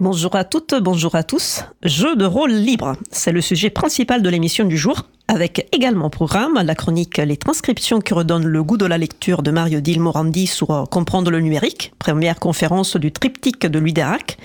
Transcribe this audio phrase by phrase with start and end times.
[0.00, 1.64] Bonjour à toutes, bonjour à tous.
[1.82, 6.08] Jeu de rôle libre, c'est le sujet principal de l'émission du jour, avec également au
[6.08, 9.98] programme la chronique Les transcriptions qui redonnent le goût de la lecture de Mario Dil
[9.98, 14.38] Morandi sur Comprendre le numérique, première conférence du triptyque de Louis Derac,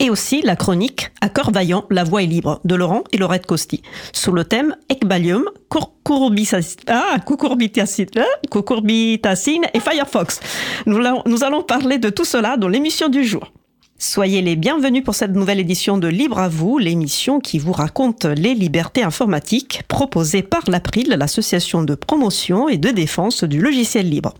[0.00, 3.44] et aussi la chronique À cœur vaillant, la voix est libre de Laurent et Laurette
[3.44, 3.82] Costi,
[4.14, 5.44] sous le thème Ecbalium,
[6.88, 10.40] ah, cucurbitacine et Firefox.
[10.86, 13.52] Nous allons parler de tout cela dans l'émission du jour.
[14.06, 18.26] Soyez les bienvenus pour cette nouvelle édition de Libre à vous, l'émission qui vous raconte
[18.26, 24.34] les libertés informatiques proposée par l'April, l'association de promotion et de défense du logiciel libre.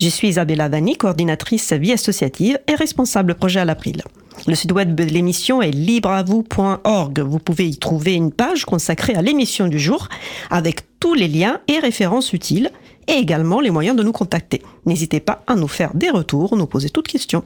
[0.00, 4.02] Je suis Isabella Vanni, coordinatrice vie associative et responsable projet à l'April.
[4.48, 7.20] Le site web de l'émission est libreavou.org.
[7.20, 10.08] Vous pouvez y trouver une page consacrée à l'émission du jour
[10.50, 12.72] avec tous les liens et références utiles
[13.06, 14.62] et également les moyens de nous contacter.
[14.84, 17.44] N'hésitez pas à nous faire des retours, nous poser toutes questions.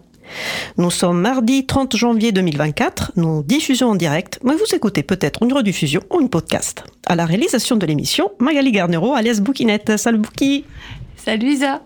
[0.77, 3.12] Nous sommes mardi 30 janvier 2024.
[3.17, 6.84] Nous diffusons en direct, mais vous écoutez peut-être une rediffusion ou une podcast.
[7.06, 9.97] À la réalisation de l'émission, Magali Garnero, alias Boukinette.
[9.97, 10.64] Salut Bouki
[11.17, 11.83] Salut Isa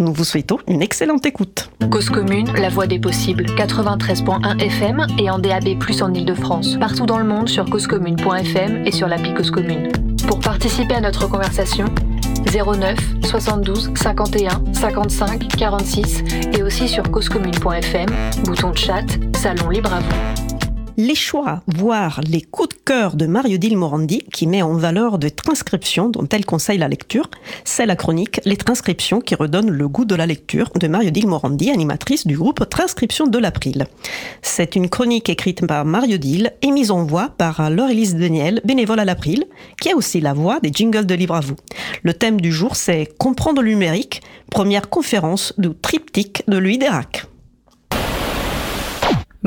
[0.00, 1.70] nous vous souhaitons une excellente écoute.
[1.90, 5.64] Cause commune, la voix des possibles, 93.1 FM et en DAB+,
[6.00, 6.76] en Ile-de-France.
[6.78, 9.90] Partout dans le monde sur causecommune.fm et sur l'appli Cause Commune.
[10.28, 11.86] Pour participer à notre conversation,
[12.52, 16.24] 09 72 51 55 46
[16.56, 18.08] et aussi sur causecommune.fm,
[18.44, 20.47] bouton de chat, salon libre à vous
[20.98, 25.18] les choix, voire les coups de cœur de Mario Dil Morandi, qui met en valeur
[25.18, 27.30] des transcriptions dont elle conseille la lecture,
[27.62, 31.28] c'est la chronique Les transcriptions qui redonnent le goût de la lecture de Mario Dil
[31.28, 33.86] Morandi, animatrice du groupe Transcription de l'April.
[34.42, 38.98] C'est une chronique écrite par Mario Dil et mise en voix par Laure-Élise Daniel, bénévole
[38.98, 39.44] à l'April,
[39.80, 41.56] qui a aussi la voix des jingles de Libre à vous.
[42.02, 44.20] Le thème du jour, c'est Comprendre le numérique,
[44.50, 47.28] première conférence du triptyque de Louis Dérac.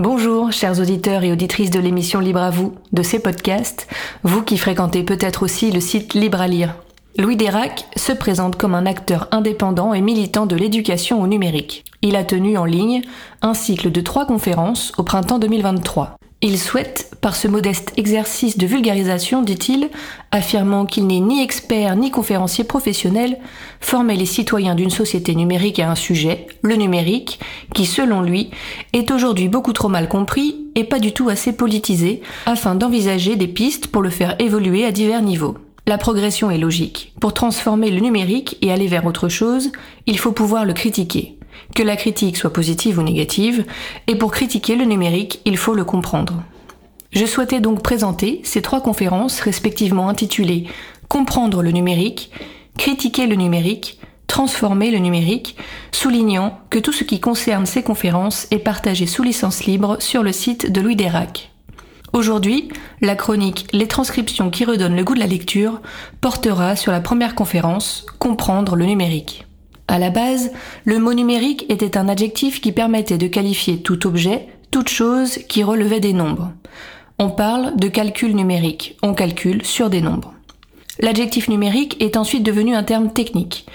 [0.04, 3.88] Bonjour, chers auditeurs et auditrices de l'émission Libre à vous, de ces podcasts,
[4.24, 6.74] vous qui fréquentez peut-être aussi le site Libre à lire.
[7.20, 11.84] Louis Dérac se présente comme un acteur indépendant et militant de l'éducation au numérique.
[12.02, 13.04] Il a tenu en ligne
[13.44, 16.18] un cycle de trois conférences au printemps 2023.
[16.44, 19.92] Il souhaite, par ce modeste exercice de vulgarisation, dit-il,
[20.32, 23.38] affirmant qu'il n'est ni expert ni conférencier professionnel,
[23.80, 27.40] former les citoyens d'une société numérique à un sujet, le numérique,
[27.76, 28.50] qui, selon lui,
[28.94, 33.48] est aujourd'hui beaucoup trop mal compris et pas du tout assez politisé, afin d'envisager des
[33.48, 35.60] pistes pour le faire évoluer à divers niveaux.
[35.86, 37.14] La progression est logique.
[37.20, 39.72] Pour transformer le numérique et aller vers autre chose,
[40.08, 41.38] il faut pouvoir le critiquer
[41.76, 43.66] que la critique soit positive ou négative,
[44.08, 46.44] et pour critiquer le numérique, il faut le comprendre.
[47.12, 50.68] Je souhaitais donc présenter ces trois conférences respectivement intitulées
[51.10, 52.32] Comprendre le numérique,
[52.78, 55.58] Critiquer le numérique, Transformer le numérique,
[55.92, 60.32] soulignant que tout ce qui concerne ces conférences est partagé sous licence libre sur le
[60.32, 61.52] site de Louis Dérac.
[62.14, 62.70] Aujourd'hui,
[63.02, 65.82] la chronique Les transcriptions qui redonnent le goût de la lecture
[66.22, 69.46] portera sur la première conférence Comprendre le numérique.
[69.92, 70.54] À la base,
[70.86, 75.64] le mot numérique était un adjectif qui permettait de qualifier tout objet, toute chose qui
[75.64, 76.54] relevait des nombres.
[77.20, 80.34] On parle de calcul numérique, on calcule sur des nombres.
[81.00, 83.66] L'adjectif numérique est ensuite devenu un terme technique.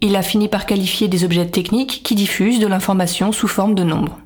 [0.00, 3.82] Il a fini par qualifier des objets techniques qui diffusent de l'information sous forme de
[3.82, 4.20] nombres.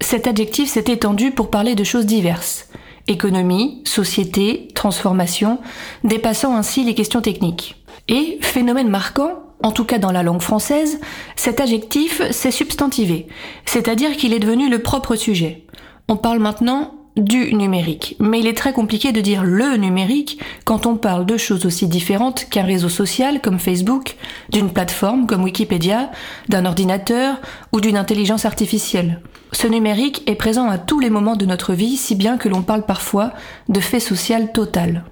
[0.00, 2.68] Cet adjectif s'est étendu pour parler de choses diverses.
[3.06, 5.60] Économie, société, transformation,
[6.02, 7.76] dépassant ainsi les questions techniques.
[8.08, 11.00] Et, phénomène marquant, en tout cas dans la langue française,
[11.36, 13.26] cet adjectif s'est substantivé,
[13.64, 15.64] c'est-à-dire qu'il est devenu le propre sujet.
[16.06, 20.84] On parle maintenant du numérique, mais il est très compliqué de dire le numérique quand
[20.84, 24.16] on parle de choses aussi différentes qu'un réseau social comme Facebook,
[24.50, 26.10] d'une plateforme comme Wikipédia,
[26.50, 27.40] d'un ordinateur
[27.72, 29.22] ou d'une intelligence artificielle.
[29.52, 32.62] Ce numérique est présent à tous les moments de notre vie, si bien que l'on
[32.62, 33.32] parle parfois
[33.70, 35.04] de fait social total.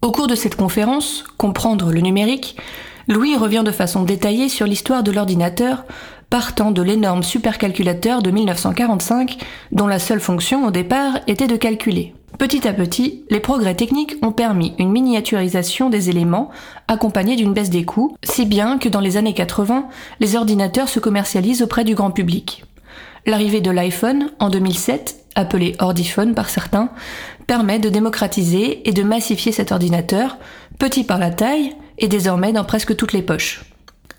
[0.00, 2.56] Au cours de cette conférence, Comprendre le numérique,
[3.08, 5.84] Louis revient de façon détaillée sur l'histoire de l'ordinateur,
[6.28, 9.38] partant de l'énorme supercalculateur de 1945,
[9.70, 12.14] dont la seule fonction au départ était de calculer.
[12.36, 16.50] Petit à petit, les progrès techniques ont permis une miniaturisation des éléments,
[16.88, 19.86] accompagnée d'une baisse des coûts, si bien que dans les années 80,
[20.18, 22.64] les ordinateurs se commercialisent auprès du grand public.
[23.24, 26.90] L'arrivée de l'iPhone en 2007, appelé Ordiphone par certains,
[27.46, 30.38] permet de démocratiser et de massifier cet ordinateur,
[30.78, 33.64] petit par la taille, et désormais dans presque toutes les poches.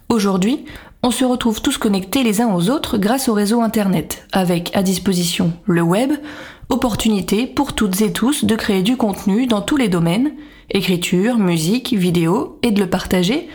[0.10, 0.66] Aujourd'hui,
[1.04, 4.82] on se retrouve tous connectés les uns aux autres grâce au réseau Internet, avec à
[4.82, 6.12] disposition le web,
[6.70, 10.32] opportunité pour toutes et tous de créer du contenu dans tous les domaines,
[10.70, 13.48] écriture, musique, vidéo, et de le partager,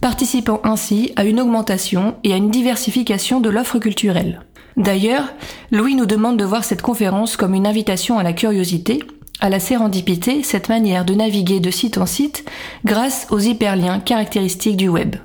[0.00, 4.42] participant ainsi à une augmentation et à une diversification de l'offre culturelle.
[4.76, 5.28] D'ailleurs,
[5.72, 9.00] Louis nous demande de voir cette conférence comme une invitation à la curiosité,
[9.40, 12.44] à la sérendipité, cette manière de naviguer de site en site
[12.84, 15.16] grâce aux hyperliens caractéristiques du web.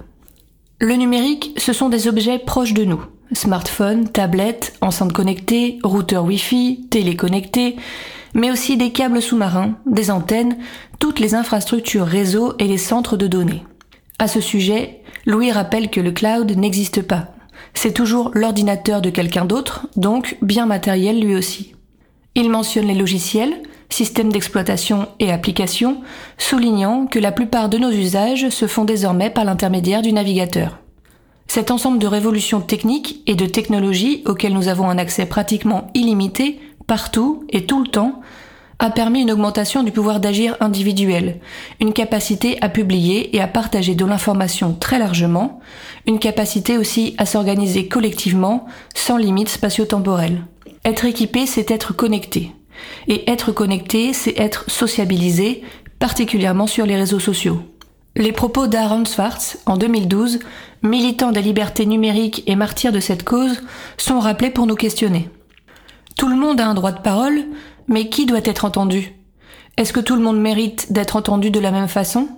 [0.79, 3.03] Le numérique, ce sont des objets proches de nous.
[3.33, 7.75] Smartphones, tablettes, enceintes connectées, routeurs Wi-Fi, téléconnectés,
[8.33, 10.57] mais aussi des câbles sous-marins, des antennes,
[10.99, 13.63] toutes les infrastructures réseau et les centres de données.
[14.19, 17.29] À ce sujet, Louis rappelle que le cloud n'existe pas.
[17.73, 21.73] C'est toujours l'ordinateur de quelqu'un d'autre, donc bien matériel lui aussi.
[22.35, 26.01] Il mentionne les logiciels, systèmes d'exploitation et applications,
[26.37, 30.79] soulignant que la plupart de nos usages se font désormais par l'intermédiaire du navigateur.
[31.47, 36.59] Cet ensemble de révolutions techniques et de technologies auxquelles nous avons un accès pratiquement illimité,
[36.87, 38.21] partout et tout le temps,
[38.79, 41.39] a permis une augmentation du pouvoir d'agir individuel,
[41.79, 45.59] une capacité à publier et à partager de l'information très largement,
[46.05, 50.41] une capacité aussi à s'organiser collectivement sans limite spatio-temporelle.
[50.83, 52.51] Être équipé, c'est être connecté.
[53.07, 55.63] Et être connecté, c'est être sociabilisé,
[55.99, 57.61] particulièrement sur les réseaux sociaux.
[58.15, 60.39] Les propos d'Aaron Swartz, en 2012,
[60.83, 63.61] militant des libertés numériques et martyr de cette cause,
[63.97, 65.29] sont rappelés pour nous questionner.
[66.15, 67.43] Tout le monde a un droit de parole,
[67.87, 69.13] mais qui doit être entendu?
[69.77, 72.29] Est-ce que tout le monde mérite d'être entendu de la même façon?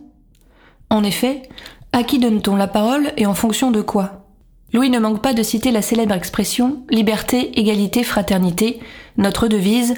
[0.90, 1.44] En effet,
[1.92, 4.26] à qui donne-t-on la parole et en fonction de quoi?
[4.74, 8.80] Louis ne manque pas de citer la célèbre expression Liberté, égalité, fraternité,
[9.18, 9.96] notre devise,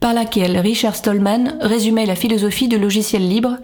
[0.00, 3.56] par laquelle Richard Stallman résumait la philosophie de logiciel libre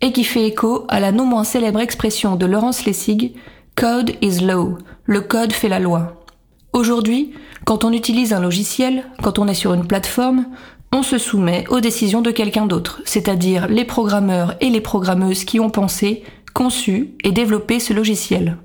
[0.00, 3.34] et qui fait écho à la non moins célèbre expression de Laurence Lessig
[3.74, 6.24] Code is law, le code fait la loi.
[6.72, 7.32] Aujourd'hui,
[7.64, 10.46] quand on utilise un logiciel, quand on est sur une plateforme,
[10.92, 15.58] on se soumet aux décisions de quelqu'un d'autre, c'est-à-dire les programmeurs et les programmeuses qui
[15.58, 16.22] ont pensé,
[16.52, 18.58] conçu et développé ce logiciel.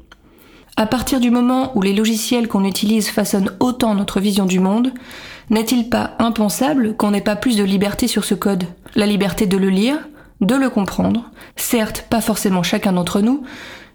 [0.76, 4.92] À partir du moment où les logiciels qu'on utilise façonnent autant notre vision du monde,
[5.50, 8.66] n'est-il pas impensable qu'on n'ait pas plus de liberté sur ce code?
[8.96, 9.98] La liberté de le lire,
[10.42, 13.44] de le comprendre, certes pas forcément chacun d'entre nous,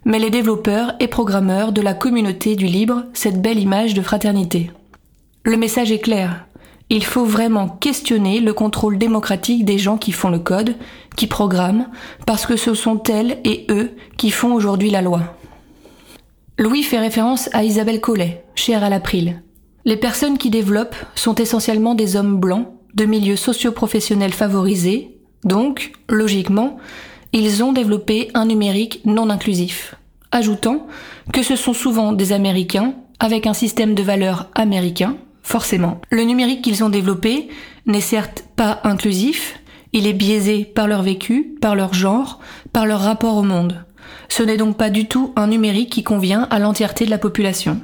[0.04, 4.70] mais les développeurs et programmeurs de la communauté du libre, cette belle image de fraternité.
[5.44, 6.46] Le message est clair.
[6.90, 10.75] Il faut vraiment questionner le contrôle démocratique des gens qui font le code,
[11.16, 11.87] qui programment,
[12.26, 15.20] parce que ce sont elles et eux qui font aujourd'hui la loi.
[16.58, 19.43] Louis fait référence à Isabelle Collet, chère à l'April.
[19.84, 26.76] Les personnes qui développent sont essentiellement des hommes blancs, de milieux socio-professionnels favorisés, donc, logiquement,
[27.32, 29.96] ils ont développé un numérique non inclusif.
[30.31, 30.87] Ajoutant
[31.32, 36.00] que ce sont souvent des Américains avec un système de valeurs américain, forcément.
[36.11, 37.49] Le numérique qu'ils ont développé
[37.87, 39.58] n'est certes pas inclusif,
[39.93, 42.40] il est biaisé par leur vécu, par leur genre,
[42.73, 43.85] par leur rapport au monde.
[44.28, 47.81] Ce n'est donc pas du tout un numérique qui convient à l'entièreté de la population.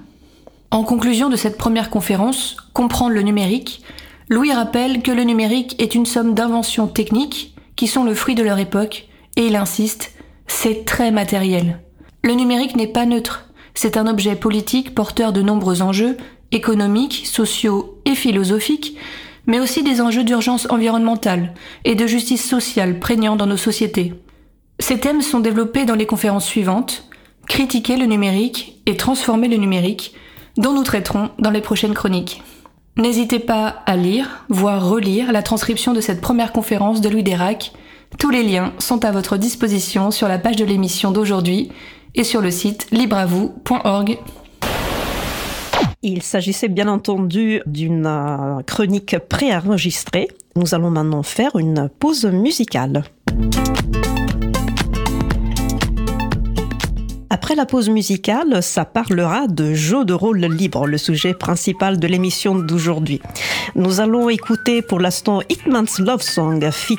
[0.71, 3.83] En conclusion de cette première conférence, Comprendre le numérique,
[4.29, 8.43] Louis rappelle que le numérique est une somme d'inventions techniques qui sont le fruit de
[8.43, 10.13] leur époque, et il insiste,
[10.47, 11.81] c'est très matériel.
[12.23, 16.17] Le numérique n'est pas neutre, c'est un objet politique porteur de nombreux enjeux,
[16.53, 18.97] économiques, sociaux et philosophiques,
[19.47, 24.15] mais aussi des enjeux d'urgence environnementale et de justice sociale prégnants dans nos sociétés.
[24.79, 27.05] Ces thèmes sont développés dans les conférences suivantes,
[27.49, 30.15] Critiquer le numérique et transformer le numérique,
[30.59, 32.43] dont nous traiterons dans les prochaines chroniques.
[32.97, 37.73] N'hésitez pas à lire, voire relire la transcription de cette première conférence de Louis Dérac.
[38.19, 41.71] Tous les liens sont à votre disposition sur la page de l'émission d'aujourd'hui
[42.17, 44.19] et sur le site libreavou.org.
[46.03, 50.29] Il s'agissait bien entendu d'une euh, chronique préenregistrée.
[50.57, 53.05] Nous allons maintenant faire une pause musicale.
[57.31, 62.07] Après la pause musicale, ça parlera de jeux de rôle libre, le sujet principal de
[62.07, 63.21] l'émission d'aujourd'hui.
[63.75, 66.99] Nous allons écouter pour l'instant Hitman's Love Song fit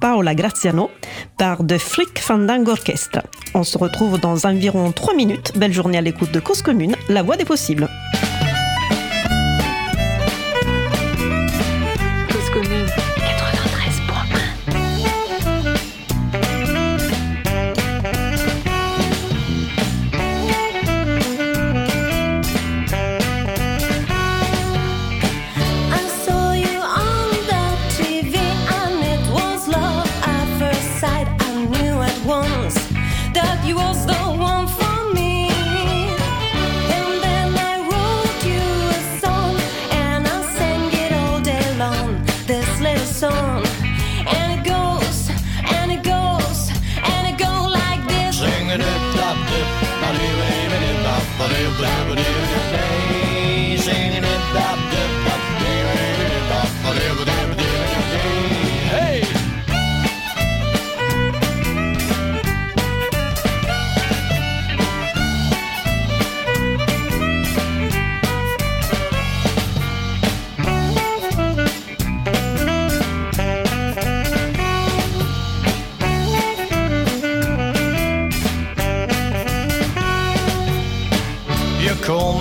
[0.00, 0.90] Paola Graziano
[1.36, 3.22] par The Freak Fandango Orchestra.
[3.54, 5.52] On se retrouve dans environ 3 minutes.
[5.56, 7.88] Belle journée à l'écoute de Cause Commune, la voix des possibles.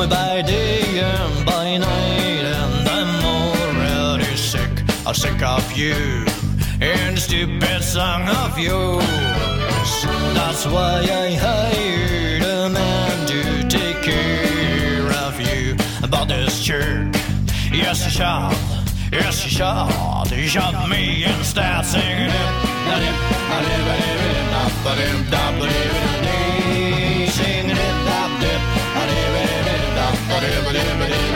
[0.09, 4.69] By day and by night, and I'm already sick.
[5.05, 6.25] I'm sick of you
[6.81, 10.05] and the stupid song of yours.
[10.33, 15.75] That's why I hired a man to take care of you.
[16.03, 17.15] About this jerk,
[17.71, 18.51] yes, he shall.
[19.11, 20.25] Yes, he shall.
[20.25, 22.67] He shot me start singing it.
[30.38, 31.26] Ba-da-ba-da-ba-da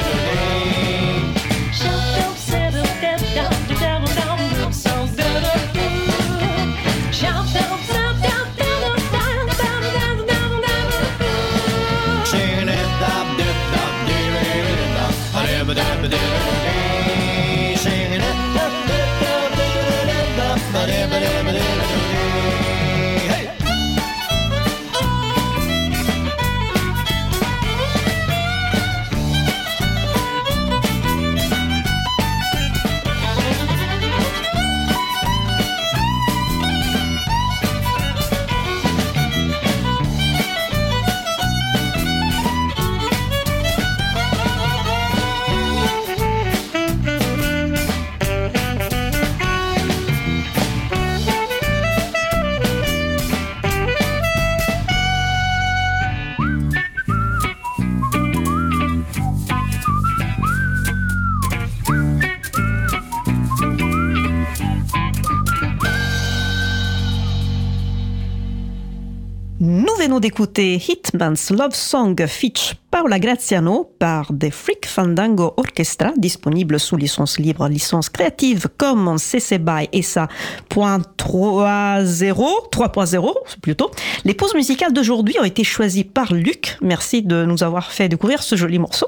[70.20, 72.74] d'écouter Hitman's Love Song feat.
[72.90, 79.60] Paola Graziano par The Freak Fandango Orchestra, disponible sous licence libre, licence créative Commons CC
[79.60, 80.28] BY SA
[80.70, 83.92] .30, 3.0 plutôt.
[84.26, 86.78] Les pauses musicales d'aujourd'hui ont été choisies par Luc.
[86.82, 89.08] Merci de nous avoir fait découvrir ce joli morceau.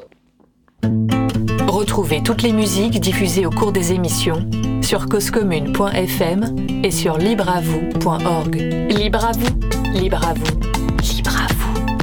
[1.67, 4.49] Retrouvez toutes les musiques diffusées au cours des émissions
[4.81, 8.55] sur causecommune.fm et sur libreavoue.org.
[8.89, 9.59] Libre à vous,
[9.93, 10.82] libre à vous.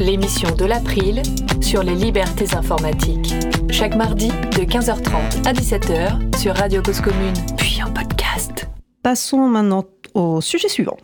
[0.00, 1.20] L'émission de l'April
[1.60, 3.34] sur les libertés informatiques.
[3.70, 8.66] Chaque mardi de 15h30 à 17h sur Radio Cause Commune, puis en podcast.
[9.02, 10.96] Passons maintenant au sujet suivant.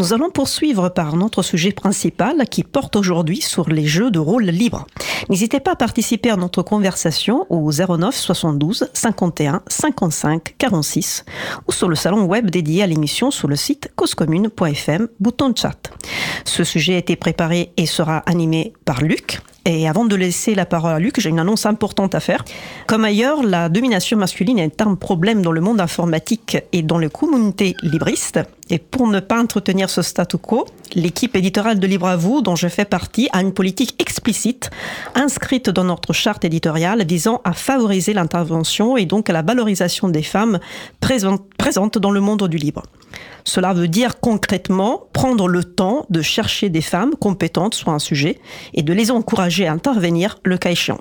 [0.00, 4.44] Nous allons poursuivre par notre sujet principal qui porte aujourd'hui sur les jeux de rôle
[4.44, 4.86] libres.
[5.28, 11.26] N'hésitez pas à participer à notre conversation au 09 72 51 55 46
[11.68, 15.90] ou sur le salon web dédié à l'émission sur le site causecommune.fm, bouton chat.
[16.46, 19.42] Ce sujet a été préparé et sera animé par Luc.
[19.66, 22.44] Et avant de laisser la parole à Luc, j'ai une annonce importante à faire.
[22.86, 27.10] Comme ailleurs, la domination masculine est un problème dans le monde informatique et dans les
[27.10, 28.40] communautés libristes.
[28.70, 30.64] Et pour ne pas entretenir ce statu quo,
[30.94, 34.70] l'équipe éditoriale de Libre à vous, dont je fais partie, a une politique explicite
[35.14, 40.58] inscrite dans notre charte éditoriale visant à favoriser l'intervention et donc la valorisation des femmes
[41.00, 42.84] présentes, présentes dans le monde du libre.
[43.50, 48.38] Cela veut dire concrètement prendre le temps de chercher des femmes compétentes sur un sujet
[48.74, 51.00] et de les encourager à intervenir le cas échéant.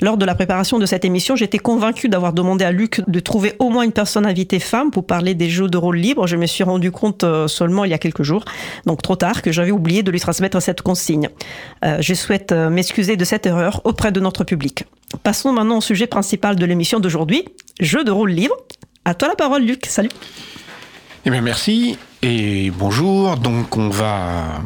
[0.00, 3.52] Lors de la préparation de cette émission, j'étais convaincue d'avoir demandé à Luc de trouver
[3.60, 6.26] au moins une personne invitée femme pour parler des jeux de rôle libres.
[6.26, 8.44] Je me suis rendu compte euh, seulement il y a quelques jours,
[8.86, 11.28] donc trop tard, que j'avais oublié de lui transmettre cette consigne.
[11.84, 14.84] Euh, je souhaite euh, m'excuser de cette erreur auprès de notre public.
[15.22, 17.44] Passons maintenant au sujet principal de l'émission d'aujourd'hui,
[17.78, 18.56] jeux de rôle libres.
[19.04, 19.86] À toi la parole, Luc.
[19.86, 20.10] Salut.
[21.28, 23.36] Eh bien, merci et bonjour.
[23.36, 24.62] Donc, on va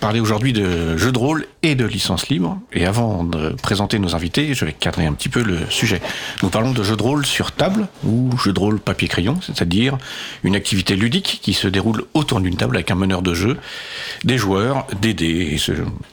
[0.00, 2.58] parler aujourd'hui de jeux de rôle et de licences libres.
[2.74, 6.02] Et avant de présenter nos invités, je vais cadrer un petit peu le sujet.
[6.42, 9.96] Nous parlons de jeux de rôle sur table ou jeux de rôle papier-crayon, c'est-à-dire
[10.42, 13.56] une activité ludique qui se déroule autour d'une table avec un meneur de jeu,
[14.24, 15.56] des joueurs, des dés,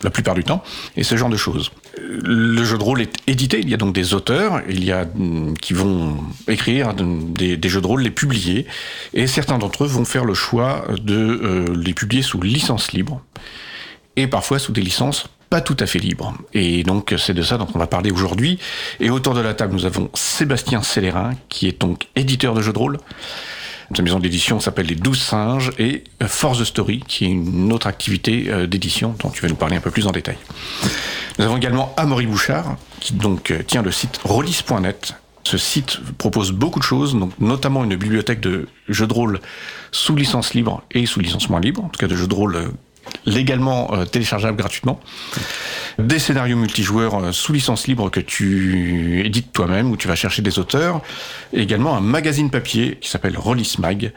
[0.03, 0.63] la plupart du temps,
[0.95, 1.69] et ce genre de choses.
[1.97, 5.05] Le jeu de rôle est édité, il y a donc des auteurs, il y a
[5.05, 6.17] mm, qui vont
[6.47, 8.65] écrire des, jeux de rôle, les publier,
[9.13, 13.21] et certains d'entre eux vont faire le choix de euh, les publier sous licence libre,
[14.15, 16.33] et parfois sous des licences pas tout à fait libres.
[16.53, 18.57] Et donc c'est de ça dont on va parler aujourd'hui.
[19.01, 22.71] Et autour de la table, nous avons Sébastien Célérin, qui est donc éditeur de jeux
[22.71, 22.97] de rôle.
[23.93, 27.87] Sa maison d'édition s'appelle Les Douze Singes et Force the Story, qui est une autre
[27.87, 30.37] activité euh, d'édition dont tu vas nous parler un peu plus en détail.
[31.37, 35.15] Nous avons également Amaury Bouchard, qui donc euh, tient le site rollis.net.
[35.43, 39.39] Ce site propose beaucoup de choses, donc notamment une bibliothèque de jeux de rôle
[39.91, 42.55] sous licence libre et sous licence moins libre, en tout cas de jeux de rôle
[42.55, 42.67] euh,
[43.25, 44.99] légalement euh, téléchargeables gratuitement.
[45.99, 50.41] Des scénarios multijoueurs euh, sous licence libre que tu édites toi-même, où tu vas chercher
[50.41, 51.01] des auteurs.
[51.53, 54.13] Et également un magazine papier qui s'appelle Rollis Mag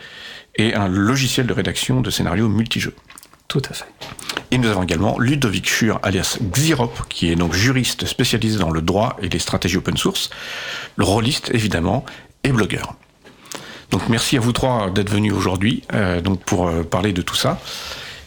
[0.56, 2.94] et un logiciel de rédaction de scénarios multijeux.
[3.48, 3.84] Tout à fait.
[4.50, 8.82] Et nous avons également Ludovic Schur, alias Xirop, qui est donc juriste spécialisé dans le
[8.82, 10.30] droit et les stratégies open source,
[10.96, 12.04] le rôliste évidemment,
[12.42, 12.94] et blogueur.
[13.90, 17.36] Donc merci à vous trois d'être venus aujourd'hui euh, donc pour euh, parler de tout
[17.36, 17.60] ça.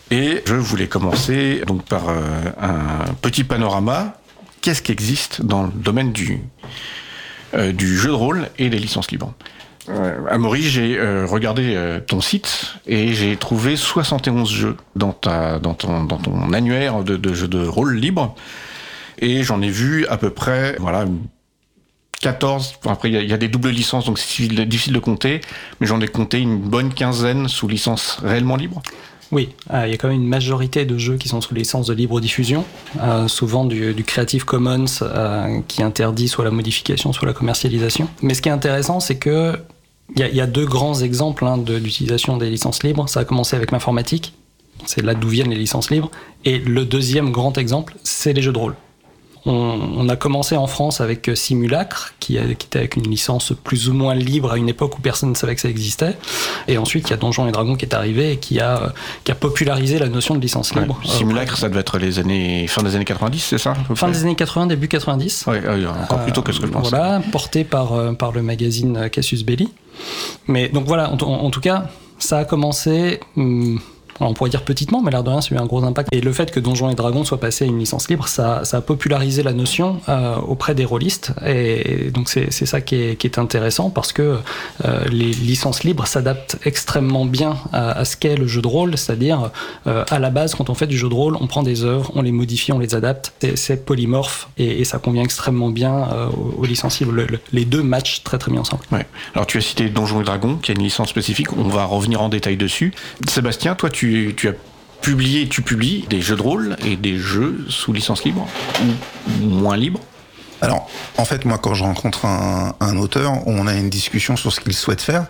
[0.09, 2.21] Et je voulais commencer donc par euh,
[2.61, 4.17] un petit panorama.
[4.61, 6.39] Qu'est-ce qui existe dans le domaine du,
[7.53, 9.33] euh, du jeu de rôle et des licences libres?
[10.29, 16.03] Amaury, j'ai euh, regardé ton site et j'ai trouvé 71 jeux dans, ta, dans, ton,
[16.03, 18.35] dans ton annuaire de, de jeux de rôle libre.
[19.19, 21.05] Et j'en ai vu à peu près, voilà,
[22.19, 22.79] 14.
[22.83, 25.39] Bon, après, il y, y a des doubles licences, donc c'est difficile de compter.
[25.79, 28.81] Mais j'en ai compté une bonne quinzaine sous licence réellement libre.
[29.31, 31.87] Oui, euh, il y a quand même une majorité de jeux qui sont sous licence
[31.87, 32.63] de libre diffusion,
[33.01, 38.07] euh, souvent du, Creative Commons euh, qui interdit soit la modification, soit la commercialisation.
[38.21, 39.59] Mais ce qui est intéressant, c'est que
[40.15, 43.09] il y, a- deux grands exemples hein, d'utilisation des licences libres.
[43.09, 44.33] Ça a commencé avec l'informatique,
[44.85, 46.09] c'est là d'où viennent les licences libres.
[46.45, 48.75] Et le deuxième grand exemple, c'est les jeux de rôle.
[49.47, 53.09] On, on a commencé en France avec euh, Simulacre, qui, a- qui était avec une
[53.09, 56.17] licence plus ou moins libre à une époque où personne ne savait que ça existait.
[56.67, 58.89] Et ensuite, il y a Donjons et Dragons qui est arrivé et qui a, euh,
[59.23, 60.81] qui a popularisé la notion de licence Ouais.
[60.81, 60.99] libre.
[61.03, 64.21] Euh, Simulacre, ça devait être les années, fin des années 90, c'est ça Fin des
[64.23, 65.45] années 80, début 90.
[65.47, 66.89] Ouais, ouais, encore plus tôt que ce que je Euh, pensais.
[66.89, 69.69] Voilà, porté par, euh, par le magazine euh, Cassius Belli.
[70.47, 71.85] Mais donc voilà, en, tout cas,
[72.19, 73.19] ça a commencé.
[73.37, 75.83] hum, alors on pourrait dire petitement, mais l'air de rien, ça a eu un gros
[75.83, 76.09] impact.
[76.11, 78.81] Et le fait que Donjons et Dragons soit passé à une licence libre, ça, a
[78.81, 81.33] popularisé la notion euh, auprès des rôlistes.
[81.45, 84.37] Et donc c'est ça qui est, intéressant parce que
[84.85, 89.51] euh, les licences libres s'adaptent extrêmement bien à, ce qu'est le jeu de rôle, c'est-à-dire
[89.85, 92.11] euh, à la base, quand on fait du jeu de rôle, on prend des œuvres,
[92.15, 93.33] on les modifie, on les adapte.
[93.55, 96.07] C'est- polymorphe et, ça convient extrêmement bien
[96.57, 97.11] aux, licences libres.
[97.11, 98.83] Le- le- les deux matchent très très bien ensemble.
[99.35, 101.53] Alors tu as cité Donjons et Dragons, qui a une licence spécifique.
[101.53, 102.93] On va revenir en détail dessus.
[103.27, 104.53] Sébastien, toi, tu, tu as
[105.01, 108.47] publié, tu publies des jeux de rôle et des jeux sous licence libre
[109.41, 109.99] ou moins libre.
[110.61, 114.59] Alors, en fait, moi, quand je rencontre un, auteur, on a une discussion sur ce
[114.59, 115.27] qu'il souhaite faire.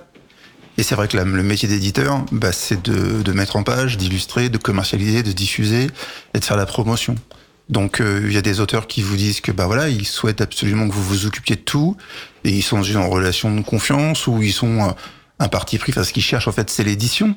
[0.78, 4.50] Et c'est vrai que le métier d'éditeur, bah, c'est de, de mettre en page, d'illustrer,
[4.50, 5.88] de commercialiser, de diffuser
[6.34, 7.16] et de faire la promotion.
[7.70, 10.40] Donc, euh, il y a des auteurs qui vous disent que, bah voilà, ils souhaitent
[10.42, 11.98] absolument que vous vous occupiez de tout,
[12.46, 14.92] et ils sont dans une relation de confiance ou ils sont euh,
[15.40, 15.92] un parti pris.
[15.92, 17.36] Enfin, ce qu'ils cherchent en fait, c'est l'édition.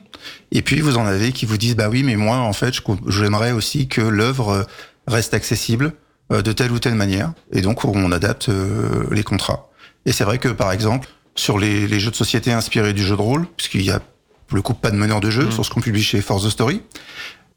[0.53, 2.75] Et puis vous en avez qui vous disent, bah oui, mais moi, en fait,
[3.09, 4.63] j'aimerais aussi que l'œuvre euh,
[5.07, 5.93] reste accessible
[6.33, 7.33] euh, de telle ou telle manière.
[7.53, 9.71] Et donc, on adapte euh, les contrats.
[10.07, 13.17] Et c'est vrai que, par exemple, sur les, les jeux de société inspirés du jeu
[13.17, 14.01] de rôle, puisqu'il y a
[14.47, 16.51] pour le coup pas de meneur de jeu sur ce qu'on publie chez Force the
[16.51, 16.83] Story,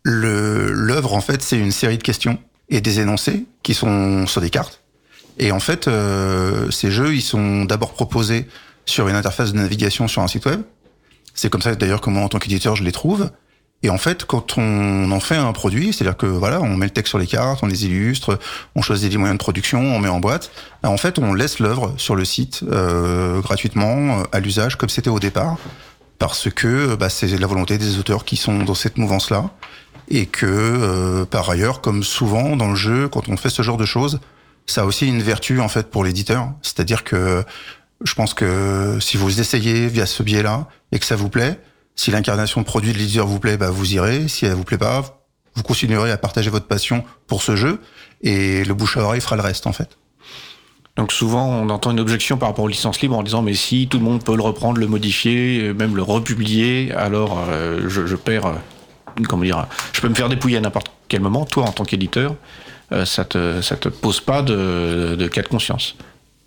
[0.03, 2.37] l'œuvre, en fait, c'est une série de questions
[2.69, 4.81] et des énoncés qui sont sur des cartes.
[5.39, 8.47] Et en fait, euh, ces jeux, ils sont d'abord proposés
[8.85, 10.61] sur une interface de navigation sur un site web.
[11.33, 13.29] C'est comme ça d'ailleurs que moi, en tant qu'éditeur, je les trouve.
[13.83, 16.91] Et en fait, quand on en fait un produit, c'est-à-dire que voilà, on met le
[16.91, 18.39] texte sur les cartes, on les illustre,
[18.75, 20.51] on choisit les moyens de production, on met en boîte.
[20.81, 24.87] ben, En fait, on laisse l'œuvre sur le site euh, gratuitement euh, à l'usage comme
[24.87, 25.57] c'était au départ,
[26.17, 29.49] parce que bah, c'est la volonté des auteurs qui sont dans cette mouvance-là,
[30.07, 33.77] et que euh, par ailleurs, comme souvent dans le jeu, quand on fait ce genre
[33.77, 34.21] de choses,
[34.65, 37.43] ça a aussi une vertu en fait pour l'éditeur, c'est-à-dire que
[38.03, 41.59] je pense que si vous essayez via ce biais-là et que ça vous plaît,
[41.95, 44.27] si l'incarnation de produit de l'éditeur vous plaît, bah vous irez.
[44.27, 47.79] Si elle vous plaît pas, vous continuerez à partager votre passion pour ce jeu
[48.21, 49.97] et le bouche à oreille fera le reste en fait.
[50.95, 53.87] Donc souvent, on entend une objection par rapport aux licences libres en disant mais si
[53.87, 58.15] tout le monde peut le reprendre, le modifier, euh, même le republier, alors euh, je,
[58.15, 61.45] perds, euh, comment dire, je peux me faire dépouiller à n'importe quel moment.
[61.45, 62.35] Toi, en tant qu'éditeur,
[63.05, 65.95] ça te te pose pas de cas de conscience.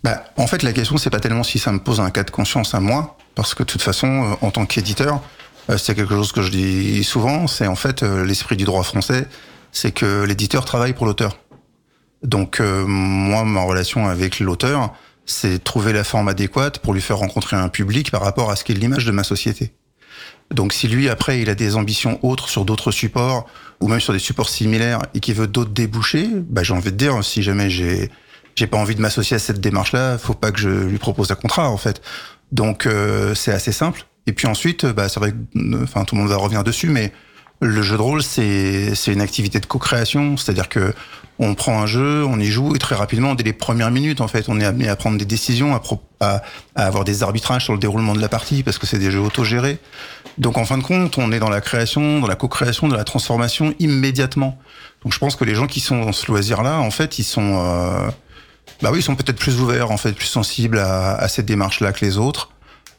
[0.03, 2.31] Bah, en fait, la question c'est pas tellement si ça me pose un cas de
[2.31, 5.21] conscience à moi, parce que de toute façon, euh, en tant qu'éditeur,
[5.69, 7.47] euh, c'est quelque chose que je dis souvent.
[7.47, 9.27] C'est en fait euh, l'esprit du droit français,
[9.71, 11.37] c'est que l'éditeur travaille pour l'auteur.
[12.23, 14.93] Donc euh, moi, ma relation avec l'auteur,
[15.25, 18.63] c'est trouver la forme adéquate pour lui faire rencontrer un public par rapport à ce
[18.63, 19.73] qu'est l'image de ma société.
[20.49, 23.47] Donc si lui après il a des ambitions autres sur d'autres supports
[23.81, 26.97] ou même sur des supports similaires et qu'il veut d'autres débouchés, bah j'ai envie de
[26.97, 28.09] dire si jamais j'ai
[28.57, 31.35] j'ai pas envie de m'associer à cette démarche-là, faut pas que je lui propose un
[31.35, 32.01] contrat en fait.
[32.51, 34.05] Donc euh, c'est assez simple.
[34.25, 36.89] Et puis ensuite, bah c'est vrai que, euh, enfin tout le monde va revenir dessus,
[36.89, 37.13] mais
[37.61, 40.93] le jeu de rôle c'est une activité de co-création, c'est-à-dire que
[41.39, 44.27] on prend un jeu, on y joue et très rapidement dès les premières minutes en
[44.27, 45.81] fait, on est amené à prendre des décisions, à,
[46.19, 46.41] à,
[46.75, 49.21] à avoir des arbitrages sur le déroulement de la partie parce que c'est des jeux
[49.21, 49.77] autogérés.
[50.39, 53.03] Donc en fin de compte, on est dans la création, dans la co-création, dans la
[53.03, 54.57] transformation immédiatement.
[55.03, 57.59] Donc je pense que les gens qui sont dans ce loisir-là, en fait, ils sont
[57.59, 58.09] euh,
[58.81, 61.93] bah oui, ils sont peut-être plus ouverts, en fait, plus sensibles à, à cette démarche-là
[61.93, 62.51] que les autres.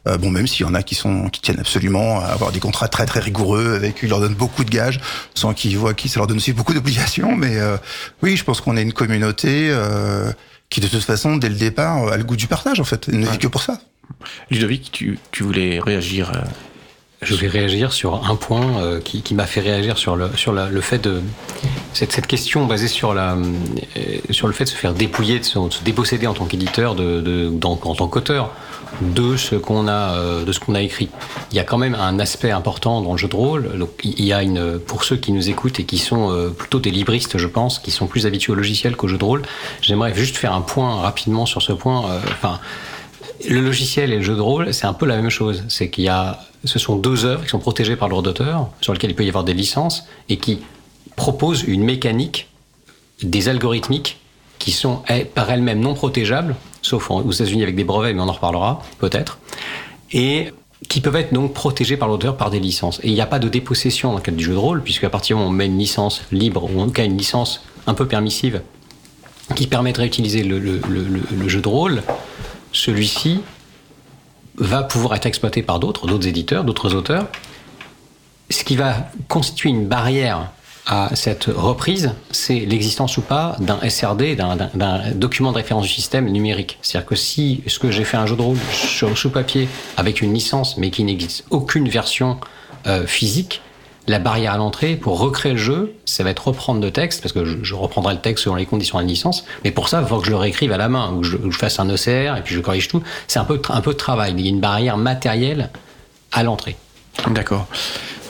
[0.06, 2.60] Euh, bon, même s'il y en a qui sont qui tiennent absolument à avoir des
[2.60, 5.00] contrats très très rigoureux, avec qui leur donnent beaucoup de gages,
[5.34, 7.36] sans qu'ils voient qui ça leur donne aussi beaucoup d'obligations.
[7.36, 7.76] Mais euh,
[8.22, 10.32] oui, je pense qu'on est une communauté euh,
[10.70, 13.18] qui de toute façon, dès le départ, a le goût du partage en fait, elle
[13.18, 13.80] ne vit que pour ça.
[14.50, 16.40] Ludovic, tu, tu voulais réagir euh,
[17.20, 20.52] Je vais réagir sur un point euh, qui, qui m'a fait réagir sur le, sur
[20.52, 21.20] la- le fait de
[21.92, 25.44] cette, cette question basée sur, la, euh, sur le fait de se faire dépouiller, de
[25.44, 28.52] se, de se déposséder en tant qu'éditeur, de, de, d'en- en tant qu'auteur
[29.00, 31.08] de ce qu'on a euh, de ce qu'on a écrit.
[31.50, 33.76] Il y a quand même un aspect important dans le jeu de rôle.
[33.78, 36.78] Donc, il y a une pour ceux qui nous écoutent et qui sont euh, plutôt
[36.78, 39.42] des libristes, je pense, qui sont plus habitués au logiciel qu'au jeu de rôle.
[39.82, 42.08] J'aimerais juste faire un point rapidement sur ce point.
[42.10, 42.60] euh, Enfin,
[43.46, 45.64] le logiciel et le jeu de rôle, c'est un peu la même chose.
[45.68, 48.92] C'est qu'il y a, ce sont deux œuvres qui sont protégées par droit d'auteur, sur
[48.92, 50.60] lesquelles il peut y avoir des licences, et qui
[51.16, 52.48] proposent une mécanique,
[53.22, 54.18] des algorithmiques,
[54.58, 58.28] qui sont eh, par elles-mêmes non protégeables, sauf aux États-Unis avec des brevets, mais on
[58.28, 59.38] en reparlera peut-être,
[60.12, 60.52] et
[60.88, 63.00] qui peuvent être donc protégés par l'auteur par des licences.
[63.02, 65.04] Et il n'y a pas de dépossession dans le cadre du jeu de rôle, puisque
[65.04, 67.18] à partir du moment où on met une licence libre, ou en tout cas une
[67.18, 68.62] licence un peu permissive,
[69.54, 72.02] qui permettrait d'utiliser le jeu de rôle,
[72.78, 73.40] celui-ci
[74.56, 77.26] va pouvoir être exploité par d'autres, d'autres éditeurs, d'autres auteurs.
[78.50, 80.50] Ce qui va constituer une barrière
[80.86, 86.26] à cette reprise, c'est l'existence ou pas d'un SRD, d'un- document de référence du système
[86.30, 86.78] numérique.
[86.80, 90.22] C'est-à-dire que si ce que j'ai fait un jeu de rôle sur, sous papier avec
[90.22, 92.38] une licence, mais qui n'existe aucune version
[92.86, 93.60] euh, physique,
[94.08, 97.32] la barrière à l'entrée pour recréer le jeu, ça va être reprendre de texte, parce
[97.32, 100.08] que je, reprendrai le texte selon les conditions de la licence, mais pour ça, il
[100.08, 102.42] faut que je le réécrive à la main, ou que je, fasse un ECR, et
[102.42, 103.02] puis je corrige tout.
[103.26, 105.70] C'est un peu, de travail, il y a une barrière matérielle
[106.32, 106.76] à l'entrée.
[107.28, 107.66] D'accord.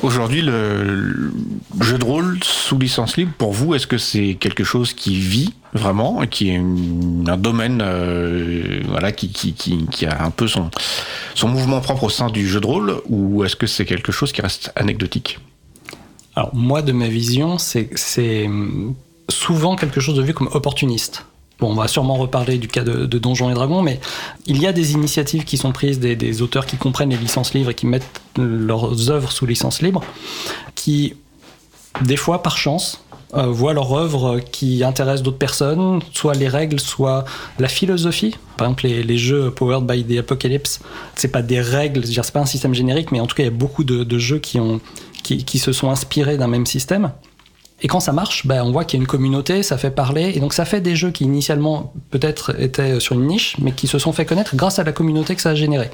[0.02, 1.32] Aujourd'hui, le,
[1.78, 5.18] le jeu de rôle sous licence libre, pour vous, est-ce que c'est quelque chose qui
[5.18, 10.70] vit vraiment qui est un domaine euh, voilà, qui, qui a un peu son,
[11.34, 14.32] son mouvement propre au sein du jeu de rôle ou est-ce que c'est quelque chose
[14.32, 15.38] qui reste anecdotique?
[16.38, 18.94] Alors moi, de ma vision, c'est hum,
[19.28, 21.26] souvent quelque chose de vu comme opportuniste.
[21.58, 23.98] Bon, on va sûrement reparler du cas de, de Donjons et Dragons, mais
[24.46, 27.70] il y a des initiatives qui sont prises, des, auteurs qui comprennent les licences libres
[27.70, 30.04] et qui mettent leurs œuvres sous licence libre,
[30.76, 31.14] qui,
[32.02, 33.02] des fois, par chance,
[33.34, 37.24] euh, voient leur œuvre qui intéresse d'autres personnes, soit les règles, soit
[37.58, 38.36] la philosophie.
[38.56, 40.78] Par exemple, les, jeux Powered by the Apocalypse,
[41.16, 43.48] c'est pas des règles, c'est pas un système générique, mais en tout cas, il y
[43.48, 44.80] a beaucoup de jeux qui, ont,
[45.36, 47.12] qui, se sont inspirés d'un même système.
[47.80, 50.32] Et quand ça marche, ben, on voit qu'il y a une communauté, ça fait parler,
[50.34, 53.86] et donc ça fait des jeux qui initialement peut-être étaient sur une niche, mais qui
[53.86, 55.90] se sont fait connaître grâce à la communauté que ça a généré.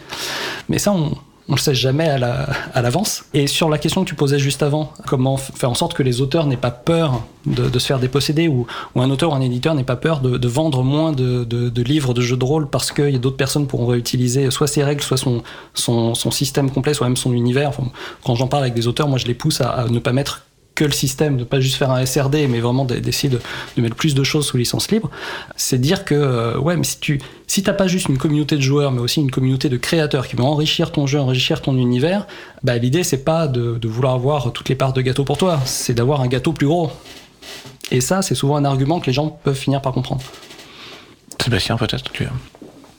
[0.71, 1.13] Mais ça, on,
[1.49, 3.25] on le sait jamais à la- à l'avance.
[3.35, 6.21] et sur la question que tu posais juste avant, comment faire en sorte que les
[6.21, 9.85] auteurs n'aient pas peur de, se faire déposséder, ou, un auteur ou un éditeur n'ait
[9.85, 13.67] pas peur de, vendre moins de, livres de jeux de rôle parce a d'autres personnes
[13.67, 15.19] pourront réutiliser soit ses règles, soit
[15.75, 17.73] son, système complet, soit même son univers.
[18.25, 20.43] Quand j'en parle avec des auteurs, moi je les pousse à ne pas mettre
[20.75, 23.41] que le système, de pas juste faire un SRD, mais vraiment d'essayer de,
[23.77, 25.11] de mettre plus de choses sous licence libre,
[25.57, 28.61] c'est dire que, euh, ouais, mais si tu si t'as pas juste une communauté de
[28.63, 32.27] joueurs, mais aussi une communauté de créateurs qui vont enrichir ton jeu, enrichir ton univers,
[32.63, 35.61] bah, l'idée c'est pas de, de vouloir avoir toutes les parts de gâteau pour toi,
[35.65, 36.91] c'est d'avoir un gâteau plus gros.
[37.91, 40.23] Et ça, c'est souvent un argument que les gens peuvent finir par comprendre.
[41.43, 42.27] Sébastien, peut-être tu.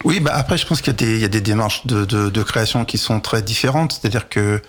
[0.03, 2.05] Oui, bah après, je pense qu'il y, a des- il y a des démarches de,
[2.05, 3.93] de, de création qui sont très différentes.
[3.93, 4.61] C'est-à-dire que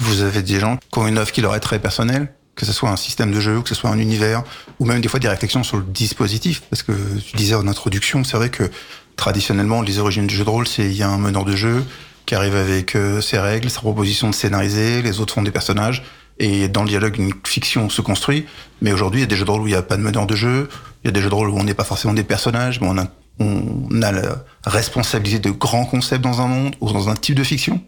[0.00, 2.72] vous avez des gens qui ont une œuvre qui leur est très personnelle, que ce
[2.72, 4.42] soit un système de jeu, que ce soit un univers,
[4.78, 6.62] ou même des fois des réflexions sur le dispositif.
[6.70, 8.70] Parce que tu disais en introduction, c'est vrai que
[9.16, 11.84] traditionnellement, les origines du jeu de rôle, c'est il y a un meneur de jeu
[12.26, 16.02] qui arrive avec euh, ses règles, sa proposition de scénariser, les autres font des personnages,
[16.38, 18.46] et dans le dialogue, une fiction se construit.
[18.80, 20.02] Mais aujourd'hui, il y a des jeux de rôle où il n'y a pas de
[20.02, 20.68] meneur de jeu,
[21.02, 22.88] il y a des jeux de rôle où on n'est pas forcément des personnages, mais
[22.88, 23.06] on a,
[23.38, 27.44] on a la responsabilité de grands concepts dans un monde ou dans un type de
[27.44, 27.80] fiction.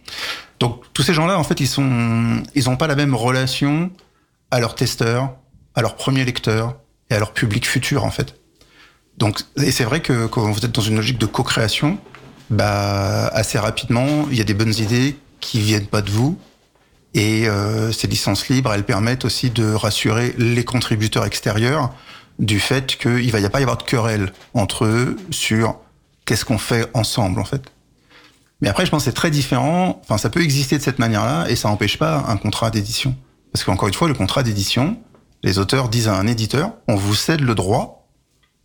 [0.60, 3.90] Donc tous ces gens-là, en fait, ils sont, ils ont pas la même relation
[4.50, 5.34] à leurs testeurs,
[5.74, 6.76] à leurs premiers lecteurs
[7.10, 8.34] et à leur public futur, en fait.
[9.18, 11.98] Donc, et c'est vrai que quand vous êtes dans une logique de co-création,
[12.50, 16.38] bah, assez rapidement, il y a des bonnes idées qui viennent pas de vous.
[17.14, 21.94] Et euh, ces licences libres, elles permettent aussi de rassurer les contributeurs extérieurs
[22.38, 25.76] du fait qu'il va y a pas y avoir de querelle entre eux sur
[26.26, 27.62] qu'est-ce qu'on fait ensemble, en fait.
[28.60, 30.00] Mais après, je pense que c'est très différent.
[30.02, 33.16] Enfin, ça peut exister de cette manière-là et ça n'empêche pas un contrat d'édition.
[33.56, 34.98] Parce qu'encore une fois, le contrat d'édition,
[35.42, 38.06] les auteurs disent à un éditeur, on vous cède le droit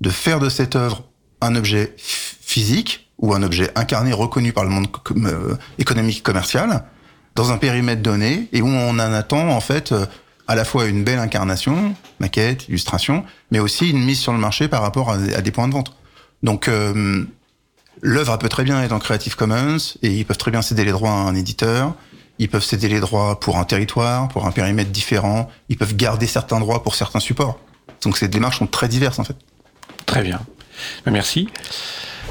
[0.02, 1.06] de faire de cette œuvre
[1.40, 6.84] un objet physique ou un objet incarné reconnu par le monde euh, économique commercial
[7.36, 10.06] dans un périmètre donné et où on en attend en fait euh,
[10.50, 14.68] à la fois une belle incarnation, maquette, illustration, mais aussi une mise sur le marché
[14.68, 15.96] par rapport à, à des points de vente.
[16.44, 17.24] Donc euh,
[18.02, 20.92] L'œuvre peut très bien être en Creative Commons et ils peuvent très bien céder les
[20.92, 21.94] droits à un éditeur.
[22.42, 25.48] Ils peuvent céder les droits pour un territoire, pour un périmètre différent.
[25.70, 27.60] Ils peuvent garder certains droits pour certains supports.
[28.02, 29.36] Donc ces démarches sont très diverses en fait.
[30.08, 30.42] Très bien.
[31.06, 31.50] Merci.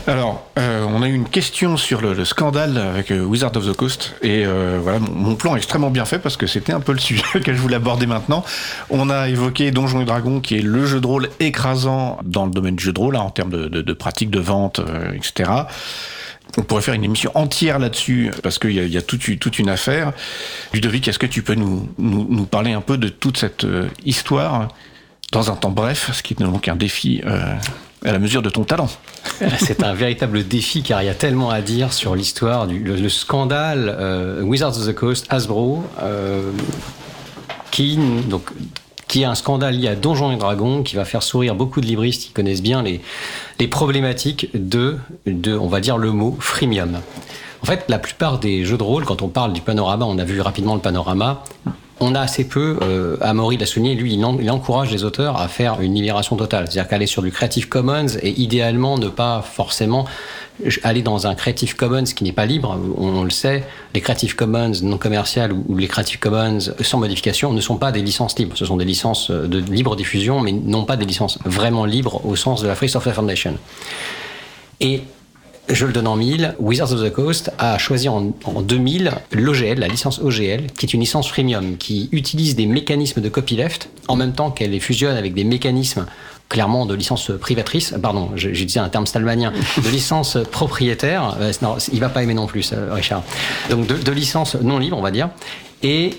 [0.09, 3.65] Alors, euh, on a eu une question sur le, le scandale avec euh, Wizard of
[3.65, 6.81] the Coast et euh, voilà, mon, plan est extrêmement bien fait parce que c'était un
[6.81, 8.45] peu le sujet que je voulais aborder maintenant.
[8.89, 12.51] On a évoqué Donjons et Dragons qui est le jeu de rôle écrasant dans le
[12.51, 14.81] domaine du jeu de rôle hein, en termes de, de, de pratique, de vente,
[15.15, 15.51] etc.
[16.59, 19.69] On pourrait faire une émission entière là-dessus parce qu'il y a, y a toute, une-
[19.69, 20.13] affaire.
[20.73, 21.89] Ludovic, est-ce que tu peux nous,
[22.51, 24.69] parler un peu de toute cette euh, histoire
[25.33, 27.55] dans un temps bref, ce qui est donc un défi euh,
[28.05, 28.89] à la mesure de ton talent?
[29.59, 33.09] C'est un véritable défi car il y a tellement à dire sur l'histoire du le
[33.09, 36.51] scandale euh, Wizards of the Coast Hasbro euh,
[37.71, 38.51] qui donc
[39.11, 41.87] qui est un scandale lié à Donjons et Dragons qui va faire sourire beaucoup de
[41.87, 43.01] libristes qui connaissent bien les
[43.59, 47.01] les problématiques de de on va dire le mot freemium.
[47.63, 50.25] En fait, la plupart des jeux de rôle, quand on parle du panorama, on a
[50.25, 51.43] vu rapidement le panorama,
[52.01, 52.79] on a assez peu,
[53.21, 56.65] Amaury l'a souligné, lui, il, en- il encourage les auteurs à faire une libération totale.
[56.69, 60.07] C'est-à-dire qu'aller sur du Creative Commons et idéalement ne pas forcément
[60.83, 62.79] aller dans un Creative Commons qui n'est pas libre.
[62.99, 67.53] On, le sait, les Creative Commons non commerciales ou, ou les Creative Commons sans modification
[67.53, 68.57] ne sont pas des licences libres.
[68.57, 72.37] Ce sont des licences de libre diffusion, mais non pas des licences vraiment libres au
[72.37, 73.55] sens de la Free Software Foundation.
[74.81, 75.03] Et
[75.73, 79.79] je le donne en mille, Wizards of the Coast a choisi en, en 2000 l'OGL,
[79.79, 84.17] la licence OGL, qui est une licence freemium qui utilise des mécanismes de copyleft en
[84.17, 86.07] même temps qu'elle les fusionne avec des mécanismes
[86.49, 89.53] clairement de licence privatrice, pardon, je- j'utilisais un terme stalmanien,
[89.85, 93.23] de licence propriétaire, euh, non, il va pas aimer non plus, ça, Richard.
[93.71, 95.31] Donc de, de licence non libre, on va dire,
[95.85, 96.11] et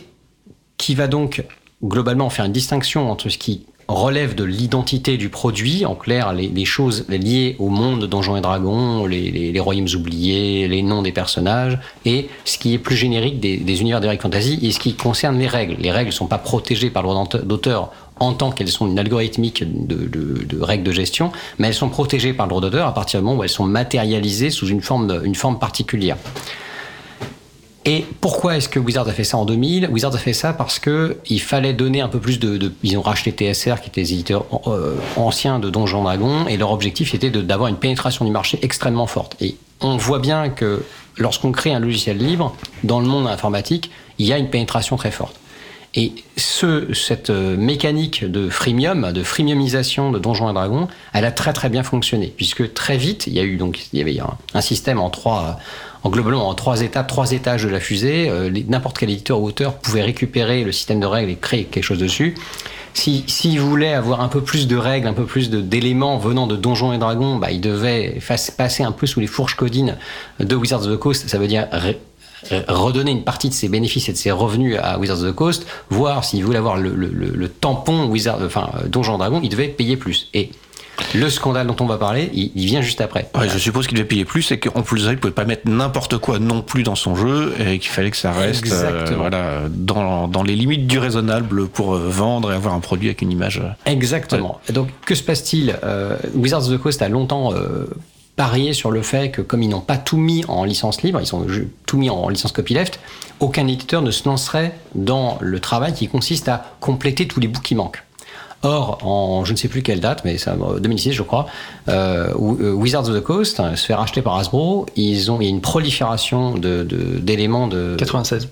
[0.77, 1.43] qui va donc
[1.83, 6.65] globalement faire une distinction entre ce qui relève de l'identité du produit, en clair les,
[6.65, 11.79] choses liées au monde de Donjons et Dragons, les, royaumes oubliés, les noms des personnages,
[12.05, 15.37] et ce qui est plus générique des, des univers d'Eric Fantasy, et ce qui concerne
[15.37, 15.75] les règles.
[15.79, 18.99] Les règles ne sont pas protégées par le droit d'auteur en tant qu'elles sont une
[18.99, 23.19] algorithmique de, règles de gestion, mais elles sont protégées par le droit d'auteur à partir
[23.19, 26.17] du moment où elles sont matérialisées sous une forme particulière.
[27.85, 30.77] Et pourquoi est-ce que Wizards a fait ça en 2000 Wizards a fait ça parce
[30.77, 32.71] que il fallait donner un peu plus de.
[32.83, 36.71] ils ont racheté TSR, qui était les éditeurs euh, anciens de Donjons Dragons, et leur
[36.71, 39.35] objectif était d'avoir une pénétration du marché extrêmement forte.
[39.41, 40.83] Et on voit bien que
[41.17, 43.89] lorsqu'on crée un logiciel libre, dans le monde informatique,
[44.19, 45.35] il y a une pénétration très forte.
[45.93, 51.31] Et ce, cette euh, mécanique de freemium, de freemiumisation de Donjons et Dragons, elle a
[51.31, 54.17] très très bien fonctionné, puisque très vite, il y a eu donc il y avait
[54.53, 55.59] un, système en trois,
[56.03, 58.29] en globalement en trois étapes, trois étages de la fusée.
[58.29, 61.83] Euh, N'importe quel éditeur ou auteur pouvait récupérer le système de règles et créer quelque
[61.83, 62.35] chose dessus.
[62.93, 66.55] Si, s'il voulait avoir un peu plus de règles, un peu plus d'éléments venant de
[66.55, 68.19] Donjons et Dragons, bah, il devait
[68.57, 69.97] passer un peu sous les fourches codines
[70.39, 71.29] de Wizards of the Coast.
[71.29, 71.67] Ça veut dire
[72.67, 75.65] redonner une partie de ses bénéfices et de ses revenus à Wizards of the Coast,
[75.89, 79.39] voir s'il voulait avoir le, le- le- le tampon Wizard, enfin euh, Donjons et Dragons,
[79.43, 80.27] il devait payer plus.
[80.33, 80.49] Et
[81.15, 83.29] le scandale dont on va parler, il, il vient juste après.
[83.35, 86.17] Ouais, je suppose qu'il devait payer plus et qu'en plus il pouvait pas mettre n'importe
[86.19, 90.27] quoi non plus dans son jeu et qu'il fallait que ça reste euh, voilà, dans,
[90.27, 93.59] dans les limites du raisonnable pour euh, vendre et avoir un produit avec une image.
[93.63, 94.59] euh, Exactement.
[94.71, 95.75] Donc, que se passe-t-il?
[95.83, 97.51] Euh, Wizards of the Coast a longtemps
[98.39, 101.19] euh, parié sur le fait que, comme ils n'ont pas tout mis en licence libre,
[101.21, 101.45] ils ont
[101.85, 102.99] tout mis en licence copyleft,
[103.39, 107.61] aucun éditeur ne se lancerait dans le travail qui consiste à compléter tous les bouts
[107.61, 108.03] qui manquent.
[108.63, 111.47] Or, en je ne sais plus quelle date, mais ça, euh, 2006 je crois,
[111.89, 114.85] euh, euh, Wizards of the Coast euh, se fait racheter par Hasbro.
[114.95, 118.49] Ils ont, il y a une prolifération de- de- d'éléments de, 96.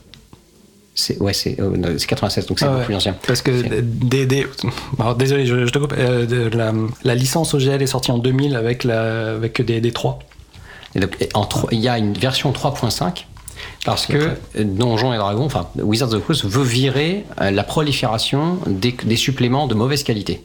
[0.99, 2.83] C'est ouais, c'est euh, non, c'est 96, donc c'est Ah ouais.
[2.83, 3.15] plus ancien.
[3.25, 4.45] Parce que des, des-
[4.99, 5.93] alors, désolé, je, je te coupe.
[5.97, 9.91] Euh, de- la, la licence OGL est sortie en 2000 avec, la, avec des, des
[9.91, 10.19] 3.
[10.95, 13.25] Et donc, et en tro- il y a une version 3.5
[13.85, 14.31] parce que
[14.61, 19.15] Donjons et Dragons, enfin Wizards of the Coast veut virer euh, la prolifération des, des
[19.15, 20.41] suppléments de mauvaise qualité.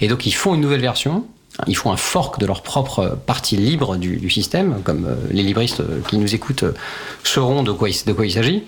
[0.00, 1.24] Et donc ils font une nouvelle version,
[1.66, 5.42] ils font un fork de leur propre partie libre du, du système, comme euh, les
[5.42, 6.72] libristes euh, qui nous écoutent euh,
[7.24, 8.62] sauront de quoi il, de quoi il s'agit.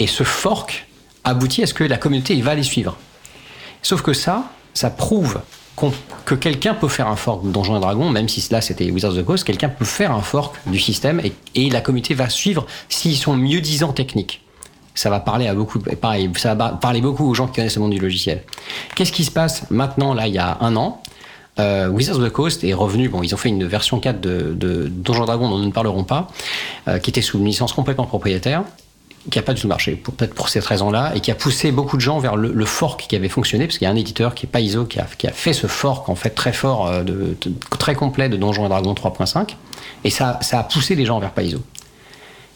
[0.00, 0.88] Et ce fork
[1.22, 2.96] aboutit à ce que la communauté va les suivre.
[3.82, 5.40] Sauf que ça, ça prouve
[6.24, 9.12] que quelqu'un peut faire un fork de Donjons et Dragons, même si là c'était Wizards
[9.12, 11.22] of the Coast, quelqu'un peut faire un fork du système
[11.54, 14.42] et, la communauté va suivre s'ils sont mieux disants techniques.
[14.94, 17.82] Ça va parler à beaucoup, pareil, ça va parler beaucoup aux gens qui connaissent le
[17.82, 18.42] monde du logiciel.
[18.94, 21.02] Qu'est-ce qui se passe maintenant, là, il y a un an?
[21.58, 24.52] Euh, Wizards of the Coast est revenu, bon, ils ont fait une version 4 de,
[24.54, 26.28] de Donjons Dragons dont nous ne parlerons pas,
[26.88, 28.64] euh, qui était sous une licence complètement propriétaire,
[29.30, 31.96] qui a pas du tout marché, peut-être pour cette raison-là, et qui a poussé beaucoup
[31.96, 34.46] de gens vers le, fork qui avait fonctionné, parce qu'il y a un éditeur qui
[34.46, 37.36] est qui a, qui a fait ce fork en fait très fort, euh, de,
[37.78, 39.56] très complet de Donjons et Dragons 3.5,
[40.04, 41.58] et ça, ça a poussé les gens vers Paizo.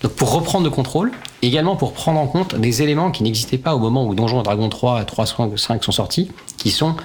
[0.02, 3.74] Donc pour reprendre le contrôle, également pour prendre en compte des éléments qui n'existaient pas
[3.74, 6.96] au moment où Donjons et Dragons 3 et 3.5 sont sortis, qui sont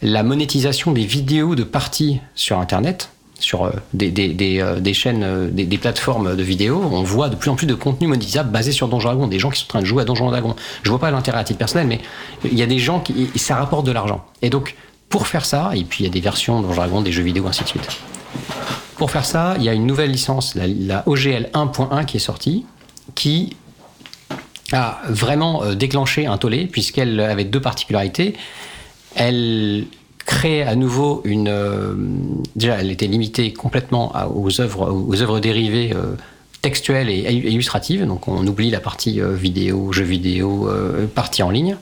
[0.00, 3.10] la monétisation des vidéos de parties sur Internet,
[3.42, 7.56] sur euh, euh, des, chaînes, euh, des, plateformes de vidéos, on voit de plus en
[7.56, 9.86] plus de contenu monétisable basé sur Donjons Dragons, des gens qui sont en train de
[9.86, 10.56] jouer à Donjons Dragons.
[10.82, 12.00] Je vois pas l'intérêt à titre personnel, mais
[12.44, 14.24] il y a des gens qui ça rapporte de l'argent.
[14.40, 14.76] Et donc
[15.08, 17.46] pour faire ça, et puis il y a des versions Donjons Dragons, des jeux vidéo,
[17.46, 17.88] ainsi de suite.
[18.96, 22.20] Pour faire ça, il y a une nouvelle licence, la, la OGL 1.1 qui est
[22.20, 22.64] sortie,
[23.14, 23.56] qui
[24.72, 28.34] a vraiment déclenché un tollé puisqu'elle avait deux particularités.
[29.14, 29.86] Elle
[30.32, 31.48] créer à nouveau une.
[31.48, 31.94] Euh,
[32.56, 36.16] déjà, elle était limitée complètement aux œuvres, aux œuvres dérivées euh,
[36.62, 38.06] textuelles et, illustratives.
[38.06, 40.68] Donc, on oublie la partie euh, vidéo, jeux vidéo,
[41.14, 41.76] partie en ligne.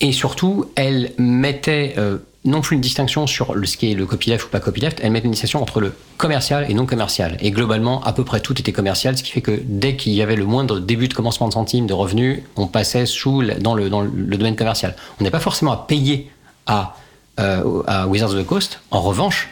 [0.00, 1.96] Et surtout, elle mettait
[2.44, 5.10] non plus une distinction sur le, ce qui est le copyleft ou pas copyleft, elle
[5.10, 7.36] mettait une distinction entre le commercial et non commercial.
[7.40, 10.22] Et globalement, à peu près tout était commercial, ce qui fait que dès qu'il y
[10.22, 13.88] avait le moindre début de commencement de centimes de revenus, on passait sous, dans, le,
[13.88, 14.94] dans le domaine commercial.
[15.18, 16.30] On n'est pas forcément à payer
[16.68, 18.80] euh, à, Wizards of the Coast.
[18.90, 19.48] En revanche,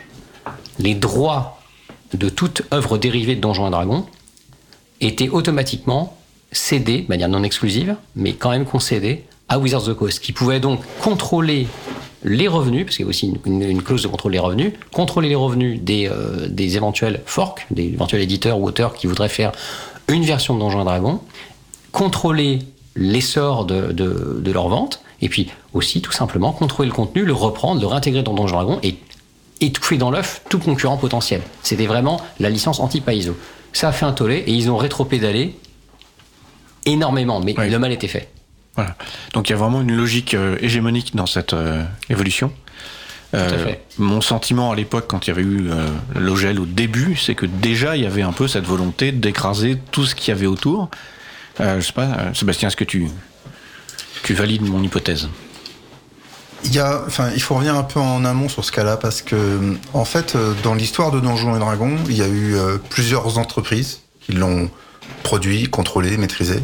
[0.78, 1.60] les droits
[2.14, 4.06] de toute œuvre dérivée de Donjons et Dragons
[5.00, 6.16] étaient automatiquement
[6.52, 10.32] cédés, de manière non exclusive, mais quand même concédés à Wizards of the Coast, qui
[10.32, 11.66] pouvait donc contrôler
[12.24, 15.34] les revenus, parce qu'il y a aussi une, clause de contrôle des revenus, contrôler les
[15.34, 19.52] revenus des, euh, des éventuels forks, des éventuels éditeurs ou auteurs qui voudraient faire
[20.08, 21.20] une version de Donjons et Dragons,
[21.92, 22.60] contrôler
[22.96, 27.32] l'essor de, de, de leur vente, et puis aussi, tout simplement, contrôler le contenu, le
[27.32, 28.96] reprendre, le réintégrer dans Donjon Dragon et
[29.60, 31.40] étouffer dans l'œuf tout concurrent potentiel.
[31.62, 33.36] C'était vraiment la licence anti-Paizo.
[33.72, 35.56] Ça a fait un tollé et ils ont rétro-pédalé
[36.86, 38.28] énormément, mais le mal était fait.
[38.76, 38.96] Voilà.
[39.32, 42.52] Donc il y a vraiment une logique euh, hégémonique dans cette euh, évolution.
[43.34, 45.68] Euh, mon sentiment à l'époque, quand il y avait eu
[46.14, 50.06] l'OGL au début, c'est que déjà il y avait un peu cette volonté d'écraser tout
[50.06, 50.88] ce qu'il y avait autour.
[51.58, 53.08] je sais pas, Sébastien, est-ce que tu
[54.24, 55.28] tu valides mon hypothèse.
[56.64, 59.20] Il, y a, enfin, il faut revenir un peu en amont sur ce cas-là parce
[59.20, 62.78] que, en fait, euh, dans l'histoire de Donjons et Dragons, il y a eu euh,
[62.88, 64.70] plusieurs entreprises qui l'ont
[65.22, 66.58] produit, contrôlé, maîtrisé.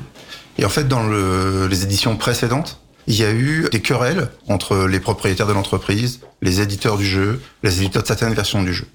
[0.56, 4.86] Et en fait, dans le, les éditions précédentes, il y a eu des querelles entre
[4.86, 8.86] les propriétaires de l'entreprise, les éditeurs du jeu, les éditeurs de certaines versions du jeu.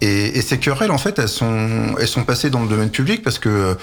[0.00, 3.22] Et, et, ces querelles, en fait, elles sont, elles sont passées dans le domaine public
[3.22, 3.76] parce que,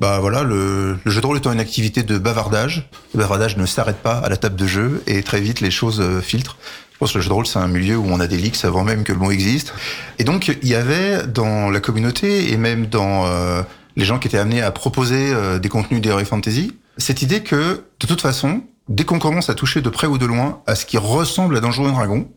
[0.00, 3.66] bah voilà, le, le jeu de rôle étant une activité de bavardage, le bavardage ne
[3.66, 6.56] s'arrête pas à la table de jeu et très vite les choses euh, filtrent.
[6.92, 8.64] Je pense que le jeu de rôle, c'est un milieu où on a des leaks
[8.64, 9.74] avant même que le mot existe.
[10.18, 13.60] Et donc, il y avait dans la communauté et même dans euh,
[13.96, 17.84] les gens qui étaient amenés à proposer euh, des contenus d'Heroic Fantasy, cette idée que,
[18.00, 20.86] de toute façon, dès qu'on commence à toucher de près ou de loin à ce
[20.86, 22.30] qui ressemble à Donjons et Dragons,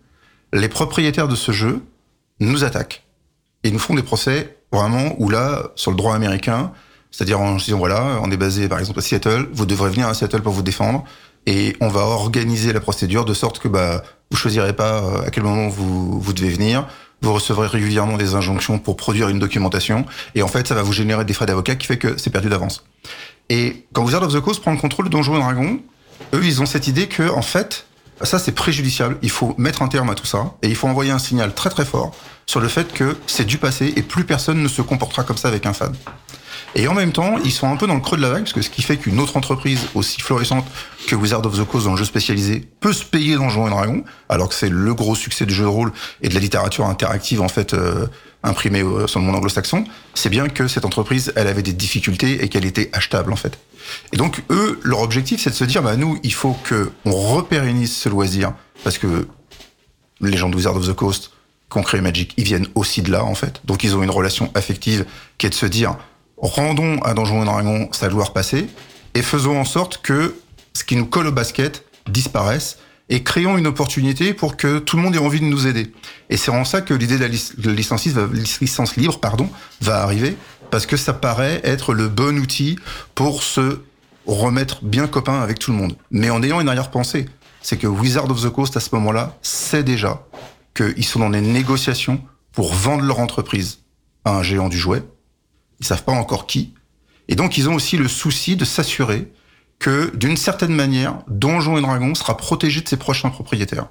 [0.51, 1.81] les propriétaires de ce jeu
[2.41, 3.03] nous attaquent
[3.63, 6.71] et nous font des procès vraiment où là, sur le droit américain,
[7.11, 10.13] c'est-à-dire en disant voilà, on est basé par exemple à Seattle, vous devrez venir à
[10.13, 11.03] Seattle pour vous défendre,
[11.45, 15.31] et on va organiser la procédure de sorte que bah vous choisirez pas euh, à
[15.31, 16.87] quel moment vous vous devez venir,
[17.21, 20.93] vous recevrez régulièrement des injonctions pour produire une documentation, et en fait ça va vous
[20.93, 22.85] générer des frais d'avocat qui fait que c'est perdu d'avance.
[23.49, 25.79] Et quand Wizard of the Coast prend le contrôle de Donjons et Dragons,
[26.35, 27.87] eux ils ont cette idée que en fait
[28.23, 31.11] ça c'est préjudiciable, il faut mettre un terme à tout ça, et il faut envoyer
[31.11, 32.11] un signal très très fort
[32.45, 35.47] sur le fait que c'est du passé et plus personne ne se comportera comme ça
[35.47, 35.93] avec un fan.
[36.75, 38.53] Et en même temps, ils sont un peu dans le creux de la vague, parce
[38.53, 40.65] que ce qui fait qu'une autre entreprise aussi florissante
[41.07, 43.69] que Wizard of the Coast dans le jeu spécialisé peut se payer dans Donjons et
[43.71, 45.91] Dragons, alors que c'est le gros succès du jeu de rôle
[46.21, 48.05] et de la littérature interactive en fait euh,
[48.43, 49.83] imprimée euh, sur le monde anglo-saxon,
[50.13, 53.59] c'est bien que cette entreprise, elle avait des difficultés et qu'elle était achetable en fait.
[54.13, 57.11] Et donc eux, leur objectif, c'est de se dire, bah nous, il faut que on
[57.11, 59.27] repérennise ce loisir, parce que
[60.21, 61.31] les gens de Wizard of the Coast
[61.69, 63.61] qu'on crée Magic, ils viennent aussi de là en fait.
[63.65, 65.05] Donc ils ont une relation affective
[65.37, 65.95] qui est de se dire
[66.37, 68.67] rendons à Donjons et Dragons sa gloire passée
[69.13, 70.35] et faisons en sorte que
[70.73, 72.77] ce qui nous colle au basket disparaisse
[73.09, 75.91] et créons une opportunité pour que tout le monde ait envie de nous aider.
[76.29, 77.25] Et c'est en ça que l'idée de
[77.67, 79.49] la licence, libre pardon,
[79.81, 80.37] va arriver,
[80.69, 82.77] parce que ça paraît être le bon outil
[83.15, 83.79] pour se
[84.27, 85.97] remettre bien copain avec tout le monde.
[86.11, 87.27] Mais en ayant une arrière-pensée,
[87.61, 90.27] c'est que Wizard of the Coast, à ce moment-là, sait déjà
[90.75, 93.79] qu'ils sont dans des négociations pour vendre leur entreprise
[94.23, 95.03] à un géant du jouet.
[95.79, 96.73] Ils savent pas encore qui.
[97.27, 99.31] Et donc, ils ont aussi le souci de s'assurer
[99.79, 103.87] que, d'une certaine manière, Donjons et Dragons sera protégé de ses prochains propriétaires.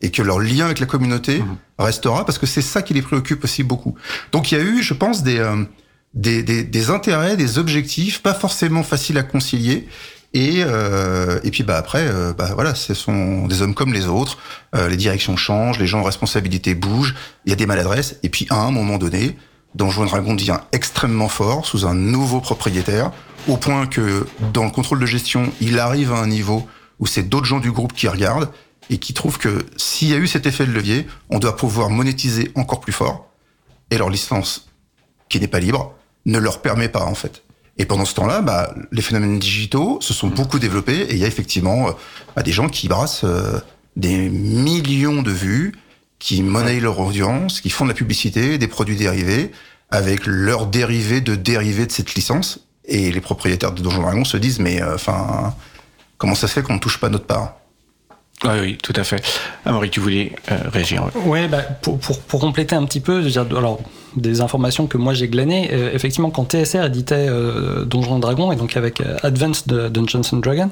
[0.00, 1.56] Et que leur lien avec la communauté mmh.
[1.78, 3.96] restera, parce que c'est ça qui les préoccupe aussi beaucoup.
[4.32, 5.64] Donc, il y a eu, je pense, des, euh,
[6.14, 9.88] des, des, des intérêts, des objectifs, pas forcément faciles à concilier.
[10.34, 14.06] Et, euh, et puis bah après, euh, bah voilà, ce sont des hommes comme les
[14.06, 14.38] autres.
[14.74, 17.14] Euh, les directions changent, les gens en responsabilité bougent.
[17.46, 18.16] Il y a des maladresses.
[18.24, 19.36] Et puis à un moment donné,
[19.76, 23.12] Donjon Dragon devient extrêmement fort sous un nouveau propriétaire,
[23.48, 26.66] au point que dans le contrôle de gestion, il arrive à un niveau
[26.98, 28.50] où c'est d'autres gens du groupe qui regardent
[28.90, 31.90] et qui trouvent que s'il y a eu cet effet de levier, on doit pouvoir
[31.90, 33.30] monétiser encore plus fort.
[33.90, 34.68] Et leur licence,
[35.28, 35.94] qui n'est pas libre,
[36.26, 37.42] ne leur permet pas en fait.
[37.76, 41.24] Et pendant ce temps-là, bah, les phénomènes digitaux se sont beaucoup développés et il y
[41.24, 41.92] a effectivement euh,
[42.36, 43.58] bah, des gens qui brassent euh,
[43.96, 45.72] des millions de vues,
[46.18, 49.50] qui monnaient leur audience, qui font de la publicité, des produits dérivés,
[49.90, 52.66] avec leurs dérivés de dérivés de cette licence.
[52.86, 55.54] Et les propriétaires de Donjon Dragon se disent, mais euh, enfin,
[56.18, 57.56] comment ça se fait qu'on ne touche pas notre part?
[58.44, 59.22] Oui, oui, tout à fait.
[59.64, 63.22] Amaury, tu voulais euh, réagir Ouais, bah, pour, compléter un petit peu,
[63.56, 63.80] alors
[64.16, 68.52] des informations que moi j'ai glanées, euh, effectivement quand TSR éditait euh, Donjons et Dragons
[68.52, 70.70] et donc avec euh, Advanced Dungeons and Dragons,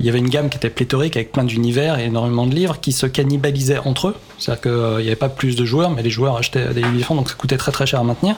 [0.00, 2.80] il y avait une gamme qui était pléthorique avec plein d'univers et énormément de livres
[2.80, 4.16] qui se cannibalisaient entre eux.
[4.38, 7.28] C'est-à-dire qu'il n'y avait pas plus de joueurs, mais les joueurs achetaient des livres donc
[7.28, 8.36] ça coûtait très très cher à maintenir.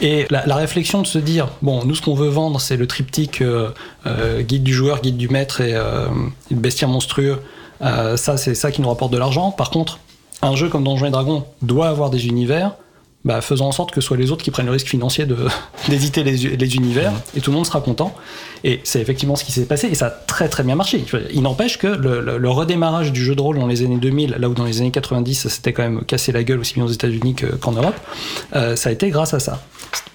[0.00, 3.42] Et la, réflexion de se dire, bon, nous ce qu'on veut vendre, c'est le triptyque
[4.40, 7.38] guide du joueur, guide du maître et le bestiaire monstrueux.
[7.82, 9.50] Euh, ça, c'est ça qui nous rapporte de l'argent.
[9.50, 9.98] Par contre,
[10.42, 12.72] un jeu comme Donjons et Dragons doit avoir des univers.
[13.24, 15.26] Bah, faisons en sorte que ce soit les autres qui prennent le risque financier
[15.88, 18.12] d'éditer les, les univers et tout le monde sera content.
[18.64, 21.04] Et c'est effectivement ce qui s'est passé et ça a très très bien marché.
[21.32, 24.36] Il n'empêche que le, le- le redémarrage du jeu de rôle dans les années 2000,
[24.40, 26.84] là où dans les années 90 ça s'était quand même cassé la gueule aussi bien
[26.84, 27.94] aux États-Unis que- qu'en Europe,
[28.56, 29.62] euh, ça a été grâce à ça.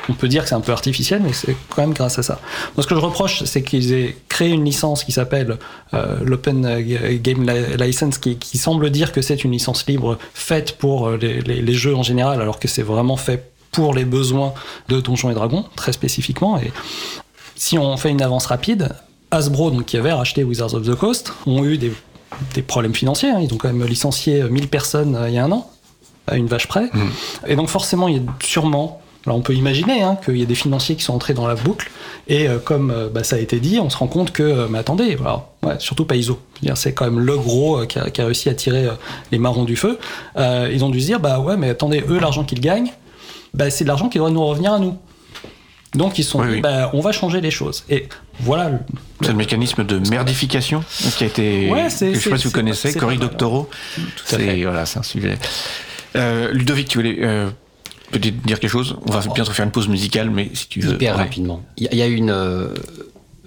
[0.09, 2.39] On peut dire que c'est un peu artificiel, mais c'est quand même grâce à ça.
[2.75, 5.57] Moi, ce que je reproche, c'est qu'ils aient créé une licence qui s'appelle
[5.93, 10.17] euh, l'Open euh, Game Li- License, qui, qui semble dire que c'est une licence libre
[10.33, 13.93] faite pour euh, les, les- les jeux en général, alors que c'est vraiment fait pour
[13.93, 14.53] les besoins
[14.87, 16.57] de Donjons et Dragons, très spécifiquement.
[16.57, 16.71] Et
[17.55, 18.95] si on fait une avance rapide,
[19.31, 21.91] Hasbro, donc, qui avait racheté Wizards of the Coast, ont eu des,
[22.53, 23.29] des problèmes financiers.
[23.29, 23.39] hein.
[23.41, 25.69] Ils ont quand même licencié 1000 personnes euh, il y a un an,
[26.27, 26.89] à une vache près.
[27.45, 30.45] Et donc forcément, il y a sûrement, alors on peut imaginer hein, qu'il y a
[30.45, 31.91] des financiers qui sont entrés dans la boucle,
[32.29, 34.67] et euh, comme euh, bah, ça a été dit, on se rend compte que, euh,
[34.69, 38.25] mais attendez, alors, ouais, surtout C'est-à-dire, c'est quand même le gros qui, a, qui a
[38.25, 38.87] réussi à tirer
[39.31, 39.99] les marrons du feu.
[40.37, 42.91] Ils ont dû se dire, bah ouais, mais attendez, eux, l'argent qu'ils gagnent,
[43.53, 44.97] bah, c'est de l'argent qui doit nous revenir à nous.
[45.93, 46.61] Donc ils sont Oui, dit, oui.
[46.61, 47.83] bah, on va changer les choses.
[47.89, 48.07] Et
[48.39, 48.71] voilà.
[49.21, 50.83] C'est le mécanisme de merdification
[51.17, 51.69] qui a été.
[51.69, 53.27] Ouais, c'est- que je sais pas si vous connaissez, Cory mal.
[53.27, 53.69] Doctorow.
[54.25, 55.37] C'est voilà, un sujet.
[56.51, 57.19] Ludovic, tu voulais
[58.11, 60.93] peut-être dire quelque chose On va bientôt faire une pause musicale, mais si tu veux.
[60.93, 61.21] Hyper ouais.
[61.23, 61.61] rapidement.
[61.77, 62.29] Il y, a- une.
[62.29, 62.69] euh,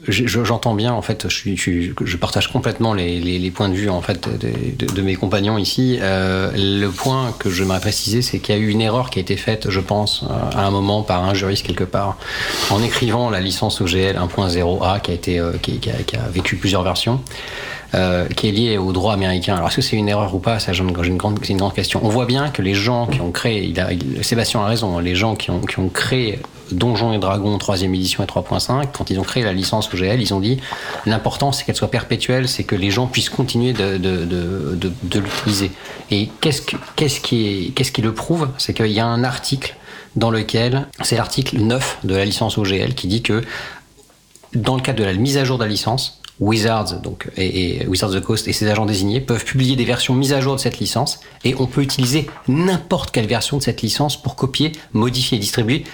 [0.09, 3.51] je- je- J'entends bien, en fait, je, suis, je, je partage complètement les, les- les
[3.51, 4.49] points de vue en fait de,
[4.87, 5.99] de- de mes compagnons ici.
[6.01, 9.23] Euh, le point que j'aimerais préciser, c'est qu'il y a eu une erreur qui a
[9.23, 12.17] été faite, je pense, euh, à un moment par un juriste quelque part,
[12.71, 16.27] en écrivant la licence OGL 1.0A qui a été, euh, qui, qui a, qui a
[16.29, 17.21] vécu plusieurs versions.
[17.95, 19.57] Euh, qui est liée au droit américain.
[19.57, 21.09] Alors est-ce que c'est une erreur ou pas Ça, une, c'est
[21.51, 22.01] une grande question.
[22.05, 23.75] On voit bien que les gens qui ont créé,
[24.23, 25.61] Sébastien a raison, les gens qui ont,
[25.93, 26.39] créé
[26.71, 30.33] Donjons et Dragons 3 édition et 3.5, quand ils ont créé la licence OGL, ils
[30.33, 30.61] ont dit
[31.05, 33.99] l'important c'est qu'elle soit perpétuelle, c'est que les gens puissent continuer de,
[35.19, 35.73] l'utiliser.
[36.13, 38.51] Et qu'est-ce qui le prouve?
[38.59, 39.75] C'est qu'il y a un article
[40.15, 43.43] dans lequel, c'est l'article 9 de la licence OGL qui dit que
[44.55, 47.87] dans le cadre de la mise à jour de la licence, Wizards donc, et, et
[47.87, 50.57] Wizards of the Coast et ses agents désignés peuvent publier des versions mises à jour
[50.57, 54.73] de cette licence et on peut utiliser n'importe quelle version de cette licence pour copier,
[54.93, 55.85] modifier et distribuer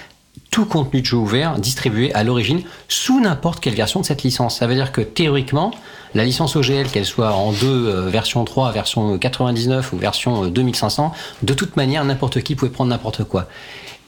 [0.51, 4.57] tout contenu de jeu ouvert distribué à l'origine sous n'importe quelle version de cette licence.
[4.57, 5.71] Ça veut dire que théoriquement,
[6.15, 10.49] la licence OGL, qu'elle soit en deux, euh, version 3, version 99 ou version euh,
[10.49, 11.11] 2500,
[11.43, 13.47] de toute manière, n'importe qui pouvait prendre n'importe quoi.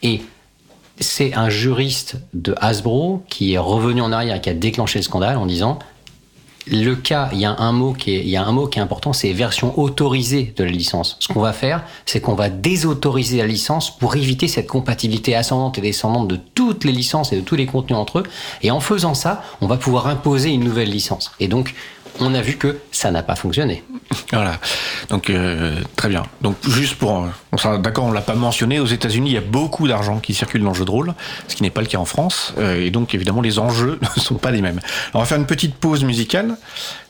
[0.02, 0.22] Et
[1.00, 5.04] c'est un juriste de Hasbro qui est revenu en arrière et qui a déclenché le
[5.04, 5.80] scandale en disant
[6.72, 8.80] le cas, il y a un mot qui est, il y a un mot qui
[8.80, 11.18] est important, c'est version autorisée de la licence.
[11.20, 15.78] Ce qu'on va faire, c'est qu'on va désautoriser la licence pour éviter cette compatibilité ascendante
[15.78, 18.24] et descendante de toutes les licences et de tous les contenus entre eux.
[18.62, 21.32] Et en faisant ça, on va pouvoir imposer une nouvelle licence.
[21.40, 21.74] Et donc,
[22.20, 23.84] on a vu que ça n'a pas fonctionné.
[24.32, 24.60] Voilà.
[25.10, 26.24] Donc euh, très bien.
[26.42, 27.28] Donc juste pour,
[27.80, 28.80] d'accord, on l'a pas mentionné.
[28.80, 31.14] Aux États-Unis, il y a beaucoup d'argent qui circule dans le jeu de rôle,
[31.48, 32.54] ce qui n'est pas le cas en France.
[32.58, 34.80] Euh, et donc évidemment, les enjeux ne sont pas les mêmes.
[35.14, 36.56] On va faire une petite pause musicale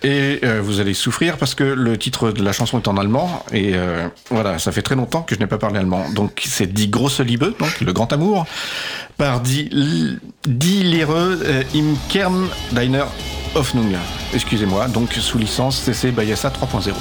[0.03, 3.43] et euh, vous allez souffrir parce que le titre de la chanson est en allemand
[3.53, 3.73] et
[4.29, 6.05] voilà, ça fait très longtemps que je n'ai pas parlé allemand.
[6.15, 8.45] Donc c'est Die große Liebe, donc le grand amour,
[9.19, 9.69] par Die,
[11.43, 13.05] euh, im Kern deiner
[13.53, 13.93] Hoffnung.
[14.33, 16.93] Excusez-moi, donc sous licence CC Bayassa 3.0.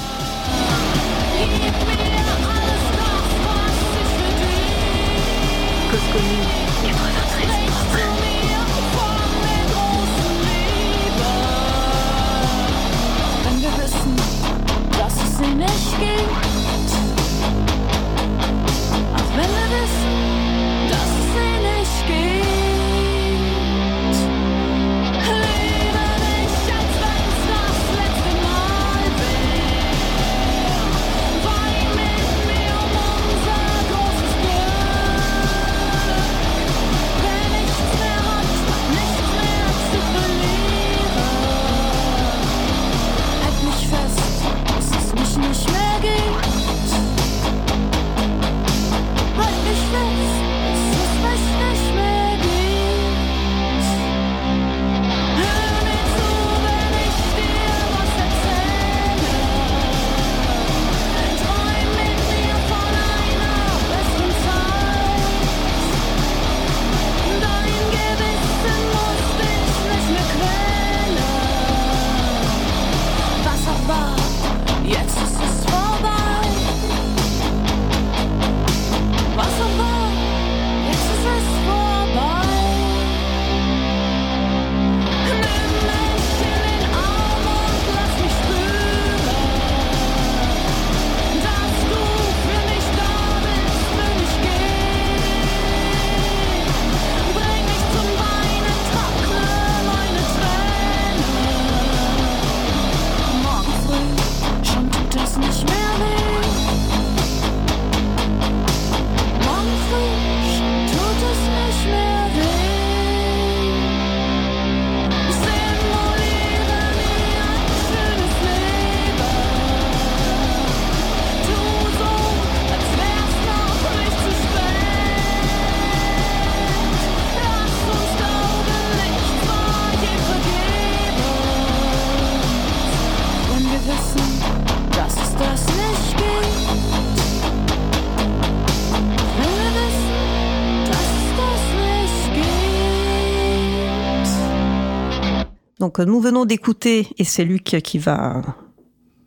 [146.05, 148.41] Nous venons d'écouter, et c'est Luc qui va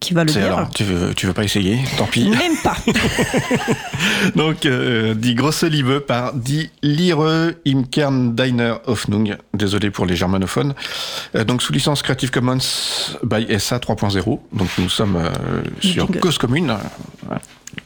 [0.00, 0.44] qui va le dire.
[0.46, 2.28] alors, tu veux, tu veux pas essayer Tant pis.
[2.28, 2.76] Même pas.
[4.34, 9.36] Donc, euh, Die grosse Liebe par Die Lire im Kern Deiner Hoffnung.
[9.54, 10.74] Désolé pour les germanophones.
[11.36, 12.58] Euh, donc, sous licence Creative Commons
[13.22, 14.40] by SA 3.0.
[14.52, 15.30] Donc, nous sommes euh,
[15.80, 16.08] sur.
[16.20, 16.70] Cause Commune.
[16.70, 17.36] euh,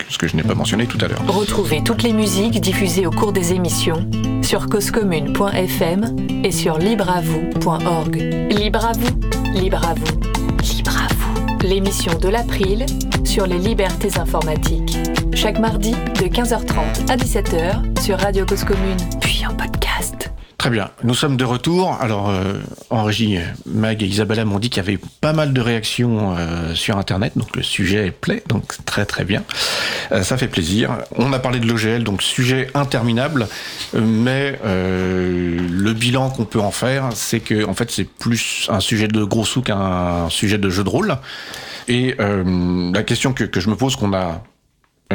[0.08, 1.22] Ce que je n'ai pas mentionné tout à l'heure.
[1.26, 4.08] Retrouvez toutes les musiques diffusées au cours des émissions
[4.42, 8.16] sur causecommune.fm et sur libreavoue.org.
[8.50, 9.20] Libre à vous,
[9.52, 10.20] libre à vous,
[10.62, 11.66] libre à vous.
[11.66, 12.86] L'émission de l'April
[13.24, 14.96] sur les libertés informatiques.
[15.34, 20.30] Chaque mardi de 15h30 à 17h sur Radio Cause Commune, puis en podcast.
[20.58, 20.90] Très bien.
[21.04, 21.98] Nous sommes de retour.
[22.00, 22.54] Alors, euh,
[22.88, 26.74] en régie, Mag et Isabella m'ont dit qu'il y avait pas mal de réactions euh,
[26.74, 27.32] sur Internet.
[27.36, 28.42] Donc, le sujet plaît.
[28.48, 29.44] Donc, très, très bien.
[30.12, 30.96] Euh, ça fait plaisir.
[31.16, 33.48] On a parlé de l'OGL, donc sujet interminable.
[33.94, 38.80] Euh, Mais le bilan qu'on peut en faire, c'est que, en fait, c'est plus un
[38.80, 41.16] sujet de gros sous qu'un sujet de jeu de rôle.
[41.88, 44.42] Et la question que, que je me pose, qu'on a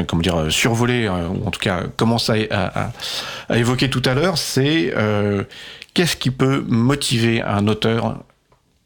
[0.07, 2.91] comment dire, euh, survolé, euh, ou en tout cas commencé à,
[3.49, 5.43] à- évoquer tout à l'heure, c'est euh,
[5.93, 8.19] qu'est-ce qui peut motiver un auteur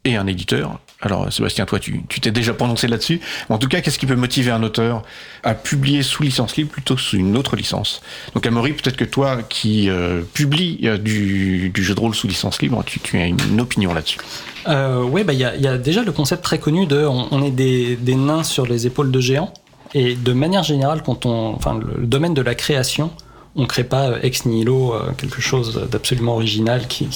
[0.04, 0.80] et un éditeur?
[1.02, 3.20] Alors Sébastien, toi tu t'es déjà prononcé là-dessus.
[3.50, 5.04] En tout cas, qu'est-ce qui peut motiver un auteur
[5.44, 8.02] à publier sous licence libre plutôt que sous une autre licence?
[8.34, 12.84] Donc Amaury, peut-être que toi qui euh, euh, du, jeu de rôle sous licence libre,
[12.86, 14.20] tu, as une opinion là-dessus.
[14.68, 17.44] Euh, ouais, bah il y, a- y a déjà le concept très connu de on,
[17.44, 19.54] est des nains sur les épaules de géants.
[19.96, 23.10] Et de manière générale, quand on, enfin, le, domaine de la création,
[23.56, 27.08] on crée pas euh, ex nihilo euh, quelque chose d'absolument original qui,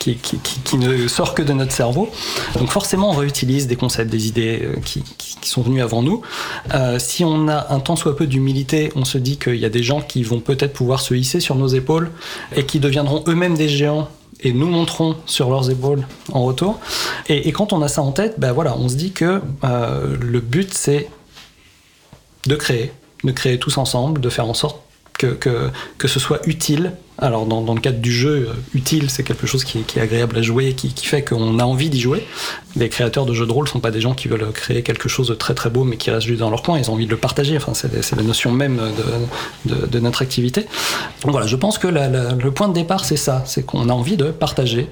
[0.00, 2.10] qui, qui, qui- ne sort que de notre cerveau.
[2.58, 6.20] Donc forcément, on réutilise des concepts, des idées euh, qui, qui- sont venus avant nous.
[6.98, 9.82] Si on a un tant soit peu d'humilité, on se dit qu'il y a des
[9.84, 12.10] gens qui vont peut-être pouvoir se hisser sur nos épaules
[12.54, 14.08] et qui deviendront eux-mêmes des géants
[14.40, 16.80] et nous montrons sur leurs épaules en retour.
[17.28, 20.74] Et, quand on a ça en tête, ben voilà, on se dit que le but
[20.74, 21.08] c'est
[22.46, 22.92] de créer,
[23.24, 24.80] de créer tous ensemble, de faire en sorte
[25.18, 26.92] que, que, que ce soit utile.
[27.20, 30.38] Alors dans, dans le cadre du jeu, euh, utile c'est quelque chose qui, est- agréable
[30.38, 32.24] à jouer, qui, qui fait qu'on a envie d'y jouer.
[32.76, 35.08] Les créateurs de jeux de rôle ne sont pas des gens qui veulent créer quelque
[35.08, 37.06] chose de très très beau mais qui restent juste dans leur coin, ils ont envie
[37.06, 38.80] de le partager, enfin, c'est la notion même
[39.64, 40.66] de, de, notre activité.
[41.22, 44.16] Donc voilà, je pense que le point de départ c'est ça, c'est qu'on a envie
[44.16, 44.88] de partager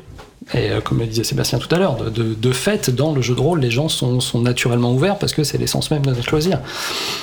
[0.54, 3.40] et euh, comme le disait Sébastien tout à l'heure, de, fait, dans le jeu de
[3.40, 6.60] rôle, les gens sont, naturellement ouverts parce que c'est l'essence même de notre loisir.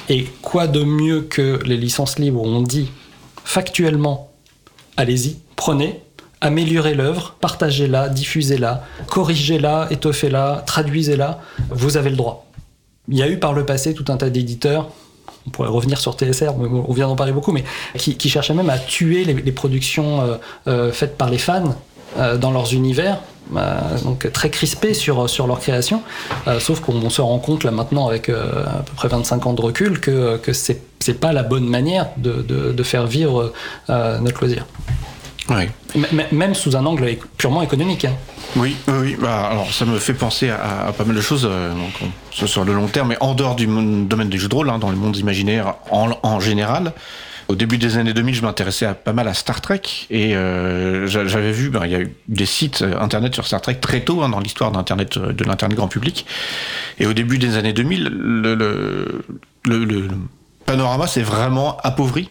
[0.10, 2.90] Et quoi de mieux que les licences libres où on dit
[3.46, 4.32] factuellement,
[4.98, 6.02] allez-y, prenez,
[6.42, 12.48] améliorez l'œuvre, partagez-la, diffusez-la, corrigez-la, étoffez-la, traduisez-la, vous avez le droit.
[13.08, 14.92] Il y a eu par le passé tout un tas d'éditeurs
[15.46, 17.66] on pourrait revenir sur TSR, on vient d'en parler beaucoup, mais
[17.98, 20.36] qui, qui cherchaient même à tuer les, productions euh,
[20.68, 21.76] euh, faites par les fans
[22.38, 23.18] dans leurs univers,
[23.56, 26.02] euh, donc très crispés sur, sur leur création.
[26.48, 29.54] Euh, sauf qu'on se rend compte là maintenant, avec euh, à peu près 25 ans
[29.54, 33.52] de recul, que, que c'est pas la bonne manière de, de, de faire vivre
[33.90, 34.66] euh, notre loisir.
[35.96, 38.06] M- même sous un angle purement économique.
[38.06, 38.14] hein.
[38.56, 39.18] Oui, oui, oui.
[39.20, 42.10] Bah, alors ça me fait penser à, à pas mal de choses, euh, donc
[42.48, 44.90] sur le long terme, mais en dehors du domaine du jeu de rôle, hein, dans
[44.90, 46.94] les mondes imaginaires en, en général.
[47.50, 51.26] Au début des années 2000, je m'intéressais pas mal à Star Trek et euh, j'a-
[51.28, 54.02] j'avais vu, ben, il y a eu des sites euh, internet sur Star Trek très
[54.02, 56.26] tôt hein, dans l'histoire d'internet euh, de l'internet grand public.
[57.00, 59.26] Et au début des années 2000, le, le,
[59.66, 60.08] le- le
[60.66, 62.30] panorama s'est vraiment appauvri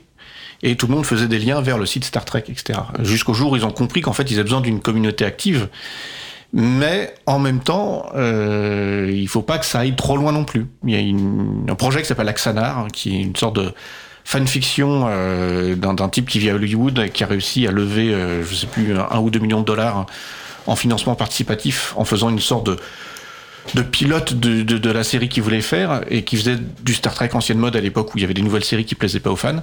[0.62, 2.78] et tout le monde faisait des liens vers le site Star Trek, etc.
[3.02, 5.68] Jusqu'au jour où ils ont compris qu'en fait, ils avaient besoin d'une communauté active.
[6.54, 10.66] Mais en même temps, euh, il faut pas que ça aille trop loin non plus.
[10.84, 13.72] Il y a une- un projet qui s'appelle Axanar, hein, qui est une sorte de
[14.24, 18.44] fanfiction euh, d'un type qui vit à Hollywood et qui a réussi à lever, euh,
[18.44, 20.06] je sais plus, un, ou deux millions de dollars hein,
[20.66, 22.70] en financement participatif en faisant une sorte
[23.74, 27.58] de pilote de, la série qu'il voulait faire et qui faisait du Star Trek ancienne
[27.58, 29.62] mode à l'époque où il y avait des nouvelles séries qui plaisaient pas aux fans.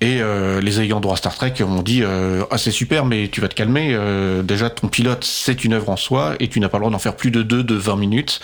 [0.00, 3.40] Et euh, les ayants droit Star Trek m'ont dit euh, ah c'est super mais tu
[3.40, 3.96] vas te calmer
[4.42, 6.98] déjà ton pilote c'est une œuvre en soi et tu n'as pas le droit d'en
[6.98, 8.40] faire plus de deux de 20 minutes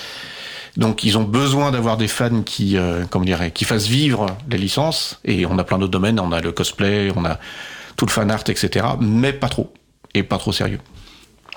[0.76, 4.58] donc ils ont besoin d'avoir des fans qui euh, comment dire qui fassent vivre les
[4.58, 5.20] licences.
[5.24, 6.20] Et on a plein d'autres domaines.
[6.20, 7.38] On a le cosplay on a
[7.96, 9.72] tout le fan art etc mais pas trop.
[10.14, 10.80] Et pas trop sérieux.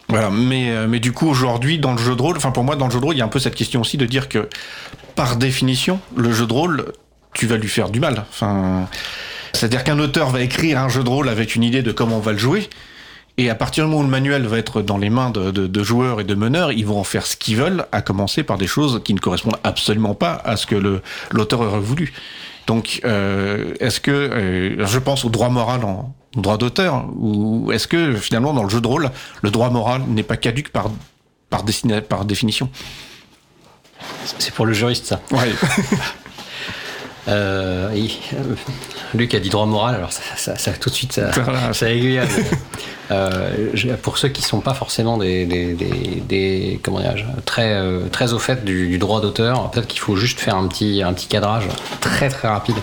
[0.09, 2.75] Voilà, mais, euh, mais du coup, aujourd'hui, dans le jeu de rôle, enfin pour moi,
[2.75, 4.27] dans le jeu de rôle, il y a un peu cette question aussi de dire
[4.29, 4.49] que,
[5.15, 6.91] par définition, le jeu de rôle,
[7.33, 8.25] tu vas lui faire du mal.
[8.29, 8.87] Enfin,
[9.53, 12.21] c'est-à-dire qu'un auteur va écrire un jeu de rôle avec une idée de comment on
[12.21, 12.69] va le jouer,
[13.37, 15.67] et à partir du moment où le manuel va être dans les mains de, de-
[15.67, 18.57] de joueurs et de meneurs, ils vont en faire ce qu'ils veulent, à commencer par
[18.57, 22.13] des choses qui ne correspondent absolument pas à ce que l'auteur aurait voulu.
[22.67, 27.87] Donc, euh, est-ce que, euh, je pense au droit moral en, droit d'auteur Ou est-ce
[27.87, 29.09] que finalement dans le jeu de rôle,
[29.41, 30.89] le droit moral n'est pas caduque par,
[31.49, 31.63] par,
[32.09, 32.69] par définition?
[34.39, 35.21] C'est pour le juriste ça.
[35.31, 35.51] Ouais.
[37.27, 37.89] Euh,
[39.13, 41.31] Luc a dit droit moral, alors ça, ça, tout de suite ça,
[41.73, 42.21] ça aiguille.
[43.11, 43.67] Euh,
[44.01, 45.75] pour ceux qui sont pas forcément des, des,
[46.27, 47.01] des, comment
[47.45, 51.03] très euh, très au fait du, droit d'auteur, peut-être qu'il faut juste faire un petit
[51.03, 51.67] un petit cadrage
[51.99, 52.77] très très rapide.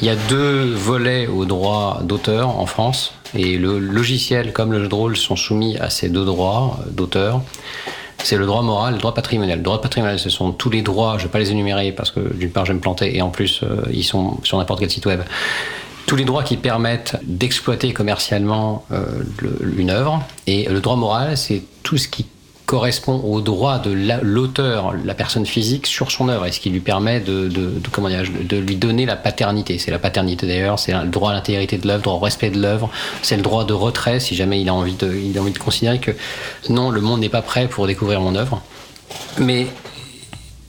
[0.00, 4.82] Il y a deux volets au droit d'auteur en France et le logiciel comme le
[4.82, 7.42] jeu de rôle sont soumis à ces deux droits d'auteur
[8.24, 9.58] c'est le droit moral, le droit patrimonial.
[9.58, 12.10] Le droit patrimonial, ce sont tous les droits, je ne vais pas les énumérer parce
[12.10, 14.80] que d'une part je vais me planter et en plus euh, ils sont sur n'importe
[14.80, 15.20] quel site web.
[16.06, 19.22] Tous les droits qui permettent d'exploiter commercialement euh,
[19.76, 20.22] une œuvre.
[20.46, 22.26] Et le droit moral, c'est tout ce qui
[22.70, 23.90] correspond au droit de
[24.22, 27.50] l'auteur, la, personne physique, sur son œuvre et ce qui lui permet de,
[28.58, 29.76] lui donner la paternité.
[29.78, 32.62] C'est la paternité d'ailleurs, c'est le droit à l'intégrité de l'œuvre, droit au respect de
[32.62, 32.88] l'œuvre,
[33.22, 35.58] c'est le droit de retrait si jamais il a envie de, il a envie de
[35.58, 36.12] considérer que
[36.68, 38.62] non, le monde n'est pas prêt pour découvrir mon œuvre.
[39.38, 39.66] Mais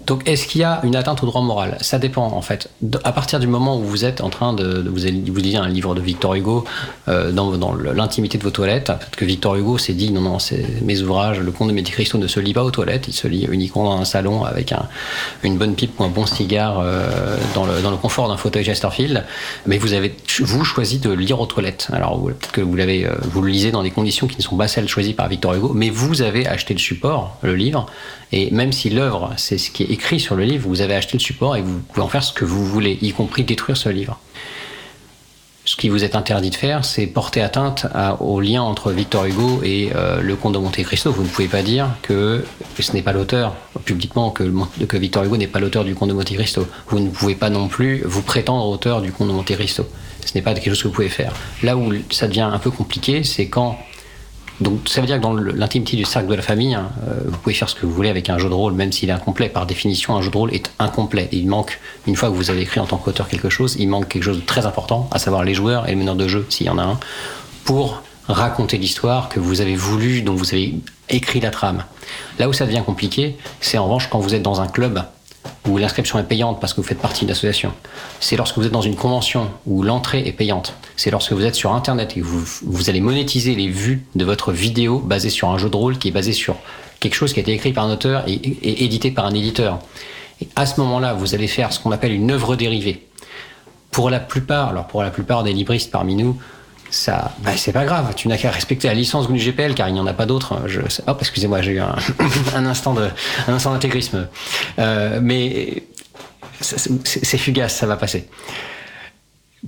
[0.07, 1.77] donc, est-ce qu'il y a une atteinte au droit moral?
[1.81, 2.69] Ça dépend, en fait.
[3.03, 4.83] À partir du moment où vous êtes en train de.
[4.87, 6.65] vous, lisez un livre de Victor Hugo
[7.07, 10.37] euh, dans, l'intimité de vos toilettes, peut-être que Victor Hugo s'est dit non, non,
[10.83, 13.27] mes ouvrages, le conte de Monte Cristo ne se lit pas aux toilettes, il se
[13.27, 14.87] lit uniquement dans un salon avec un,
[15.43, 18.63] une bonne pipe ou un bon cigare euh, dans, le, dans le confort d'un fauteuil
[18.63, 19.23] Chesterfield.
[19.65, 21.89] Mais vous avez, vous, choisi de lire aux toilettes.
[21.91, 24.57] Alors, peut-être que vous, l'avez, euh, vous le lisez dans des conditions qui ne sont
[24.57, 27.85] pas celles choisies par Victor Hugo, mais vous avez acheté le support, le livre,
[28.31, 31.13] et même si l'œuvre, c'est ce qui est écrit sur le livre, vous avez acheté
[31.13, 33.89] le support et vous pouvez en faire ce que vous voulez, y compris détruire ce
[33.89, 34.19] livre.
[35.63, 37.85] Ce qui vous est interdit de faire, c'est porter atteinte
[38.19, 41.11] au lien entre Victor Hugo et euh, le comte de Monte Cristo.
[41.11, 42.43] Vous ne pouvez pas dire que
[42.79, 43.55] ce n'est pas l'auteur,
[43.85, 44.43] publiquement, que,
[44.87, 46.67] que Victor Hugo n'est pas l'auteur du comte de Monte Cristo.
[46.87, 49.85] Vous ne pouvez pas non plus vous prétendre auteur du comte de Monte Cristo.
[50.25, 51.33] Ce n'est pas quelque chose que vous pouvez faire.
[51.61, 53.77] Là où ça devient un peu compliqué, c'est quand
[54.61, 57.37] donc ça veut dire que dans l'intimité du cercle de la famille, hein, euh, vous
[57.39, 59.49] pouvez faire ce que vous voulez avec un jeu de rôle, même s'il est incomplet.
[59.49, 61.27] Par définition, un jeu de rôle est incomplet.
[61.31, 64.07] il manque, une fois que vous avez écrit en tant qu'auteur quelque chose, il manque
[64.07, 66.67] quelque chose de très important, à savoir les joueurs et le meneur de jeu, s'il
[66.67, 66.99] y en a un,
[67.65, 70.75] pour raconter l'histoire que vous avez voulu, dont vous avez
[71.09, 71.83] écrit la trame.
[72.37, 75.01] Là où ça devient compliqué, c'est en revanche quand vous êtes dans un club
[75.67, 77.71] où l'inscription est payante parce que vous faites partie d'une association.
[78.19, 80.73] C'est lorsque vous êtes dans une convention où l'entrée est payante.
[80.95, 84.51] C'est lorsque vous êtes sur Internet et vous, vous allez monétiser les vues de votre
[84.51, 86.57] vidéo basée sur un jeu de rôle qui est basé sur
[86.99, 89.79] quelque chose qui a été écrit par un auteur et, et édité par un éditeur.
[90.41, 93.07] Et à ce moment-là, vous allez faire ce qu'on appelle une œuvre dérivée.
[93.91, 96.37] Pour la plupart, alors pour la plupart des libristes parmi nous,
[96.91, 98.13] ça, bah, c'est pas grave.
[98.15, 100.63] Tu n'as qu'à respecter la licence GNU GPL car il n'y en a pas d'autres.
[100.67, 101.79] Je, hop, excusez-moi, j'ai eu
[102.55, 102.93] un instant
[103.47, 104.27] d'intégrisme.
[104.77, 105.83] Euh, mais
[106.59, 108.27] c'est fugace, ça va passer.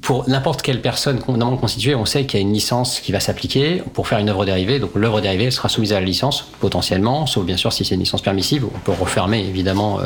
[0.01, 3.19] Pour n'importe quelle personne normalement constituée, on sait qu'il y a une licence qui va
[3.19, 4.79] s'appliquer pour faire une œuvre dérivée.
[4.79, 8.01] Donc l'œuvre dérivée sera soumise à la licence potentiellement, sauf bien sûr si c'est une
[8.01, 8.65] licence permissive.
[8.65, 10.05] On peut refermer évidemment euh,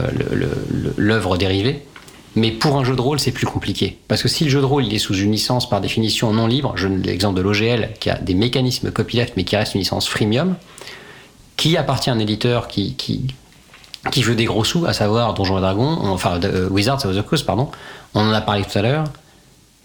[0.97, 1.85] l'œuvre dérivée.
[2.37, 3.97] Mais pour un jeu de rôle, c'est plus compliqué.
[4.07, 6.45] Parce que si le jeu de rôle il est sous une licence par définition non
[6.45, 9.79] libre, je donne l'exemple de l'OGL qui a des mécanismes copyleft mais qui reste une
[9.79, 10.55] licence freemium,
[11.55, 13.25] qui appartient à un éditeur qui, qui,
[14.11, 17.23] qui veut des gros sous, à savoir Donjons et Dragons, enfin euh, Wizards of the
[17.23, 17.71] Coast, pardon,
[18.13, 19.05] on en a parlé tout à l'heure,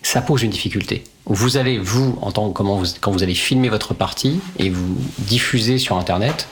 [0.03, 1.05] ça pose une difficulté.
[1.25, 4.99] Vous allez, vous, en tant comment vous, quand vous allez filmer votre partie et vous
[5.21, 6.49] diffuser sur Internet,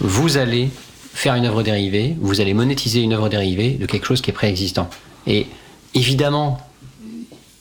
[0.00, 0.70] vous allez
[1.14, 4.34] faire une œuvre dérivée, vous allez monétiser une œuvre dérivée de quelque chose qui est
[4.34, 4.90] préexistant.
[5.26, 5.46] Et
[5.94, 6.58] évidemment,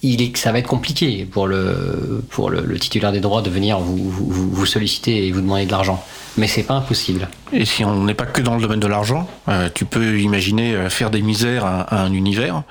[0.02, 3.80] il est, ça va être compliqué pour le, pour le, titulaire des droits de venir
[3.80, 6.04] vous, vous, solliciter et vous demander de l'argent.
[6.38, 7.28] Mais c'est pas impossible.
[7.52, 10.74] Et si on n'est pas que dans le domaine de l'argent, euh, tu peux imaginer
[10.74, 12.64] euh, faire des misères à, un univers.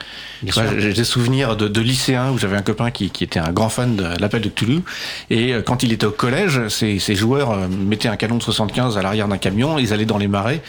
[0.43, 3.69] J'ai des souvenirs de, de lycéens où j'avais un copain qui, qui, était un grand
[3.69, 4.81] fan de l'appel de Cthulhu.
[5.29, 8.97] Et euh, quand il était au collège, ses, ses joueurs mettaient un canon de 75
[8.97, 10.63] à l'arrière d'un camion, ils allaient dans les marais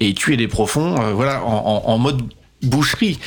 [0.00, 2.22] et tuaient des profonds, voilà, en, en, en mode
[2.62, 3.18] boucherie.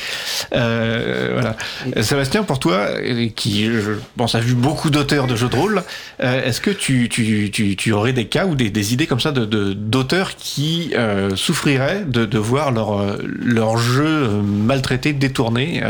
[0.54, 1.56] Euh, voilà.
[2.02, 2.88] Sébastien, pour toi,
[3.34, 5.82] qui, je pense, a vu beaucoup d'auteurs de jeux de rôle,
[6.22, 9.20] euh, est-ce que tu, tu, tu, tu, aurais des cas ou des, des idées comme
[9.20, 15.82] ça de, d'auteurs qui euh, souffriraient de, de voir leur, leur jeu maltraité, détourné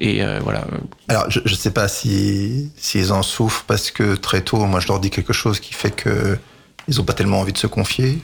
[0.00, 0.66] et voilà.
[1.08, 4.88] Alors, je ne sais pas si s'ils en souffrent parce que très tôt, moi, je
[4.88, 6.36] leur dis quelque chose qui fait que
[6.88, 8.18] ils ont pas tellement envie de se confier.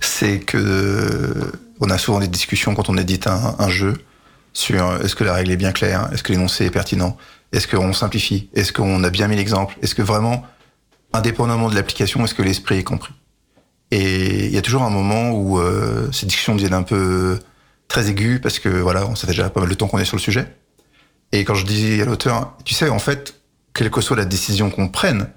[0.00, 3.94] C'est que on a souvent des discussions quand on édite un, jeu
[4.52, 7.16] sur euh, est-ce que la règle est bien claire, est-ce que l'énoncé est pertinent,
[7.52, 10.44] est-ce qu'on simplifie, est-ce qu'on a bien mis l'exemple, est-ce que vraiment,
[11.12, 13.12] indépendamment de l'application, est-ce que l'esprit est compris.
[13.90, 17.38] Et il y a toujours un moment où euh, ces discussions deviennent un peu
[17.88, 20.16] très aiguës parce que voilà, on sait déjà pas mal de temps qu'on est sur
[20.16, 20.56] le sujet.
[21.32, 23.40] Et quand je dis à l'auteur, tu sais, en fait,
[23.74, 25.28] quelle que soit la décision qu'on prenne,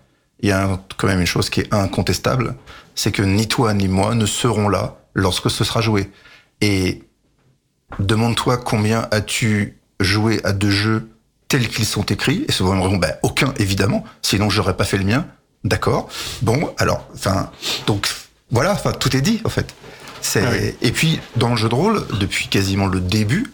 [0.42, 2.56] il y a quand même une chose qui est incontestable,
[3.00, 6.12] c'est que ni toi ni moi ne serons là lorsque ce sera joué.
[6.60, 7.02] Et
[7.98, 11.10] demande-toi combien as-tu joué à deux jeux
[11.48, 15.06] tels qu'ils sont écrits Et souvent, on bah, aucun, évidemment, sinon j'aurais pas fait le
[15.06, 15.26] mien.
[15.64, 16.10] D'accord?
[16.42, 17.52] Bon, alors, enfin,
[17.88, 18.10] donc
[18.52, 19.74] voilà, enfin, tout est dit en fait.
[20.20, 20.76] C'est Ah oui.
[20.82, 23.54] et puis dans le jeu de rôle, depuis quasiment le début,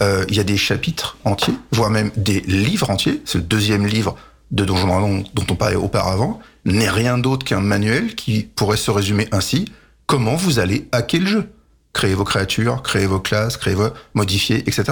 [0.00, 3.20] euh, il y a des chapitres entiers, voire même des livres entiers.
[3.26, 4.16] C'est le deuxième livre
[4.52, 6.40] de Donjon Dragon dont on parlait auparavant.
[6.64, 9.66] N'est rien d'autre qu'un manuel qui pourrait se résumer ainsi
[10.06, 11.52] comment vous allez hacker le jeu,
[11.92, 14.84] créer vos créatures, créer vos classes, créer vos modifier, etc.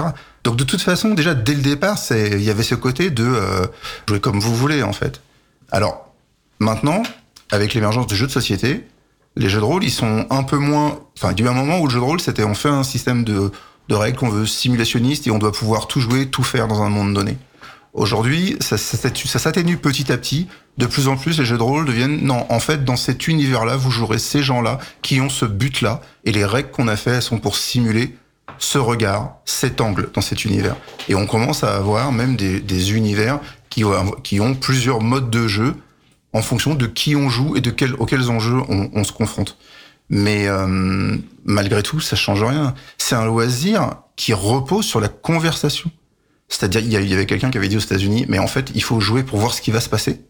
[0.43, 3.25] Donc de toute façon, déjà dès le départ, c'est il y avait ce côté de
[3.25, 3.67] euh,
[4.07, 5.21] jouer comme vous voulez en fait.
[5.71, 6.09] Alors
[6.59, 7.03] Maintenant,
[7.51, 8.85] avec l'émergence de jeux de société,
[9.37, 10.99] les jeux de rôle, ils sont un peu moins.
[11.17, 12.69] Enfin, il y a eu un moment où le jeu de rôle, c'était on fait
[12.69, 13.51] un système de,
[13.87, 16.89] de règles qu'on veut simulationniste et on doit pouvoir tout jouer, tout faire dans un
[16.89, 17.37] monde donné.
[17.93, 20.47] Aujourd'hui, ça s'atténue petit à petit.
[20.79, 22.45] De plus en plus, les jeux de rôle deviennent non.
[22.49, 26.45] En fait, dans cet univers-là, vous jouerez ces gens-là qui ont ce but-là et les
[26.45, 28.15] règles qu'on a fait, elles sont pour simuler
[28.59, 30.77] ce regard, cet angle dans cet univers.
[31.09, 35.75] Et on commence à avoir même des, univers qui, ont- plusieurs modes de jeu
[36.31, 39.57] en fonction de qui on joue et de quel, auxquels enjeux on, on se confronte.
[40.09, 42.73] Mais euh, malgré tout, ça change rien.
[42.97, 45.91] C'est un loisir qui repose sur la conversation.
[46.47, 49.01] C'est-à-dire, il y avait quelqu'un qui avait dit aux États-Unis, mais en fait, il faut
[49.01, 50.21] jouer pour voir ce qui va se passer.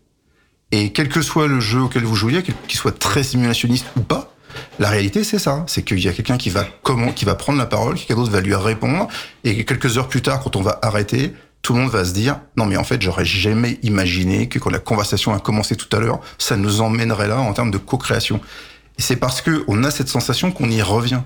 [0.72, 4.34] Et quel que soit le jeu auquel vous jouiez, qu'il soit très simulationniste ou pas,
[4.80, 7.58] la réalité c'est ça, c'est qu'il y a quelqu'un qui va comment, qui va prendre
[7.58, 9.08] la parole, quelqu'un d'autre va lui répondre,
[9.44, 12.40] et quelques heures plus tard, quand on va arrêter, tout le monde va se dire
[12.56, 16.00] non mais en fait j'aurais jamais imaginé que quand la conversation a commencé tout à
[16.00, 18.40] l'heure, ça nous emmènerait là en termes de co-création.
[18.98, 21.22] Et c'est parce que on a cette sensation qu'on y revient.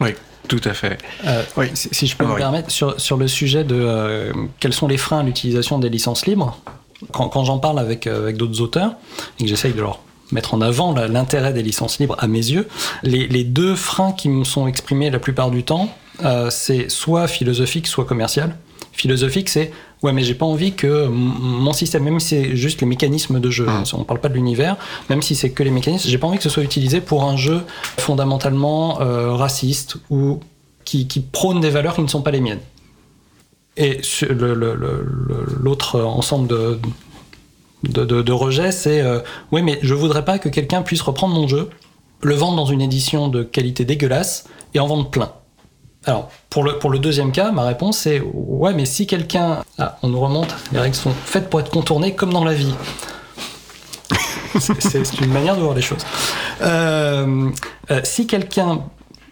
[0.00, 0.14] Oui,
[0.48, 0.98] tout à fait.
[1.26, 1.66] Euh, Oui.
[1.74, 2.40] si, si je peux Ah, me oui.
[2.40, 6.26] permettre, sur, sur le sujet de euh, quels sont les freins à l'utilisation des licences
[6.26, 6.58] libres,
[7.10, 8.94] quand, quand j'en parle avec, euh, avec d'autres auteurs
[9.38, 10.00] et que j'essaye de leur
[10.30, 12.66] mettre en avant l'intérêt des licences libres à mes yeux,
[13.02, 15.90] les, les deux freins qui me sont exprimés la plupart du temps,
[16.24, 18.56] euh, c'est soit philosophique, soit commercial.
[18.92, 19.72] Philosophique, c'est
[20.02, 23.50] ouais, mais j'ai pas envie que mon système, même si c'est juste les mécanismes de
[23.50, 23.84] jeu, Hum.
[23.94, 24.76] on parle pas de l'univers,
[25.10, 27.36] même si c'est que les mécanismes, j'ai pas envie que ce soit utilisé pour un
[27.36, 27.62] jeu
[27.98, 30.40] fondamentalement euh, raciste ou
[30.84, 32.60] qui, qui prône des valeurs qui ne sont pas les miennes.
[33.76, 34.00] Et
[35.60, 36.78] l'autre ensemble de,
[37.84, 39.20] de, rejets, c'est euh,
[39.50, 41.70] oui, mais je voudrais pas que quelqu'un puisse reprendre mon jeu,
[42.22, 44.44] le vendre dans une édition de qualité dégueulasse
[44.74, 45.32] et en vendre plein.
[46.04, 49.64] Alors, pour le, deuxième cas, ma réponse c'est ouais, mais si quelqu'un.
[49.78, 52.74] Ah, on nous remonte, les règles sont faites pour être contournées comme dans la vie.
[54.58, 56.04] C'est- une manière de voir les choses.
[56.60, 57.50] Euh,
[57.90, 58.80] euh, si quelqu'un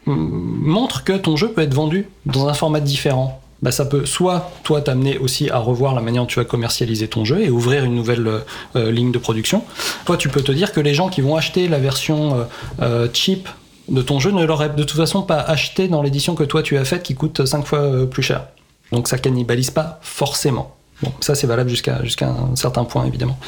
[0.07, 4.51] montre que ton jeu peut être vendu dans un format différent, bah ça peut soit
[4.65, 7.85] toi t'amener aussi à revoir la manière dont tu vas commercialiser ton jeu et ouvrir
[7.85, 8.39] une nouvelle euh,
[8.77, 9.65] euh, ligne de production.
[10.05, 12.45] Toi, tu peux te dire que les gens qui vont acheter la version euh,
[12.83, 13.49] euh, cheap
[13.89, 16.79] de ton jeu ne l'auraient de toute façon pas acheté dans l'édition que toi tu
[16.79, 18.47] as faite qui coûte 5 fois plus cher.
[18.93, 20.77] Donc ça cannibalise pas forcément.
[21.03, 23.39] Bon, ça c'est valable jusqu'à jusqu'à un certain point évidemment.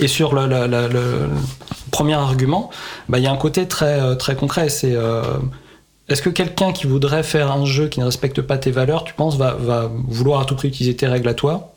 [0.00, 1.28] Et sur le,
[1.92, 2.70] premier argument,
[3.08, 4.70] bah, il y a un côté très très concret.
[4.70, 4.96] C'est
[6.08, 9.14] est-ce que quelqu'un qui voudrait faire un jeu qui ne respecte pas tes valeurs, tu
[9.14, 9.56] penses, va,
[10.08, 11.74] vouloir à tout prix utiliser tes règles à toi?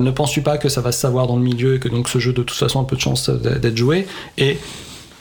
[0.00, 2.18] Ne penses-tu pas que ça va se savoir dans le milieu et que donc ce
[2.18, 4.06] jeu de toute façon a peu de chance d'être joué?
[4.38, 4.58] Et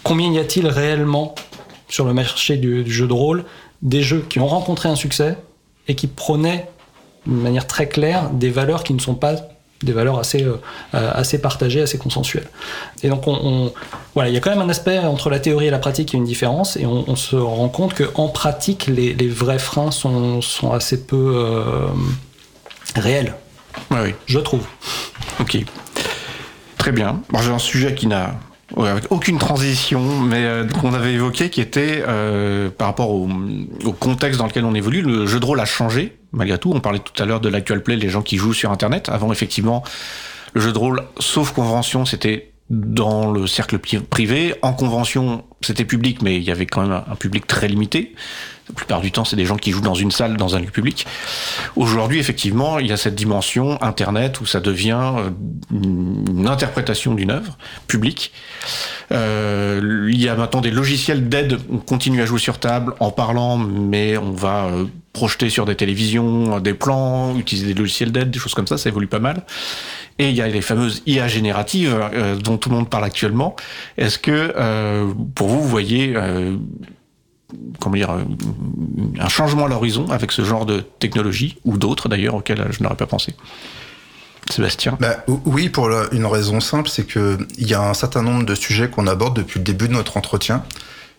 [0.04, 1.36] combien y a-t-il réellement
[1.90, 3.44] sur le marché du, du jeu de rôle
[3.82, 5.38] des jeux qui ont rencontré un succès
[5.88, 6.68] et qui prônaient
[7.26, 9.36] d'une manière très claire des valeurs qui ne sont pas
[9.84, 10.56] des valeurs assez, euh,
[10.96, 12.48] euh, assez partagées, assez consensuelles.
[13.04, 13.74] Et donc, on, on-
[14.16, 16.16] voilà, il y a quand même un aspect entre la théorie et la pratique, il
[16.16, 19.60] y a une différence, et on, on se rend compte qu'en pratique, les, les vrais
[19.60, 21.88] freins sont, sont assez peu euh,
[22.96, 23.36] réels,
[23.92, 24.14] oui.
[24.26, 24.66] je trouve.
[25.40, 25.58] Ok.
[26.78, 27.22] Très bien.
[27.30, 28.36] Bon, J'ai un sujet qui n'a
[28.76, 33.30] ouais, avec aucune transition, mais euh, qu'on avait évoqué, qui était euh, par rapport au,
[33.86, 35.02] au contexte dans lequel on évolue.
[35.02, 36.72] Le jeu de rôle a changé, malgré tout.
[36.74, 39.10] On parlait tout à l'heure de l'actual play, les gens qui jouent sur Internet.
[39.10, 39.84] Avant, effectivement,
[40.54, 44.56] le jeu de rôle, sauf convention, c'était dans le cercle pri- privé.
[44.62, 48.14] En convention, c'était public, mais il y avait quand même un public très limité.
[48.70, 50.68] La plupart du temps, c'est des gens qui jouent dans une salle, dans un lieu
[50.68, 51.08] public.
[51.78, 55.30] Aujourd'hui, effectivement, il y a cette dimension Internet où ça devient euh,
[55.72, 57.58] une interprétation d'une œuvre
[57.88, 58.34] publique.
[59.14, 61.60] Euh, il y a maintenant des logiciels d'aide.
[61.72, 65.76] On continue à jouer sur table en parlant, mais on va euh, projeter sur des
[65.76, 68.78] télévisions des plans, utiliser des logiciels d'aide, des choses comme ça.
[68.78, 69.46] Ça évolue pas mal.
[70.20, 71.96] Et il y a les fameuses IA génératives
[72.44, 73.56] dont tout le monde parle actuellement.
[74.00, 75.06] Est-ce que,
[75.36, 76.16] pour vous, vous voyez
[77.80, 78.24] comment dire, euh,
[79.20, 82.96] un changement à l'horizon avec ce genre de technologie, ou d'autres d'ailleurs auxquelles je n'aurais
[82.96, 83.36] pas pensé
[84.50, 84.98] Sébastien?
[85.00, 88.90] Bah, Oui, pour une raison simple, c'est qu'il y a un certain nombre de sujets
[88.90, 90.64] qu'on aborde depuis le début de notre entretien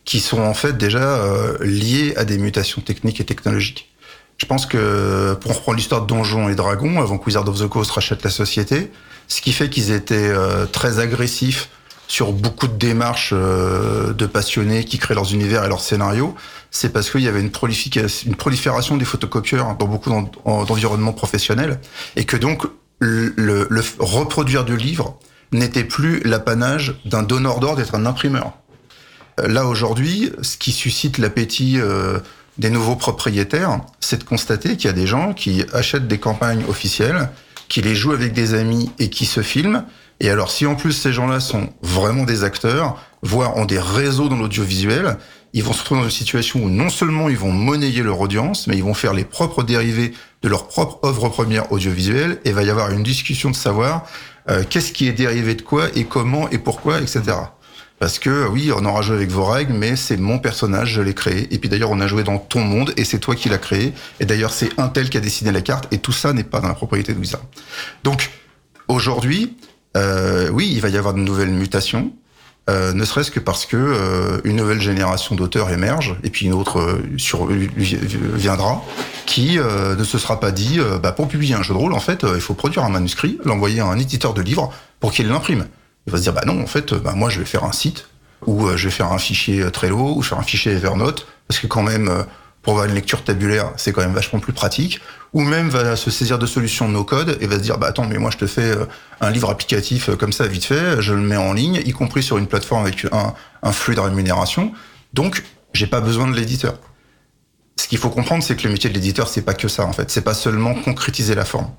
[0.04, 3.92] qui sont en fait déjà euh, liés à des mutations techniques et technologiques.
[4.38, 7.68] Je pense que pour reprendre l'histoire de Donjons et Dragons, avant que Wizard of the
[7.68, 8.90] Coast rachète la société,
[9.26, 11.68] ce qui fait qu'ils étaient euh, très agressifs
[12.08, 16.34] sur beaucoup de démarches euh, de passionnés qui créent leurs univers et leurs scénarios,
[16.70, 21.78] c'est parce qu'il y avait une, prolifération des photocopieurs dans beaucoup d'environnements professionnels,
[22.16, 22.64] et que donc
[22.98, 25.18] le, le reproduire du livre
[25.52, 28.52] n'était plus l'apanage d'un donneur d'ordre d'être un imprimeur.
[29.46, 32.18] Là aujourd'hui, ce qui suscite l'appétit euh,
[32.58, 36.64] des nouveaux propriétaires, c'est de constater qu'il y a des gens qui achètent des campagnes
[36.68, 37.30] officielles,
[37.68, 39.84] qui les jouent avec des amis et qui se filment.
[40.20, 44.28] Et alors, si en plus ces gens-là sont vraiment des acteurs, voire ont des réseaux
[44.28, 45.16] dans l'audiovisuel,
[45.52, 48.66] ils vont se retrouver dans une situation où non seulement ils vont monnayer leur audience,
[48.66, 50.12] mais ils vont faire les propres dérivés
[50.42, 54.06] de leur propre œuvre première audiovisuelle, et va y avoir une discussion de savoir
[54.50, 57.22] euh, qu'est-ce qui est dérivé de quoi et comment et pourquoi, etc.
[57.98, 61.14] Parce que oui, on aura joué avec vos règles, mais c'est mon personnage, je l'ai
[61.14, 61.52] créé.
[61.52, 63.92] Et puis d'ailleurs, on a joué dans ton monde et c'est toi qui l'as créé.
[64.20, 66.60] Et d'ailleurs, c'est un tel qui a dessiné la carte et tout ça n'est pas
[66.60, 67.42] dans la propriété de Wizard.
[68.04, 68.30] Donc
[68.86, 69.56] aujourd'hui,
[69.96, 72.12] euh, oui, il va y avoir de nouvelles mutations.
[72.68, 76.52] Euh, ne serait-ce que parce que euh, une nouvelle génération d'auteurs émerge et puis une
[76.52, 78.84] autre euh, sur, viendra
[79.24, 82.00] qui euh, ne se sera pas dit bah, pour publier un jeu de rôle en
[82.00, 84.70] fait il faut produire un manuscrit l'envoyer à un éditeur de livres
[85.00, 85.64] pour qu'il l'imprime
[86.08, 88.08] il va se dire, bah non, en fait, bah moi je vais faire un site,
[88.46, 91.60] ou euh, je vais faire un fichier euh, Trello, ou faire un fichier Evernote, parce
[91.60, 92.22] que quand même, euh,
[92.68, 95.00] pour avoir une lecture tabulaire, c'est quand même vachement plus pratique.
[95.32, 98.18] Ou même va se saisir de solutions no-code et va se dire, bah attends, mais
[98.18, 98.74] moi je te fais
[99.22, 102.36] un livre applicatif comme ça vite fait, je le mets en ligne, y compris sur
[102.36, 104.72] une plateforme avec un, un flux de rémunération.
[105.14, 106.74] Donc, j'ai pas besoin de l'éditeur.
[107.80, 109.94] Ce qu'il faut comprendre, c'est que le métier de l'éditeur, c'est pas que ça en
[109.94, 110.10] fait.
[110.10, 111.70] C'est pas seulement concrétiser la forme.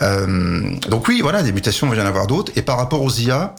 [0.00, 2.52] Euh, donc oui, voilà, des mutations, il va y en avoir d'autres.
[2.54, 3.56] Et par rapport aux IA,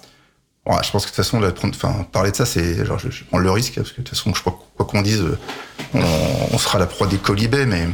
[0.67, 3.91] je pense que de toute façon, parler de ça, c'est, je, prends le risque, parce
[3.91, 5.23] que de toute façon, je crois quoi qu'on dise,
[5.93, 6.01] on,
[6.51, 7.87] on, sera la proie des colibés, mais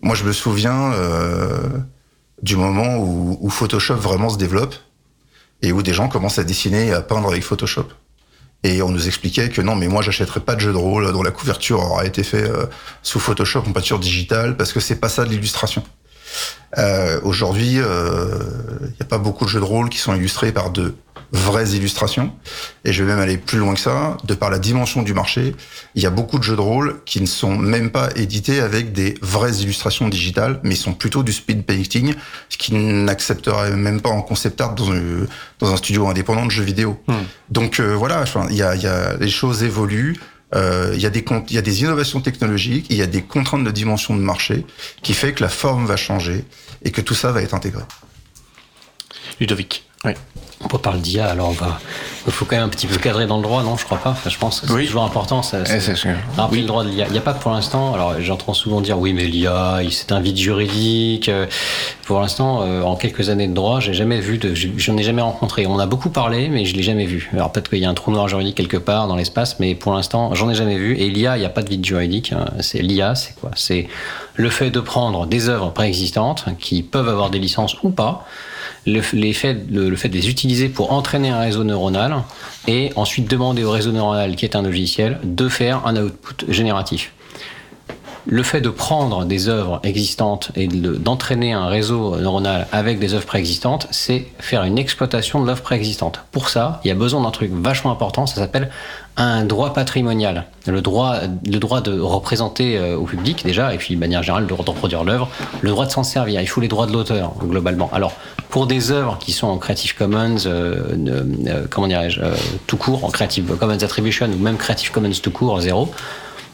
[0.00, 1.66] moi, je me souviens euh,
[2.42, 4.74] du moment où, Photoshop vraiment se développe
[5.62, 7.88] et où des gens commencent à dessiner et à peindre avec Photoshop.
[8.62, 11.22] Et on nous expliquait que non, mais moi, j'achèterais pas de jeu de rôle dont
[11.22, 12.66] la couverture aura été fait euh,
[13.02, 15.82] sous Photoshop en peinture digitale, parce que c'est pas ça de l'illustration.
[16.78, 18.38] Euh, Aujourd'hui, il euh,
[18.82, 20.94] n'y a pas beaucoup de jeux de rôle qui sont illustrés par de
[21.34, 22.32] vraies illustrations.
[22.84, 24.16] Et je vais même aller plus loin que ça.
[24.24, 25.54] De par la dimension du marché,
[25.94, 28.92] il y a beaucoup de jeux de rôle qui ne sont même pas édités avec
[28.92, 32.14] des vraies illustrations digitales, mais ils sont plutôt du speed painting,
[32.48, 35.26] ce qui n'accepterait même pas en concept art dans, un,
[35.58, 37.00] dans un studio indépendant de jeux vidéo.
[37.08, 37.14] Hmm.
[37.50, 40.16] Donc euh, voilà, enfin, il y a, y a, les choses évoluent.
[40.54, 43.64] Euh, il y, a des, y a des innovations technologiques, il y a des contraintes
[43.64, 44.64] de dimension de marché
[45.02, 46.44] qui fait que la forme va changer
[46.84, 47.82] et que tout ça va être intégré.
[49.40, 49.84] Ludovic.
[50.04, 50.12] Oui.
[50.72, 51.78] On parler d'IA, alors on va.
[52.26, 54.10] Il faut quand même un petit peu cadrer dans le droit, non Je crois pas.
[54.10, 55.42] Enfin, je pense que c'est toujours important.
[55.42, 55.94] Ça, c'est,
[56.50, 56.60] oui.
[56.60, 57.06] le droit de l'IA.
[57.06, 57.92] Il n'y a pas pour l'instant.
[57.92, 61.30] Alors j'entends souvent dire oui, mais l'IA, c'est un vide juridique.
[62.06, 64.54] Pour l'instant, euh, en quelques années de droit, j'ai jamais vu de.
[64.54, 65.66] J'en ai jamais rencontré.
[65.66, 67.30] On a beaucoup parlé, mais je l'ai jamais vu.
[67.34, 69.92] Alors peut-être qu'il y a un trou noir juridique quelque part dans l'espace, mais pour
[69.92, 70.96] l'instant, j'en ai jamais vu.
[70.96, 72.32] Et l'IA, il n'y a pas de vide juridique.
[72.32, 72.46] Hein.
[72.60, 73.50] C'est l'IA, c'est quoi?
[73.54, 73.88] C'est
[74.34, 78.24] le fait de prendre des œuvres préexistantes qui peuvent avoir des licences ou pas
[78.86, 82.22] le, fait, le, fait de les utiliser pour entraîner un réseau neuronal
[82.68, 87.13] et ensuite demander au réseau neuronal, qui est un logiciel, de faire un output génératif.
[88.26, 93.26] Le fait de prendre des œuvres existantes et d'entraîner un réseau neuronal avec des œuvres
[93.26, 96.20] préexistantes, c'est faire une exploitation de l'œuvre préexistante.
[96.32, 98.70] Pour ça, il y a besoin d'un truc vachement important, ça s'appelle
[99.16, 103.94] un droit patrimonial, le droit, le droit de représenter euh, au public déjà, et puis
[103.94, 105.28] de manière générale de reproduire l'œuvre,
[105.60, 106.40] le droit de s'en servir.
[106.40, 107.90] Il faut les droits de l'auteur globalement.
[107.92, 108.14] Alors
[108.48, 110.96] pour des œuvres qui sont en Creative Commons, euh,
[111.46, 112.22] euh, comment dirais-je,
[112.66, 115.90] tout court, en Creative Commons Attribution ou même Creative Commons tout court zéro,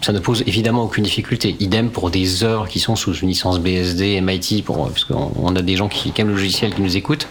[0.01, 1.57] ça ne pose évidemment aucune difficulté.
[1.61, 5.62] Idem pour des œuvres qui sont sous une licence BSD, MIT, pour, parce qu'on a
[5.62, 7.28] des gens qui, aiment le logiciel qui nous écoutent,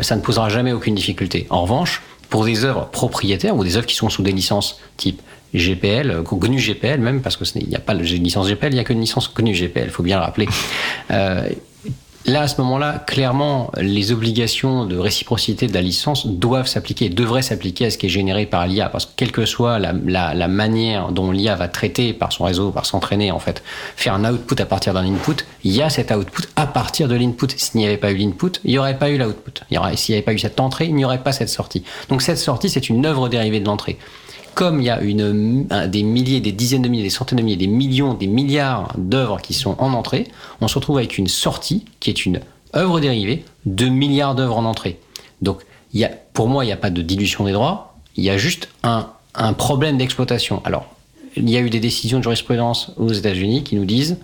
[0.00, 1.46] ça ne posera jamais aucune difficulté.
[1.50, 5.20] En revanche, pour des œuvres propriétaires ou des œuvres qui sont sous des licences type
[5.54, 8.84] GPL, GNU GPL même, parce qu'il n'y a pas de licence GPL, il n'y a
[8.84, 10.48] qu'une licence GNU GPL, il faut bien le rappeler.
[11.10, 11.48] Euh,
[12.24, 17.42] Là, à ce moment-là, clairement, les obligations de réciprocité de la licence doivent s'appliquer, devraient
[17.42, 20.32] s'appliquer à ce qui est généré par l'IA, parce que quelle que soit la, la,
[20.32, 23.64] la manière dont l'IA va traiter par son réseau, par s'entraîner en fait,
[23.96, 27.16] faire un output à partir d'un input, il y a cet output à partir de
[27.16, 27.48] l'input.
[27.56, 29.60] S'il n'y avait pas eu l'input, il n'y aurait pas eu l'output.
[29.96, 31.82] S'il n'y avait pas eu cette entrée, il n'y aurait pas cette sortie.
[32.08, 33.98] Donc cette sortie, c'est une œuvre dérivée de l'entrée
[34.54, 37.66] comme il y a des milliers, des dizaines de milliers, des centaines de milliers, des
[37.66, 40.28] millions, des milliards d'œuvres qui sont en entrée,
[40.60, 42.40] on se retrouve avec une sortie qui est une
[42.74, 44.98] œuvres dérivées, de milliards d'œuvres en entrée.
[45.40, 45.60] Donc,
[46.32, 49.08] pour moi, il n'y a pas de dilution des droits, il y a juste un,
[49.56, 50.60] problème d'exploitation.
[50.64, 50.86] Alors,
[51.36, 54.18] il y a eu des décisions de jurisprudence aux États-Unis qui nous disent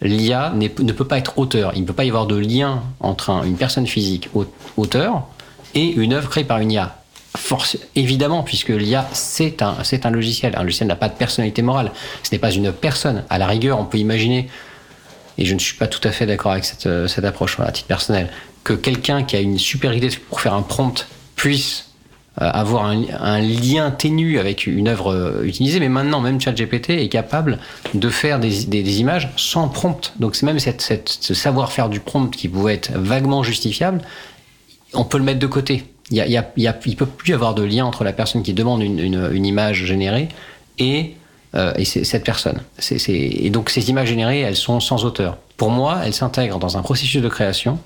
[0.00, 1.72] l'IA ne peut pas être auteur.
[1.76, 4.46] Il ne peut pas y avoir de lien entre un- une personne physique au-
[4.76, 5.28] auteur
[5.74, 7.01] et une œuvre créée par une IA.
[7.36, 10.54] Force, évidemment, puisque l'IA, c'est un, c'est un logiciel.
[10.56, 11.90] Un logiciel n'a pas de personnalité morale.
[12.22, 13.24] Ce n'est pas une personne.
[13.30, 14.48] À la rigueur, on peut imaginer,
[15.38, 17.72] et je ne suis pas tout à fait d'accord avec cette, euh, cette approche à
[17.72, 18.28] titre personnel,
[18.64, 21.86] que quelqu'un qui a une super idée pour faire un prompt puisse
[22.40, 26.90] euh, avoir un, un lien ténu avec une œuvre euh, utilisée, mais maintenant même ChatGPT
[26.90, 27.58] est capable
[27.94, 30.12] de faire des, des- des images sans prompt.
[30.18, 34.02] Donc c'est même cette, cette- ce savoir-faire du prompt qui pouvait être vaguement justifiable,
[34.94, 35.84] on peut le mettre de côté.
[36.12, 37.62] Il y a, il y a- il y a- il peut plus y avoir de
[37.64, 40.28] lien entre la personne qui demande une, une- une image générée
[40.78, 41.14] et,
[41.54, 42.60] euh, et cette personne.
[43.08, 45.38] Et donc ces images générées, elles sont sans auteur.
[45.56, 47.78] Pour moi, elles s'intègrent dans un processus de création.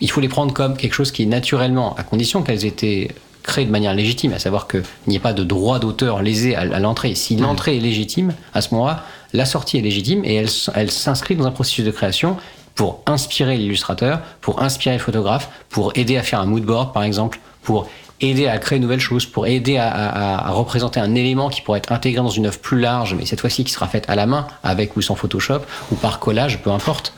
[0.00, 3.10] Il faut les prendre comme quelque chose qui est naturellement, à condition qu'elles aient été
[3.42, 6.60] créées de manière légitime, à savoir qu'il n'y ait pas de droit d'auteur lésé à,
[6.60, 7.14] à l'entrée.
[7.14, 10.34] Si l'entrée est légitime, à ce moment-là, la sortie est légitime et
[10.74, 12.36] elle s'inscrit dans un processus de création
[12.74, 17.02] pour inspirer l'illustrateur, pour inspirer le photographe, pour aider à faire un mood board par
[17.02, 17.88] exemple, pour
[18.22, 21.78] aider à créer de nouvelles choses, pour aider à, à- représenter un élément qui pourrait
[21.78, 24.26] être intégré dans une œuvre plus large, mais cette fois-ci qui sera faite à la
[24.26, 25.60] main, avec ou sans Photoshop,
[25.90, 27.14] ou par collage, peu importe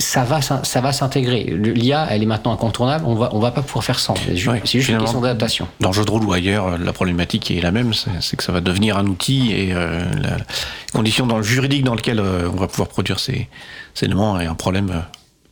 [0.00, 1.44] ça va, ça va s'intégrer.
[1.44, 3.04] L'IA, elle est maintenant incontournable.
[3.06, 4.14] On va, on va pas pouvoir faire sans.
[4.16, 5.68] C'est juste une question d'adaptation.
[5.80, 8.52] Dans jeu de rôle ou ailleurs, euh, la problématique est la même, c'est que ça
[8.52, 10.36] va devenir un outil et euh, la
[10.92, 13.48] condition dans le juridique dans lequel euh, on va pouvoir produire ces,
[13.94, 15.00] ces éléments est un problème euh,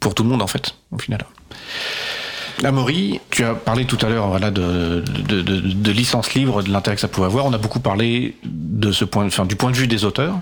[0.01, 1.25] pour tout le monde en fait, au final.
[2.65, 6.71] Amaury, tu as parlé tout à l'heure voilà, de, de, de, de licence libre, de
[6.71, 7.47] l'intérêt que ça pouvait avoir.
[7.47, 10.41] On a beaucoup parlé de ce point, enfin, du point de vue des auteurs.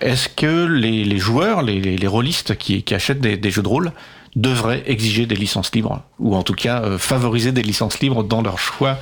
[0.00, 3.92] Est-ce que les, joueurs, les, les, rôlistes qui, achètent des, jeux de rôle
[4.34, 8.42] devraient exiger des licences libres ou en tout cas euh, favoriser des licences libres dans
[8.42, 8.98] leur choix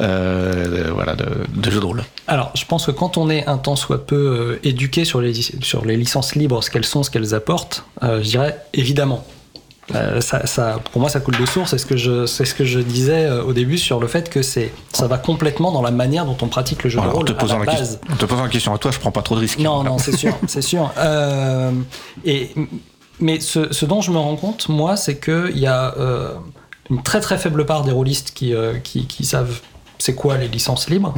[0.00, 0.90] euh,
[1.54, 2.04] de, jeux de rôle?
[2.26, 5.34] Alors, je pense que quand on est un tant soit peu euh, éduqué sur les,
[5.34, 9.26] sur les licences libres, ce qu'elles sont, ce qu'elles apportent, je dirais évidemment.
[9.94, 11.70] Euh, ça, ça, pour moi, ça coule de source.
[11.70, 14.28] C'est ce que je, c'est ce que je disais euh, au début sur le fait
[14.30, 17.14] que c'est, ça va complètement dans la manière dont on pratique le jeu Voilà, de
[17.14, 17.98] en, rôle te à posant la la, base.
[17.98, 19.58] question, en te posant la question à toi, je prends pas trop de risques.
[19.58, 20.92] Non, non, c'est sûr, c'est sûr.
[20.98, 21.70] Euh,
[22.24, 22.50] et,
[23.20, 26.34] mais ce, ce dont je me rends compte, moi, c'est qu'il y a euh,
[26.90, 29.60] une très très faible part des rôlistes qui, qui, qui savent
[29.98, 31.12] c'est quoi les licences libres.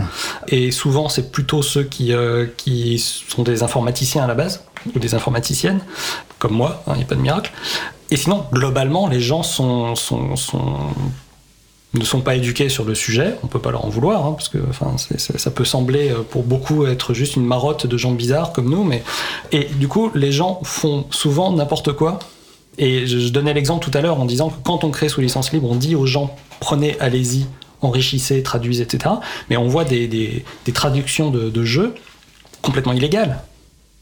[0.49, 4.64] Et souvent, c'est plutôt ceux qui, euh, qui sont des informaticiens à la base,
[4.95, 5.81] ou des informaticiennes,
[6.39, 7.53] comme moi, il n'y a pas de miracle.
[8.11, 9.95] Et sinon, globalement, les gens ne
[12.05, 14.59] sont pas éduqués sur le sujet, on peut pas leur en vouloir, hein, parce que
[15.16, 18.85] ça peut sembler euh, pour beaucoup être juste une marotte de gens bizarres comme nous,
[18.85, 19.03] mais
[19.53, 22.18] et du coup les gens font souvent n'importe quoi.
[22.78, 25.53] Et je, donnais l'exemple tout à l'heure en disant que quand on crée sous licence
[25.53, 27.47] libre, on dit aux gens prenez, allez-y,
[27.83, 29.16] enrichissez, traduisez, etc.
[29.51, 31.95] Mais on voit des, traductions de jeux
[32.62, 33.43] complètement illégales.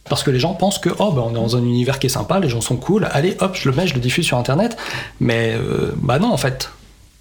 [0.08, 2.10] Parce que les gens pensent que oh, bah, on est dans un univers qui est
[2.10, 4.76] sympa, les gens sont cool, allez hop, je le mets, je le diffuse sur internet.
[5.20, 6.70] Mais euh, bah non, en fait,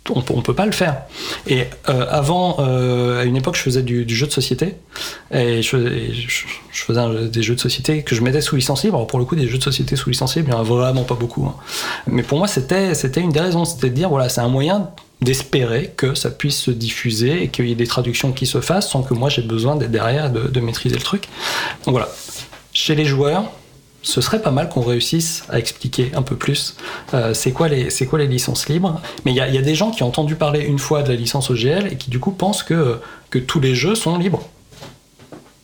[0.09, 1.01] on, on peut pas le faire.
[1.47, 4.75] Et euh, avant, euh, à une époque, je faisais du, jeu de société.
[5.31, 8.95] Et je, faisais- des jeux de société que je mettais sous licence libre.
[8.95, 10.63] Alors pour le coup, des jeux de société sous licence libre, il y en a
[10.63, 11.45] vraiment pas beaucoup.
[11.45, 11.55] hein.
[12.07, 13.65] Mais pour moi, c'était une des raisons.
[13.65, 17.67] C'était de dire, voilà, c'est un moyen d'espérer que ça puisse se diffuser et qu'il
[17.67, 20.41] y ait des traductions qui se fassent sans que moi j'ai besoin d'être derrière de,
[20.47, 21.23] de maîtriser le truc.
[21.85, 22.07] Donc voilà.
[22.79, 23.45] Chez les joueurs,
[24.03, 26.75] ce serait pas mal qu'on réussisse à expliquer un peu plus
[27.15, 29.01] euh, c'est quoi, les- c'est quoi les licences libres.
[29.25, 31.01] Mais il y, a- il y a des gens qui ont entendu parler une fois
[31.01, 32.99] de la licence OGL et qui du coup pensent que,
[33.31, 34.47] que tous les jeux sont libres.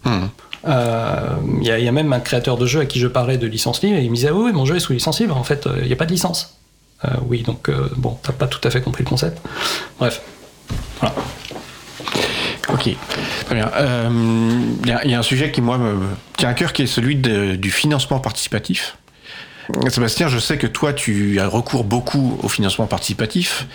[0.06, 0.26] Hmm.
[0.66, 3.08] Euh, Il y, a- il y a même un créateur de jeu à qui je
[3.08, 5.20] parlais de licence libre et il me disait oui, oui mon jeu est sous licence
[5.20, 6.58] libre en fait euh, il n'y a pas de licence
[7.06, 9.38] Euh, oui donc bon t'as pas tout à fait compris le concept
[10.00, 10.22] bref
[11.00, 11.14] voilà
[12.74, 12.90] Ok,
[13.46, 13.72] très bien.
[13.76, 14.10] Euh,
[14.84, 15.96] Il il y a un sujet qui, moi, me
[16.38, 18.98] tient à cœur, qui est celui du financement participatif.
[19.90, 23.66] Sébastien, je sais que toi, tu as recours beaucoup au financement participatif,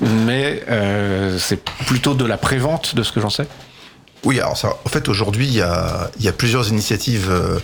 [0.00, 3.46] mais euh, c'est plutôt de la prévente, de ce que j'en sais.
[4.24, 7.58] Oui, alors ça, en fait, aujourd'hui, il y a, plusieurs initiatives euh,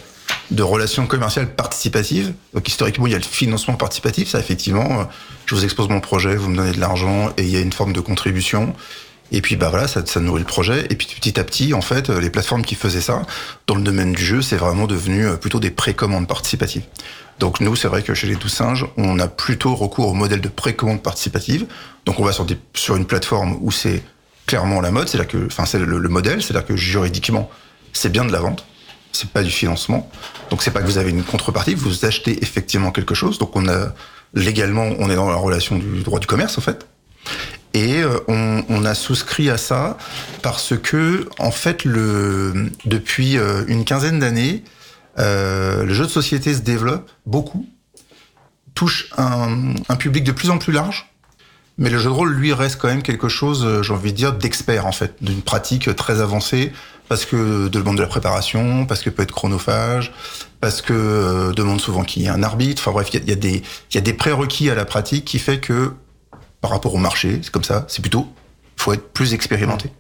[0.51, 2.35] de relations commerciales participatives.
[2.53, 4.29] Donc, historiquement, il y a le financement participatif.
[4.29, 5.05] Ça, effectivement, euh,
[5.47, 7.72] je vous expose mon projet, vous me donnez de l'argent et il y a une
[7.72, 8.75] forme de contribution.
[9.35, 10.87] Et puis, bah voilà, ça, ça nourrit le projet.
[10.91, 13.22] Et puis, petit à petit, en fait, les plateformes qui faisaient ça,
[13.66, 16.85] dans le domaine du jeu, c'est vraiment devenu euh, plutôt des précommandes participatives.
[17.41, 20.41] Donc, nous, c'est vrai que chez les 12 singes, on a plutôt recours au modèle
[20.41, 21.66] de précommande participative.
[22.07, 24.05] Donc, on va sur, des, sur une plateforme où c'est
[24.47, 27.51] clairement la mode, c'est-à-dire que, enfin, c'est le, le modèle, c'est-à-dire que juridiquement,
[27.93, 28.64] c'est bien de la vente,
[29.11, 30.09] c'est pas du financement.
[30.51, 33.39] Donc c'est pas que vous avez une contrepartie, vous achetez effectivement quelque chose.
[33.39, 33.95] Donc on a
[34.35, 36.87] légalement, on est dans la relation du droit du commerce en fait.
[37.75, 39.99] Et euh, on, a souscrit à ça
[40.43, 44.62] parce que, en fait, le, depuis euh, une quinzaine d'années,
[45.18, 47.66] euh, le jeu de société se développe beaucoup,
[48.75, 51.11] touche un, public de plus en plus large,
[51.77, 54.33] mais le jeu de rôle, lui, reste quand même quelque chose, j'ai envie de dire,
[54.35, 56.72] d'expert, en fait, d'une pratique très avancée,
[57.09, 60.12] parce que demande de la préparation, parce que peut être chronophage,
[60.61, 62.81] parce que demande souvent qu'il y ait un arbitre.
[62.81, 63.61] Enfin bref, il y, y a,
[63.95, 65.93] y a des prérequis à la pratique qui fait que
[66.64, 68.26] par rapport au marché, c'est comme ça, c'est plutôt,
[68.78, 69.90] faut être plus expérimenté.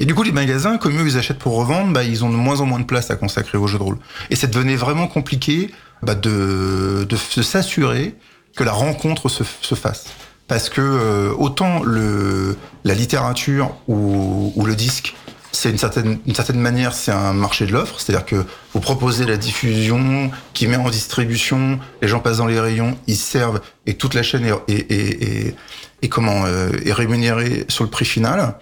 [0.00, 2.34] Et du coup, les magasins, comme eux, ils achètent pour revendre, bah, ils ont de
[2.34, 3.98] moins en moins de place à consacrer aux jeux de rôle.
[4.28, 5.70] Et ça devenait vraiment compliqué
[6.02, 8.16] bah, de, de, de s'assurer
[8.56, 10.06] que la rencontre se, se fasse.
[10.48, 15.14] Parce que euh, autant le, la littérature ou, ou le disque,
[15.52, 19.26] c'est une certaine, une certaine manière, c'est un marché de l'offre, c'est-à-dire que vous proposez
[19.26, 23.94] la diffusion qui met en distribution, les gens passent dans les rayons, ils servent et
[23.94, 25.54] toute la chaîne est, est,
[26.02, 28.54] est comment euh, est rémunérée sur le prix final.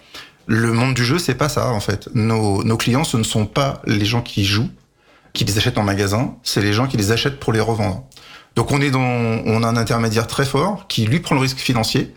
[0.46, 2.08] Le monde du jeu, c'est pas ça en fait.
[2.14, 4.70] Nos, nos clients, ce ne sont pas les gens qui jouent,
[5.32, 8.04] qui les achètent en magasin, c'est les gens qui les achètent pour les revendre.
[8.56, 11.58] Donc on est dans, on a un intermédiaire très fort qui lui prend le risque
[11.58, 12.12] financier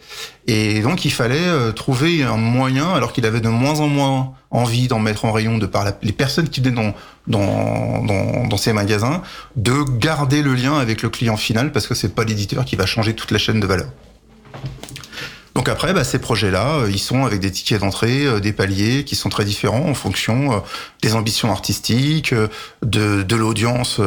[0.47, 4.33] et donc il fallait euh, trouver un moyen, alors qu'il avait de moins en moins
[4.49, 6.93] envie d'en mettre en rayon de par la, les personnes qui venaient dans,
[7.27, 9.21] dans, dans, dans, ces magasins,
[9.55, 12.87] de garder le lien avec le client final parce que c'est pas l'éditeur qui va
[12.87, 13.89] changer toute la chaîne de valeur.
[15.55, 19.03] Donc après, bah, ces projets-là, euh, ils sont avec des tickets d'entrée, euh, des paliers
[19.03, 20.59] qui sont très différents en fonction euh,
[21.01, 22.33] des ambitions artistiques,
[22.81, 24.01] de, l'audience,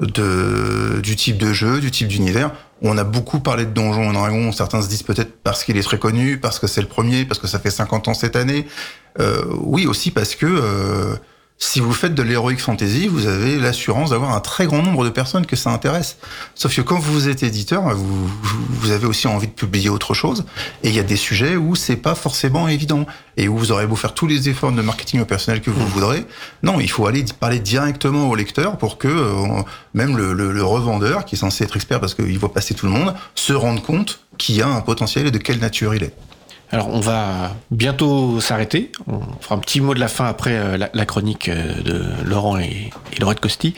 [0.00, 2.52] du type de jeu, du type d'univers.
[2.80, 4.52] On a beaucoup parlé de Donjons et Dragons.
[4.52, 7.40] Certains se disent peut-être parce qu'il est très connu, parce que c'est le premier, parce
[7.40, 8.66] que ça fait 50 ans cette année.
[9.50, 11.18] Oui, aussi parce que
[11.60, 15.10] si vous faites de l'heroic fantasy, vous avez l'assurance d'avoir un très grand nombre de
[15.10, 16.16] personnes que ça intéresse.
[16.54, 18.28] Sauf que quand vous êtes éditeur, vous,
[18.70, 20.44] vous avez aussi envie de publier autre chose.
[20.84, 23.06] Et il y a des sujets où c'est pas forcément évident.
[23.36, 25.82] Et où vous aurez beau faire tous les efforts de marketing au personnel que vous
[25.82, 25.88] mmh.
[25.88, 26.26] voudrez.
[26.62, 29.62] Non, il faut aller parler directement au lecteur pour que euh,
[29.94, 32.86] même le, le, le, revendeur, qui est censé être expert parce qu'il voit passer tout
[32.86, 36.04] le monde, se rende compte qu'il y a un potentiel et de quelle nature il
[36.04, 36.14] est.
[36.70, 38.92] Alors on va bientôt s'arrêter.
[39.06, 42.58] On fera un petit mot de la fin après euh, la, chronique euh, de Laurent
[42.58, 43.74] et, et Laurette Costi.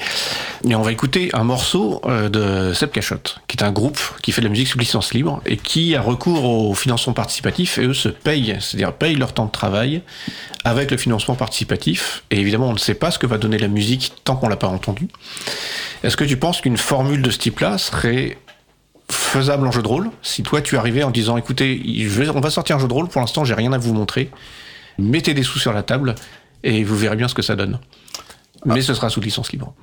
[0.69, 4.33] Et on va écouter un morceau euh, de Seb Cachotte, qui est un groupe qui
[4.33, 7.87] fait de la musique sous licence libre et qui a recours au financement participatif et
[7.87, 10.03] eux se payent, c'est-à-dire payent leur temps de travail
[10.65, 12.25] avec le financement participatif.
[12.33, 14.57] Et évidemment on ne sait pas ce que va donner la musique tant qu'on l'a
[14.57, 15.07] pas entendu.
[16.03, 18.37] Est-ce que tu penses qu'une formule de ce type-là serait
[19.11, 20.11] faisable en jeu de rôle.
[20.23, 21.83] Si toi tu arrivais en disant écoutez,
[22.35, 24.31] on va sortir un jeu de rôle, pour l'instant j'ai rien à vous montrer,
[24.99, 26.15] mettez des sous sur la table
[26.63, 27.79] et vous verrez bien ce que ça donne.
[28.65, 29.75] Mais ce sera sous licence libre.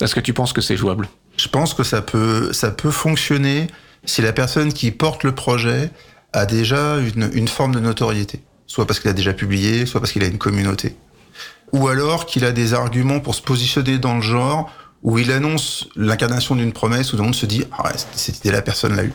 [0.00, 1.08] Est-ce que tu penses que c'est jouable?
[1.36, 3.68] Je pense que ça peut, ça peut fonctionner
[4.04, 5.90] si la personne qui porte le projet
[6.32, 8.40] a déjà une, une forme de notoriété.
[8.66, 10.96] Soit parce qu'il a déjà publié, soit parce qu'il a une communauté.
[11.72, 14.70] Ou alors qu'il a des arguments pour se positionner dans le genre
[15.06, 18.60] où il annonce l'incarnation d'une promesse, où tout le monde se dit ah, cette idée-là,
[18.60, 19.12] personne l'a eu.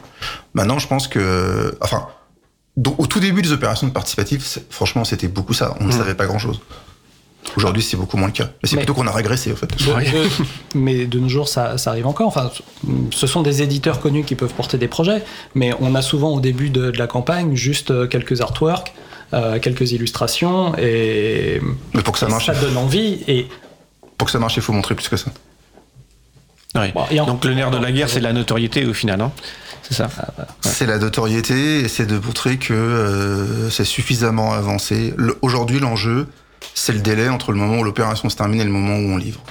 [0.53, 2.07] Maintenant, je pense que, enfin,
[2.77, 5.75] donc, au tout début des opérations de participatif, franchement, c'était beaucoup ça.
[5.81, 5.91] On ne mmh.
[5.91, 6.61] savait pas grand-chose.
[7.57, 8.51] Aujourd'hui, c'est beaucoup moins le cas.
[8.63, 9.67] Mais c'est plutôt qu'on a régressé, en fait.
[9.67, 10.29] De, de,
[10.75, 12.27] mais de nos jours, ça, ça, arrive encore.
[12.27, 12.51] Enfin,
[13.11, 15.21] ce sont des éditeurs connus qui peuvent porter des projets,
[15.55, 18.93] mais on a souvent au début de, de la campagne juste quelques artworks,
[19.33, 21.61] euh, quelques illustrations, et,
[21.93, 23.19] mais pour que ça, marche, ça donne envie.
[23.27, 23.47] Et
[24.17, 25.31] pour que ça marche, il faut montrer plus que ça.
[26.75, 26.91] Ouais.
[26.93, 27.25] Bon, en...
[27.25, 29.31] Donc le nerf de la guerre, c'est la notoriété au final, hein
[29.83, 30.45] c'est ça ouais.
[30.61, 35.13] C'est la notoriété et c'est de montrer que euh, c'est suffisamment avancé.
[35.17, 36.27] Le, Aujourd'hui, l'enjeu,
[36.75, 39.17] c'est le délai entre le moment où l'opération se termine et le moment où on
[39.17, 39.41] livre.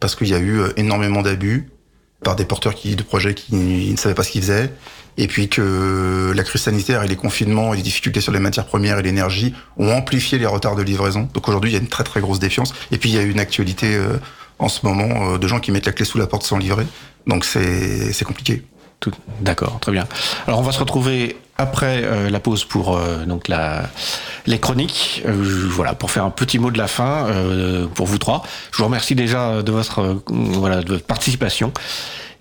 [0.00, 1.70] Parce qu'il y a eu euh, énormément d'abus
[2.24, 4.72] par des porteurs qui, de projets qui ne savaient pas ce qu'ils faisaient.
[5.16, 8.66] Et puis que la crise sanitaire et les confinements et les difficultés sur les matières
[8.66, 11.28] premières et l'énergie ont amplifié les retards de livraison.
[11.34, 12.72] Donc aujourd'hui, il y a une très très grosse défiance.
[12.90, 14.16] Et puis il y a une actualité euh,
[14.60, 16.86] en ce moment euh, de gens qui mettent la clé sous la porte sans livrer.
[17.26, 18.62] Donc c'est compliqué.
[19.40, 20.06] D'accord, très bien.
[20.46, 23.84] Alors on va se retrouver après euh, la pause pour euh, donc la
[24.46, 25.22] les chroniques.
[25.26, 27.26] Voilà, pour faire un petit mot de la fin
[27.94, 28.42] pour vous trois.
[28.72, 31.72] Je vous remercie déjà de votre voilà de votre participation.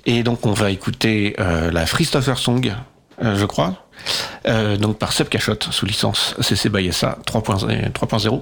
[0.05, 2.73] Et donc on va écouter la Christopher Song,
[3.21, 3.85] je crois.
[4.79, 8.41] donc par Seb Cachotte sous licence CC by SA 3.0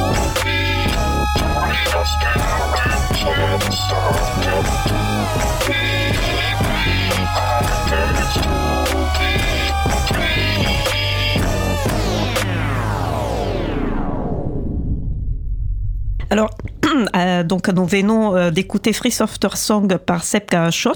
[16.31, 16.49] Alors,
[17.15, 20.93] euh, donc nous venons euh, d'écouter Free Software Song par Sepka Shot.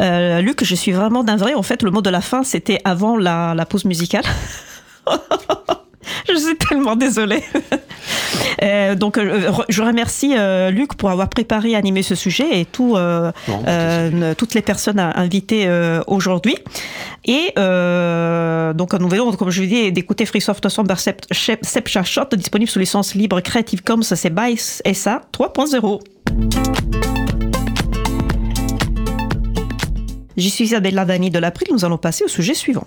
[0.00, 1.54] Euh, Luc, je suis vraiment navré.
[1.54, 4.24] En fait, le mot de la fin, c'était avant la, la pause musicale.
[6.28, 7.42] je suis tellement désolée.
[8.62, 12.64] Euh, donc, euh, je remercie euh, Luc pour avoir préparé et animé ce sujet et
[12.66, 13.32] tout, Non,
[14.36, 15.68] toutes les personnes invitées
[16.06, 16.56] aujourd'hui.
[17.24, 22.70] Et donc, nous venons, comme je vous dis, d'écouter Free Soft par Sep- Shot, disponible
[22.70, 26.00] sous licence libre Creative Commons, c'est by SA 3.0.
[30.36, 32.86] J'y suis Isabella Dani de l'April, nous allons passer au sujet suivant.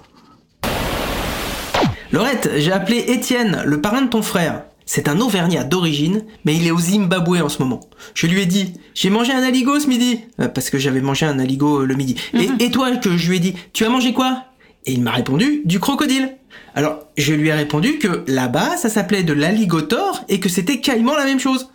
[2.13, 4.65] Laurette, j'ai appelé Étienne, le parrain de ton frère.
[4.85, 7.79] C'est un Auvergnat d'origine, mais il est au Zimbabwe en ce moment.
[8.13, 11.25] Je lui ai dit, j'ai mangé un aligot ce midi, Euh, parce que j'avais mangé
[11.25, 12.15] un aligot euh, le midi.
[12.35, 14.43] Et, et toi, que je lui ai dit, tu as mangé quoi?
[14.85, 16.35] Et il m'a répondu, du crocodile.
[16.75, 21.15] Alors, je lui ai répondu que là-bas, ça s'appelait de l'alligator et que c'était quasiment
[21.15, 21.69] la même chose.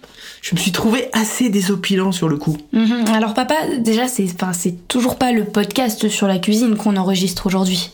[0.49, 2.57] Je me suis trouvé assez désopilant sur le coup.
[2.73, 3.05] Mhm.
[3.13, 7.45] Alors papa, déjà c'est enfin c'est toujours pas le podcast sur la cuisine qu'on enregistre
[7.45, 7.91] aujourd'hui.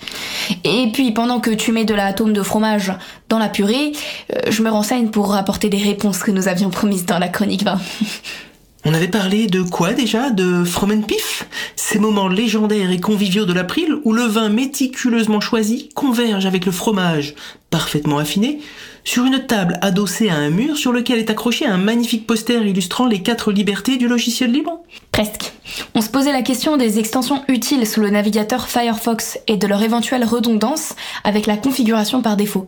[0.63, 2.93] Et puis pendant que tu mets de la tome de fromage
[3.29, 3.91] dans la purée,
[4.33, 7.65] euh, je me renseigne pour apporter des réponses que nous avions promises dans la chronique
[7.65, 7.77] 20.
[8.87, 10.29] On avait parlé de quoi déjà?
[10.29, 16.45] De Fromenpif Ces moments légendaires et conviviaux de l'April où le vin méticuleusement choisi converge
[16.45, 17.35] avec le fromage
[17.71, 18.61] parfaitement affiné
[19.03, 23.07] sur une table adossée à un mur sur lequel est accroché un magnifique poster illustrant
[23.07, 24.83] les quatre libertés du logiciel libre
[25.13, 25.55] Presque.
[25.95, 29.83] On se posait la question des extensions utiles sous le navigateur Firefox et de leur
[29.83, 30.95] éventuelle redondance
[31.25, 32.67] avec la configuration par défaut.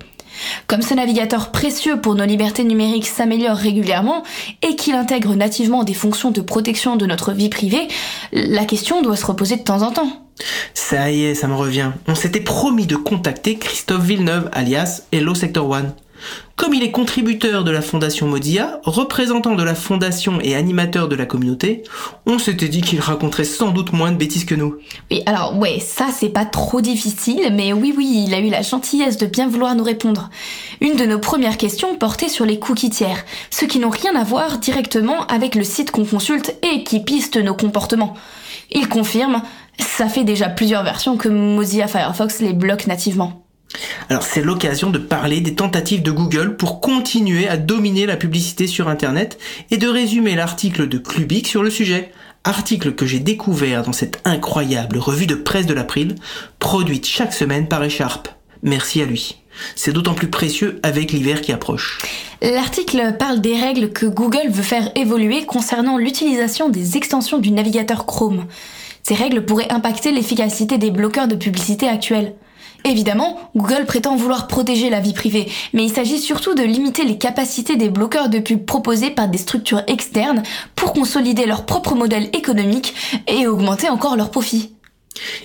[0.67, 4.23] Comme ce navigateur précieux pour nos libertés numériques s'améliore régulièrement
[4.63, 7.89] et qu'il intègre nativement des fonctions de protection de notre vie privée,
[8.33, 10.27] la question doit se reposer de temps en temps.
[10.75, 11.93] Ça y est, ça me revient.
[12.07, 15.95] On s'était promis de contacter Christophe Villeneuve, alias Hello Sector One.
[16.57, 21.15] Comme il est contributeur de la fondation Mozilla, représentant de la fondation et animateur de
[21.15, 21.83] la communauté,
[22.25, 24.77] on s'était dit qu'il raconterait sans doute moins de bêtises que nous.
[25.11, 28.63] Oui, alors ouais, ça c'est pas trop difficile, mais oui oui, il a eu la
[28.63, 30.31] gentillesse de bien vouloir nous répondre.
[30.81, 34.25] Une de nos premières questions portait sur les cookies tiers, ceux qui n'ont rien à
[34.25, 38.15] voir directement avec le site qu'on consulte et qui pistent nos comportements.
[38.71, 39.43] Il confirme,
[39.79, 43.46] ça fait déjà plusieurs versions que Mozilla Firefox les bloque nativement.
[44.09, 48.67] Alors c'est l'occasion de parler des tentatives de Google pour continuer à dominer la publicité
[48.67, 49.39] sur Internet
[49.71, 52.13] et de résumer l'article de Clubic sur le sujet.
[52.45, 56.15] Article que j'ai découvert dans cette incroyable revue de presse de l'April,
[56.61, 58.29] produite chaque semaine par Echarp.
[58.63, 59.39] Merci à lui.
[59.75, 61.99] C'est d'autant plus précieux avec l'hiver qui approche.
[62.43, 68.07] L'article parle des règles que Google veut faire évoluer concernant l'utilisation des extensions du navigateur
[68.07, 68.47] Chrome.
[69.03, 72.35] Ces règles pourraient impacter l'efficacité des bloqueurs de publicité actuels.
[72.85, 77.19] Évidemment, Google prétend vouloir protéger la vie privée, mais il s'agit surtout de limiter les
[77.19, 80.43] capacités des bloqueurs de pub proposés par des structures externes
[80.75, 82.95] pour consolider leur propre modèle économique
[83.27, 84.73] et augmenter encore leurs profits.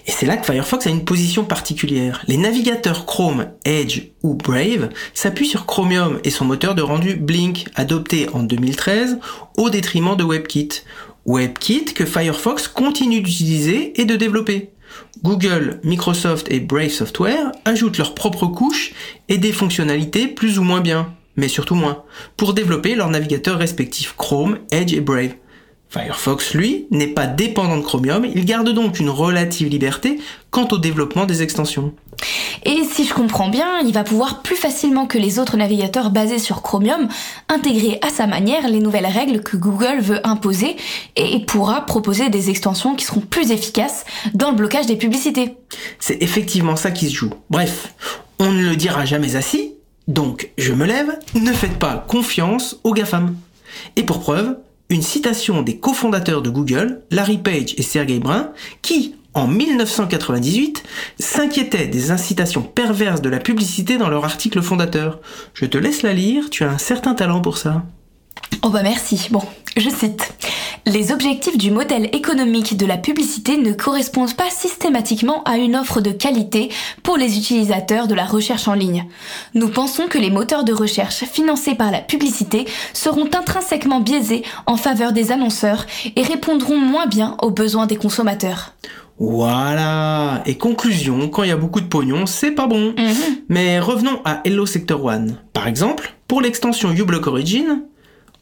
[0.08, 2.24] Et c'est là que Firefox a une position particulière.
[2.28, 7.66] Les navigateurs Chrome, Edge ou Brave s'appuient sur Chromium et son moteur de rendu Blink,
[7.76, 9.20] adopté en 2013
[9.58, 10.84] au détriment de WebKit.
[11.26, 14.72] WebKit que Firefox continue d'utiliser et de développer.
[15.24, 18.94] Google, Microsoft et Brave Software ajoutent leurs propres couches
[19.30, 22.04] et des fonctionnalités plus ou moins bien, mais surtout moins,
[22.38, 25.36] pour développer leurs navigateurs respectifs Chrome, Edge et Brave.
[25.92, 30.78] Firefox, lui, n'est pas dépendant de Chromium, il garde donc une relative liberté quant au
[30.78, 31.94] développement des extensions.
[32.64, 36.40] Et si je comprends bien, il va pouvoir plus facilement que les autres navigateurs basés
[36.40, 37.10] sur Chromium
[37.50, 40.78] intégrer à sa manière les nouvelles règles que Google veut imposer
[41.18, 45.58] et pourra proposer des extensions qui seront plus efficaces dans le blocage des publicités.
[46.00, 47.32] C'est effectivement ça qui se joue.
[47.50, 47.94] Bref,
[48.40, 49.76] on ne le dira jamais assez,
[50.08, 53.36] donc je me lève, ne faites pas confiance aux GAFAM.
[53.98, 54.56] Et pour preuve,
[54.92, 58.52] une citation des cofondateurs de Google, Larry Page et Sergey Brin,
[58.82, 60.84] qui, en 1998,
[61.18, 65.20] s'inquiétaient des incitations perverses de la publicité dans leur article fondateur.
[65.54, 67.84] Je te laisse la lire, tu as un certain talent pour ça.
[68.64, 69.28] Oh bah merci.
[69.32, 69.42] Bon,
[69.76, 70.34] je cite.
[70.86, 76.02] Les objectifs du modèle économique de la publicité ne correspondent pas systématiquement à une offre
[76.02, 76.70] de qualité
[77.04, 79.06] pour les utilisateurs de la recherche en ligne.
[79.54, 84.76] Nous pensons que les moteurs de recherche financés par la publicité seront intrinsèquement biaisés en
[84.76, 85.86] faveur des annonceurs
[86.16, 88.74] et répondront moins bien aux besoins des consommateurs.
[89.20, 90.42] Voilà.
[90.48, 92.96] Et conclusion, quand il y a beaucoup de pognon, c'est pas bon.
[93.50, 95.38] Mais revenons à Hello Sector One.
[95.54, 97.84] Par exemple, pour l'extension uBlock Origin,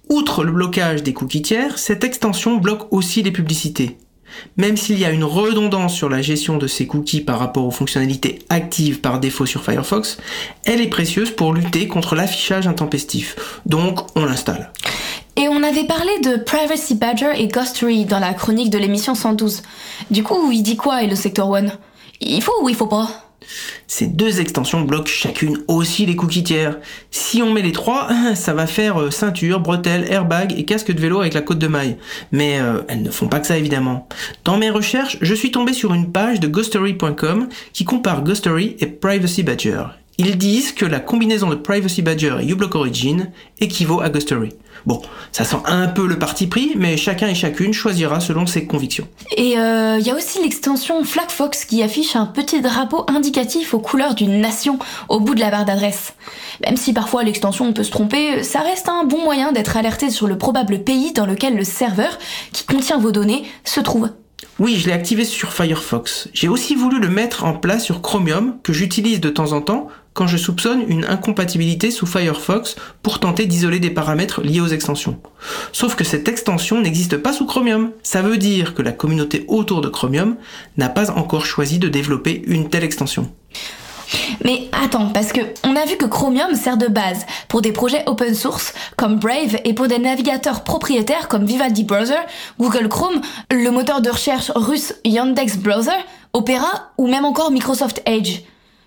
[0.10, 3.98] outre le blocage des cookies tiers, cette extension bloque aussi les publicités.
[4.58, 7.72] Même s'il y a une redondance sur la gestion de ces cookies par rapport aux
[7.72, 10.18] fonctionnalités actives par défaut sur Firefox,
[10.66, 13.60] elle est précieuse pour lutter contre l'affichage intempestif.
[13.66, 14.72] Donc, on l'installe.
[15.36, 19.62] Et on avait parlé de Privacy Badger et Ghostery dans la chronique de l'émission 112.
[20.12, 21.72] Du coup, il dit quoi, le Sector One?
[22.20, 23.29] Il faut ou il faut pas?
[23.88, 26.78] Ces deux extensions bloquent chacune aussi les cookies tiers.
[27.12, 31.00] Si on met les trois, ça va faire euh, ceinture, bretelle, airbag et casque de
[31.00, 31.98] vélo avec la côte de maille.
[32.32, 34.08] Mais euh, elles ne font pas que ça évidemment.
[34.46, 38.88] Dans mes recherches, je suis tombé sur une page de ghostery.com qui compare Ghostery et
[38.88, 39.84] Privacy Badger.
[40.18, 43.30] Ils disent que la combinaison de Privacy Badger et uBlock Origin
[43.62, 44.50] équivaut à Ghostery.
[44.86, 45.02] Bon,
[45.32, 49.08] ça sent un peu le parti pris, mais chacun et chacune choisira selon ses convictions.
[49.36, 53.80] Et il euh, y a aussi l'extension FlagFox qui affiche un petit drapeau indicatif aux
[53.80, 56.14] couleurs d'une nation au bout de la barre d'adresse.
[56.66, 60.28] Même si parfois l'extension peut se tromper, ça reste un bon moyen d'être alerté sur
[60.28, 62.18] le probable pays dans lequel le serveur,
[62.52, 64.10] qui contient vos données, se trouve.
[64.60, 66.30] Oui, je l'ai activé sur Firefox.
[66.34, 69.88] J'ai aussi voulu le mettre en place sur Chromium, que j'utilise de temps en temps
[70.14, 75.20] quand je soupçonne une incompatibilité sous Firefox pour tenter d'isoler des paramètres liés aux extensions.
[75.72, 77.92] Sauf que cette extension n'existe pas sous Chromium.
[78.04, 80.36] Ça veut dire que la communauté autour de Chromium
[80.78, 83.32] n'a pas encore choisi de développer une telle extension.
[84.44, 88.04] Mais attends, parce que on a vu que Chromium sert de base pour des projets
[88.06, 92.20] open source comme Brave et pour des navigateurs propriétaires comme Vivaldi Browser,
[92.60, 93.22] Google Chrome,
[93.52, 95.92] le moteur de recherche russe Yandex Browser,
[96.34, 98.42] Opera ou même encore Microsoft Edge.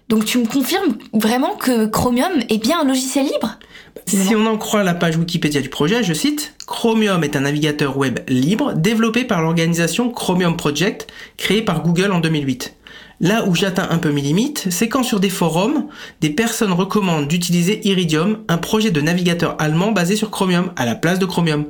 [0.09, 3.59] Donc tu me confirmes vraiment que Chromium est bien un logiciel libre?
[4.07, 7.97] Si on en croit la page Wikipédia du projet, je cite, Chromium est un navigateur
[7.97, 12.74] web libre développé par l'organisation Chromium Project, créée par Google en 2008.
[13.23, 15.86] Là où j'atteins un peu mes limites, c'est quand sur des forums,
[16.20, 20.97] des personnes recommandent d'utiliser Iridium, un projet de navigateur allemand basé sur Chromium, à la
[20.97, 21.66] place de Chromium.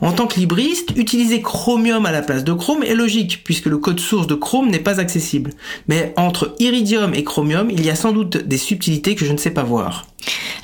[0.00, 3.78] En tant que libriste, utiliser Chromium à la place de Chrome est logique, puisque le
[3.78, 5.50] code source de Chrome n'est pas accessible.
[5.88, 9.38] Mais entre Iridium et Chromium, il y a sans doute des subtilités que je ne
[9.38, 10.06] sais pas voir.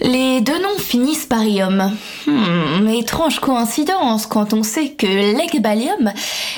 [0.00, 1.92] Les deux noms finissent par ium.
[2.26, 6.12] Hmm, étrange coïncidence quand on sait que l'Egbalium,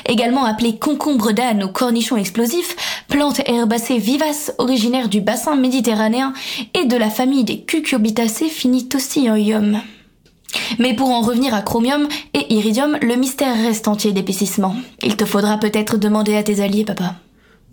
[0.06, 2.76] également appelé concombre d'âne ou cornichon explosif,
[3.08, 6.32] plante herbacée vivace originaire du bassin méditerranéen
[6.74, 9.80] et de la famille des cucurbitacées, finit aussi en ium.
[10.78, 14.76] Mais pour en revenir à Chromium et Iridium, le mystère reste entier d'épaississement.
[15.02, 17.16] Il te faudra peut-être demander à tes alliés, papa.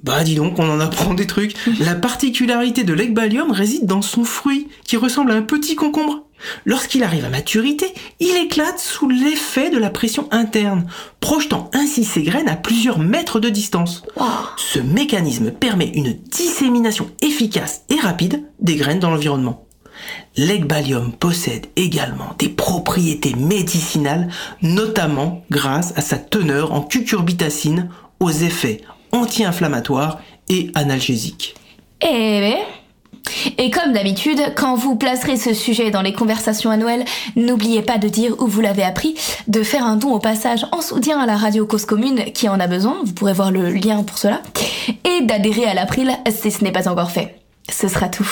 [0.03, 1.55] Bah dis donc, on en apprend des trucs.
[1.79, 6.23] La particularité de l'Egbalium réside dans son fruit, qui ressemble à un petit concombre.
[6.65, 7.85] Lorsqu'il arrive à maturité,
[8.19, 10.87] il éclate sous l'effet de la pression interne,
[11.21, 14.03] projetant ainsi ses graines à plusieurs mètres de distance.
[14.57, 19.65] Ce mécanisme permet une dissémination efficace et rapide des graines dans l'environnement.
[20.35, 24.29] L'Egbalium possède également des propriétés médicinales,
[24.61, 27.89] notamment grâce à sa teneur en cucurbitacine
[28.19, 28.81] aux effets
[29.11, 30.19] anti-inflammatoires
[30.49, 31.55] et analgésiques.
[32.01, 32.55] Eh
[33.57, 37.05] et comme d'habitude, quand vous placerez ce sujet dans les conversations annuelles,
[37.35, 39.15] n'oubliez pas de dire où vous l'avez appris,
[39.47, 42.59] de faire un don au passage en soutien à la radio Cause Commune qui en
[42.59, 44.41] a besoin, vous pourrez voir le lien pour cela,
[44.87, 47.39] et d'adhérer à l'April si ce n'est pas encore fait.
[47.71, 48.29] Ce sera tout.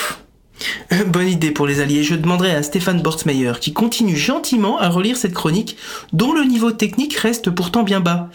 [1.08, 2.04] Bonne idée pour les alliés.
[2.04, 5.78] Je demanderai à Stéphane Bortsmeyer, qui continue gentiment à relire cette chronique,
[6.14, 8.30] dont le niveau technique reste pourtant bien bas.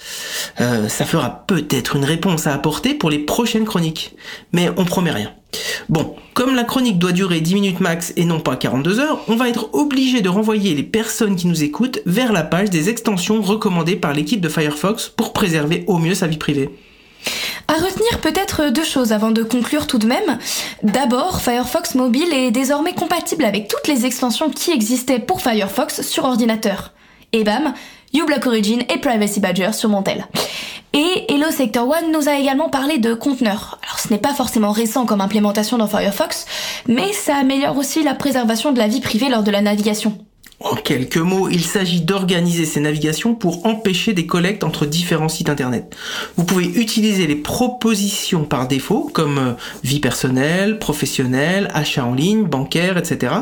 [0.60, 4.14] Euh, ça fera peut-être une réponse à apporter pour les prochaines chroniques.
[4.52, 5.32] Mais on promet rien.
[5.88, 9.36] Bon, comme la chronique doit durer 10 minutes max et non pas 42 heures, on
[9.36, 13.40] va être obligé de renvoyer les personnes qui nous écoutent vers la page des extensions
[13.40, 16.70] recommandées par l'équipe de Firefox pour préserver au mieux sa vie privée.
[17.68, 20.38] À retenir peut-être deux choses avant de conclure tout de même.
[20.82, 26.24] D'abord, Firefox Mobile est désormais compatible avec toutes les extensions qui existaient pour Firefox sur
[26.24, 26.92] ordinateur.
[27.32, 27.74] Et bam,
[28.14, 30.26] uBlock Origin et Privacy Badger sur mon tel.
[30.92, 33.78] Et Hello Sector One nous a également parlé de conteneurs.
[33.84, 36.46] Alors ce n'est pas forcément récent comme implémentation dans Firefox,
[36.86, 40.16] mais ça améliore aussi la préservation de la vie privée lors de la navigation.
[40.68, 45.48] En quelques mots, il s'agit d'organiser ces navigations pour empêcher des collectes entre différents sites
[45.48, 45.94] internet.
[46.36, 49.52] Vous pouvez utiliser les propositions par défaut, comme euh,
[49.84, 53.32] vie personnelle, professionnelle, achat en ligne, bancaire, etc.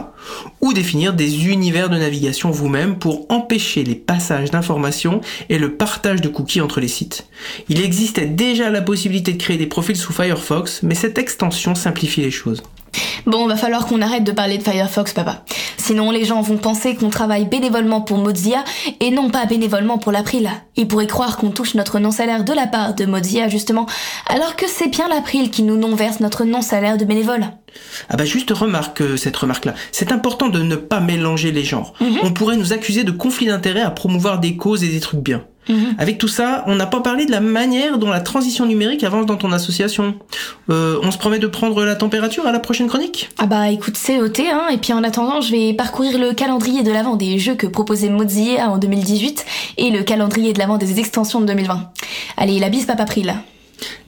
[0.61, 6.21] Ou définir des univers de navigation vous-même pour empêcher les passages d'informations et le partage
[6.21, 7.27] de cookies entre les sites.
[7.71, 12.21] Il existait déjà la possibilité de créer des profils sous Firefox, mais cette extension simplifie
[12.21, 12.63] les choses.
[13.27, 15.45] Bon, va falloir qu'on arrête de parler de Firefox, papa.
[15.77, 18.65] Sinon, les gens vont penser qu'on travaille bénévolement pour Mozilla
[19.01, 20.51] et non pas bénévolement pour l'April.
[20.77, 23.87] Ils pourraient croire qu'on touche notre non-salaire de la part de Mozilla, justement,
[24.27, 27.45] alors que c'est bien l'April qui nous non-verse notre non-salaire de bénévole.
[28.09, 29.75] Ah bah juste remarque euh, cette remarque-là.
[29.93, 31.93] C'est important de ne pas mélanger les genres.
[32.01, 32.19] Mhm.
[32.23, 35.45] On pourrait nous accuser de conflit d'intérêts à promouvoir des causes et des trucs bien.
[35.69, 35.95] Mhm.
[35.99, 39.27] Avec tout ça, on n'a pas parlé de la manière dont la transition numérique avance
[39.27, 40.15] dans ton association.
[40.71, 43.31] Euh, on se promet de prendre la température à la prochaine chronique?
[43.39, 46.83] Ah bah écoute, c'est OT, hein, et puis en attendant, je vais parcourir le calendrier
[46.83, 49.45] de l'avant des jeux que proposait Mozilla en 2018
[49.79, 51.91] et le calendrier de l'avant des extensions de 2020.
[52.37, 53.35] Allez, la bise Papa Pril.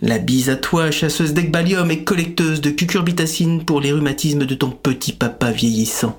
[0.03, 4.71] La bise à toi, chasseuse d'Ecbalium et collecteuse de cucurbitacine pour les rhumatismes de ton
[4.71, 6.19] petit papa vieillissant.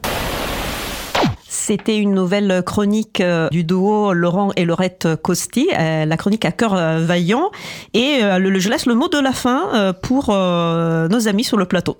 [1.67, 6.53] C'était une nouvelle chronique euh, du duo Laurent et Laurette Costi, euh, la chronique à
[6.53, 7.51] cœur euh, vaillant.
[7.93, 11.97] Et je laisse le mot de la fin pour nos amis sur le plateau.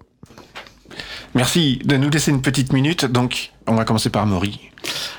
[1.38, 3.06] Merci de nous laisser une petite minute.
[3.06, 4.60] Donc, on va commencer par Maury.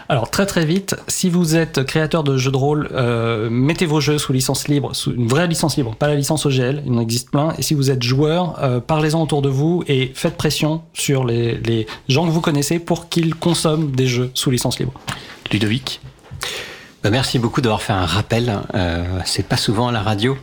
[0.08, 4.00] Alors très très vite, si vous êtes créateur de jeux de rôle, euh, mettez vos
[4.00, 7.00] jeux sous licence libre, sous une vraie licence libre, pas la licence OGL, il en
[7.00, 7.54] existe plein.
[7.56, 11.58] Et si vous êtes joueur, euh, parlez-en autour de vous et faites pression sur les,
[11.58, 14.94] les gens que vous connaissez pour qu'ils consomment des jeux sous licence libre.
[15.52, 16.00] Ludovic?
[17.04, 20.36] Bah, Merci beaucoup d'avoir fait un rappel, euh, c'est pas souvent à la radio.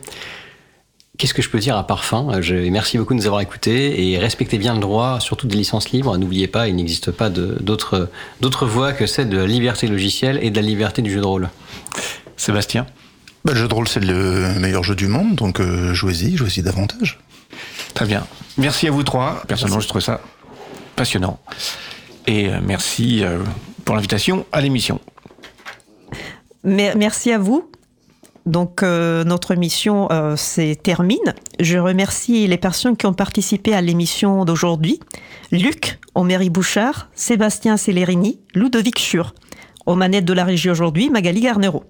[1.18, 2.26] Qu'est-ce que je peux dire à part fin?
[2.70, 6.16] Merci beaucoup de nous avoir écoutés et respectez bien le droit, surtout des licences libres.
[6.18, 8.08] N'oubliez pas, il n'existe pas d'autres
[8.66, 11.48] voies que celle de la liberté logicielle et de la liberté du jeu de rôle.
[12.36, 12.86] Sébastien?
[13.44, 16.62] Bah, Le jeu de rôle, c'est le meilleur jeu du monde, donc euh, jouez-y, jouez-y
[16.62, 17.18] davantage.
[17.94, 18.26] Très bien.
[18.58, 19.42] Merci à vous trois.
[19.48, 20.20] Personnellement, je trouve ça
[20.96, 21.38] passionnant.
[22.26, 23.38] Et euh, merci euh,
[23.84, 25.00] pour l'invitation à l'émission.
[26.64, 27.70] Merci à vous.
[28.46, 31.34] Donc euh, notre émission euh, se termine.
[31.60, 35.00] Je remercie les personnes qui ont participé à l'émission d'aujourd'hui.
[35.50, 39.34] Luc, Oméry Bouchard, Sébastien Cellerini, Ludovic Schur.
[39.84, 41.84] Aux manettes de la régie aujourd'hui, Magali Garnero.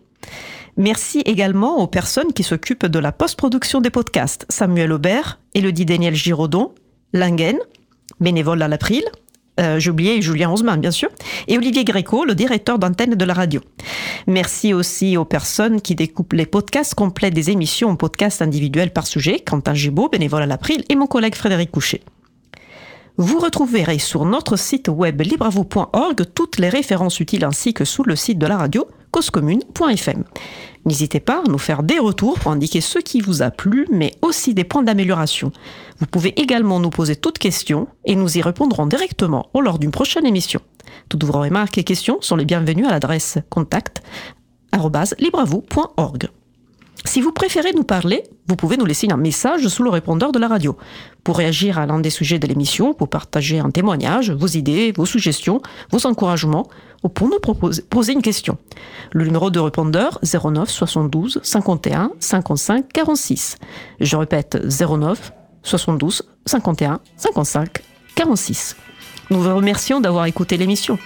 [0.79, 4.45] Merci également aux personnes qui s'occupent de la post-production des podcasts.
[4.49, 6.73] Samuel Aubert, Elodie Daniel Giraudon,
[7.15, 7.57] Langen,
[8.21, 9.05] bénévole à l'April,
[9.59, 11.09] euh, j'ai oublié Julien Osman, bien sûr,
[11.49, 13.61] et Olivier Gréco, le directeur d'antenne de la radio.
[14.27, 19.07] Merci aussi aux personnes qui découpent les podcasts complets des émissions en podcasts individuels par
[19.07, 22.03] sujet, Quentin Gibaud, bénévole à l'April, et mon collègue Frédéric Couchet.
[23.19, 28.15] Vous retrouverez sur notre site web libravou.org toutes les références utiles ainsi que sous le
[28.15, 28.87] site de la radio
[30.85, 34.13] N'hésitez pas à nous faire des retours pour indiquer ce qui vous a plu, mais
[34.23, 35.51] aussi des points d'amélioration.
[35.99, 40.27] Vous pouvez également nous poser toutes questions et nous y répondrons directement lors d'une prochaine
[40.27, 40.61] émission.
[41.09, 44.03] Toutes vos remarques et questions sont les bienvenues à l'adresse contact
[47.05, 50.39] Si vous préférez nous parler, vous pouvez nous laisser un message sous le répondeur de
[50.39, 50.77] la radio.
[51.25, 55.07] Pour réagir à l'un des sujets de l'émission, pour partager un témoignage, vos idées, vos
[55.07, 55.61] suggestions,
[55.91, 56.69] vos encouragements,
[57.03, 57.39] ou pour nous
[57.91, 58.57] poser une question.
[59.13, 63.57] Le numéro de répondeur 09 72 51 55 46.
[64.01, 65.33] Je répète 09
[65.63, 67.83] 72 51 55
[68.15, 68.77] 46.
[69.31, 70.99] Nous vous remercions d'avoir écouté l'émission.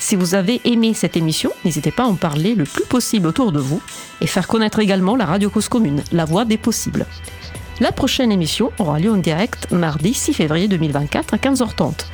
[0.00, 3.52] Si vous avez aimé cette émission, n'hésitez pas à en parler le plus possible autour
[3.52, 3.82] de vous
[4.22, 7.06] et faire connaître également la Radio Cause Commune, la voix des possibles.
[7.80, 12.06] La prochaine émission aura lieu en direct mardi 6 février 2024 à 15h30.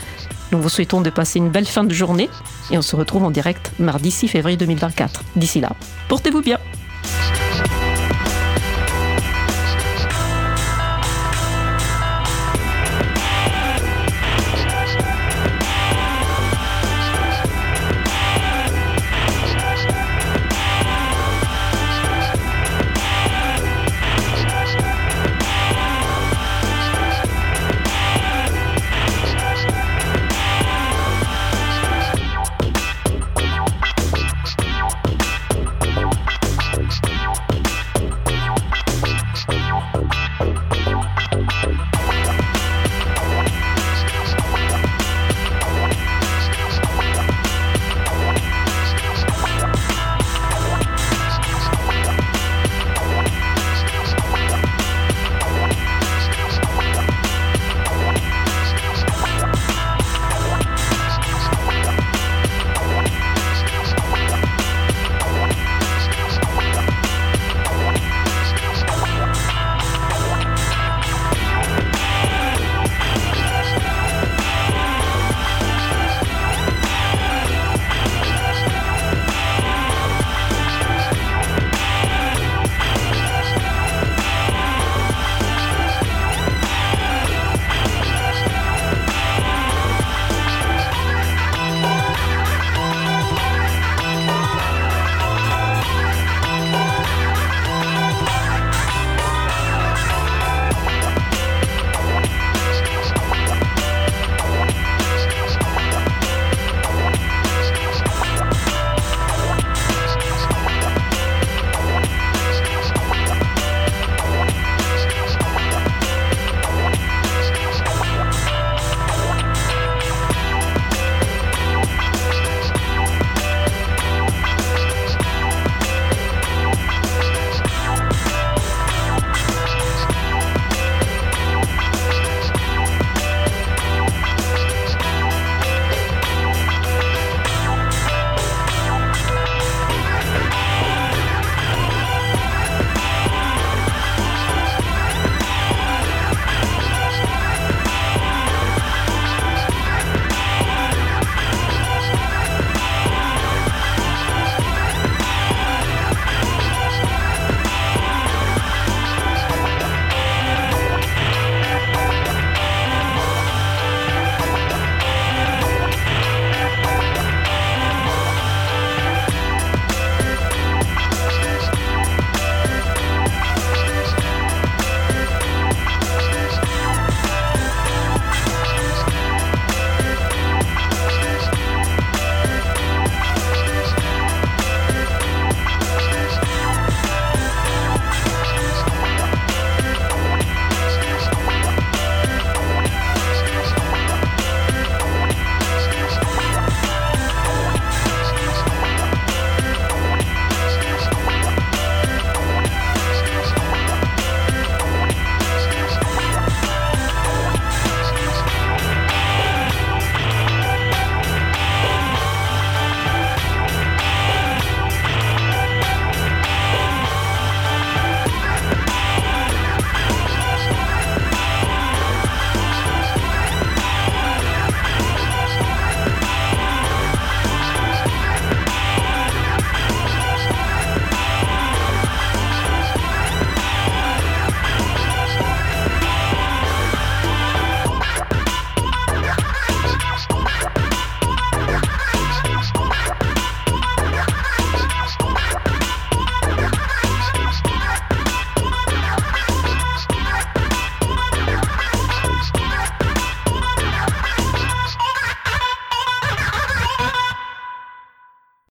[0.52, 2.28] Nous vous souhaitons de passer une belle fin de journée
[2.72, 5.22] et on se retrouve en direct mardi 6 février 2024.
[5.36, 5.70] D'ici là,
[6.08, 6.58] portez-vous bien.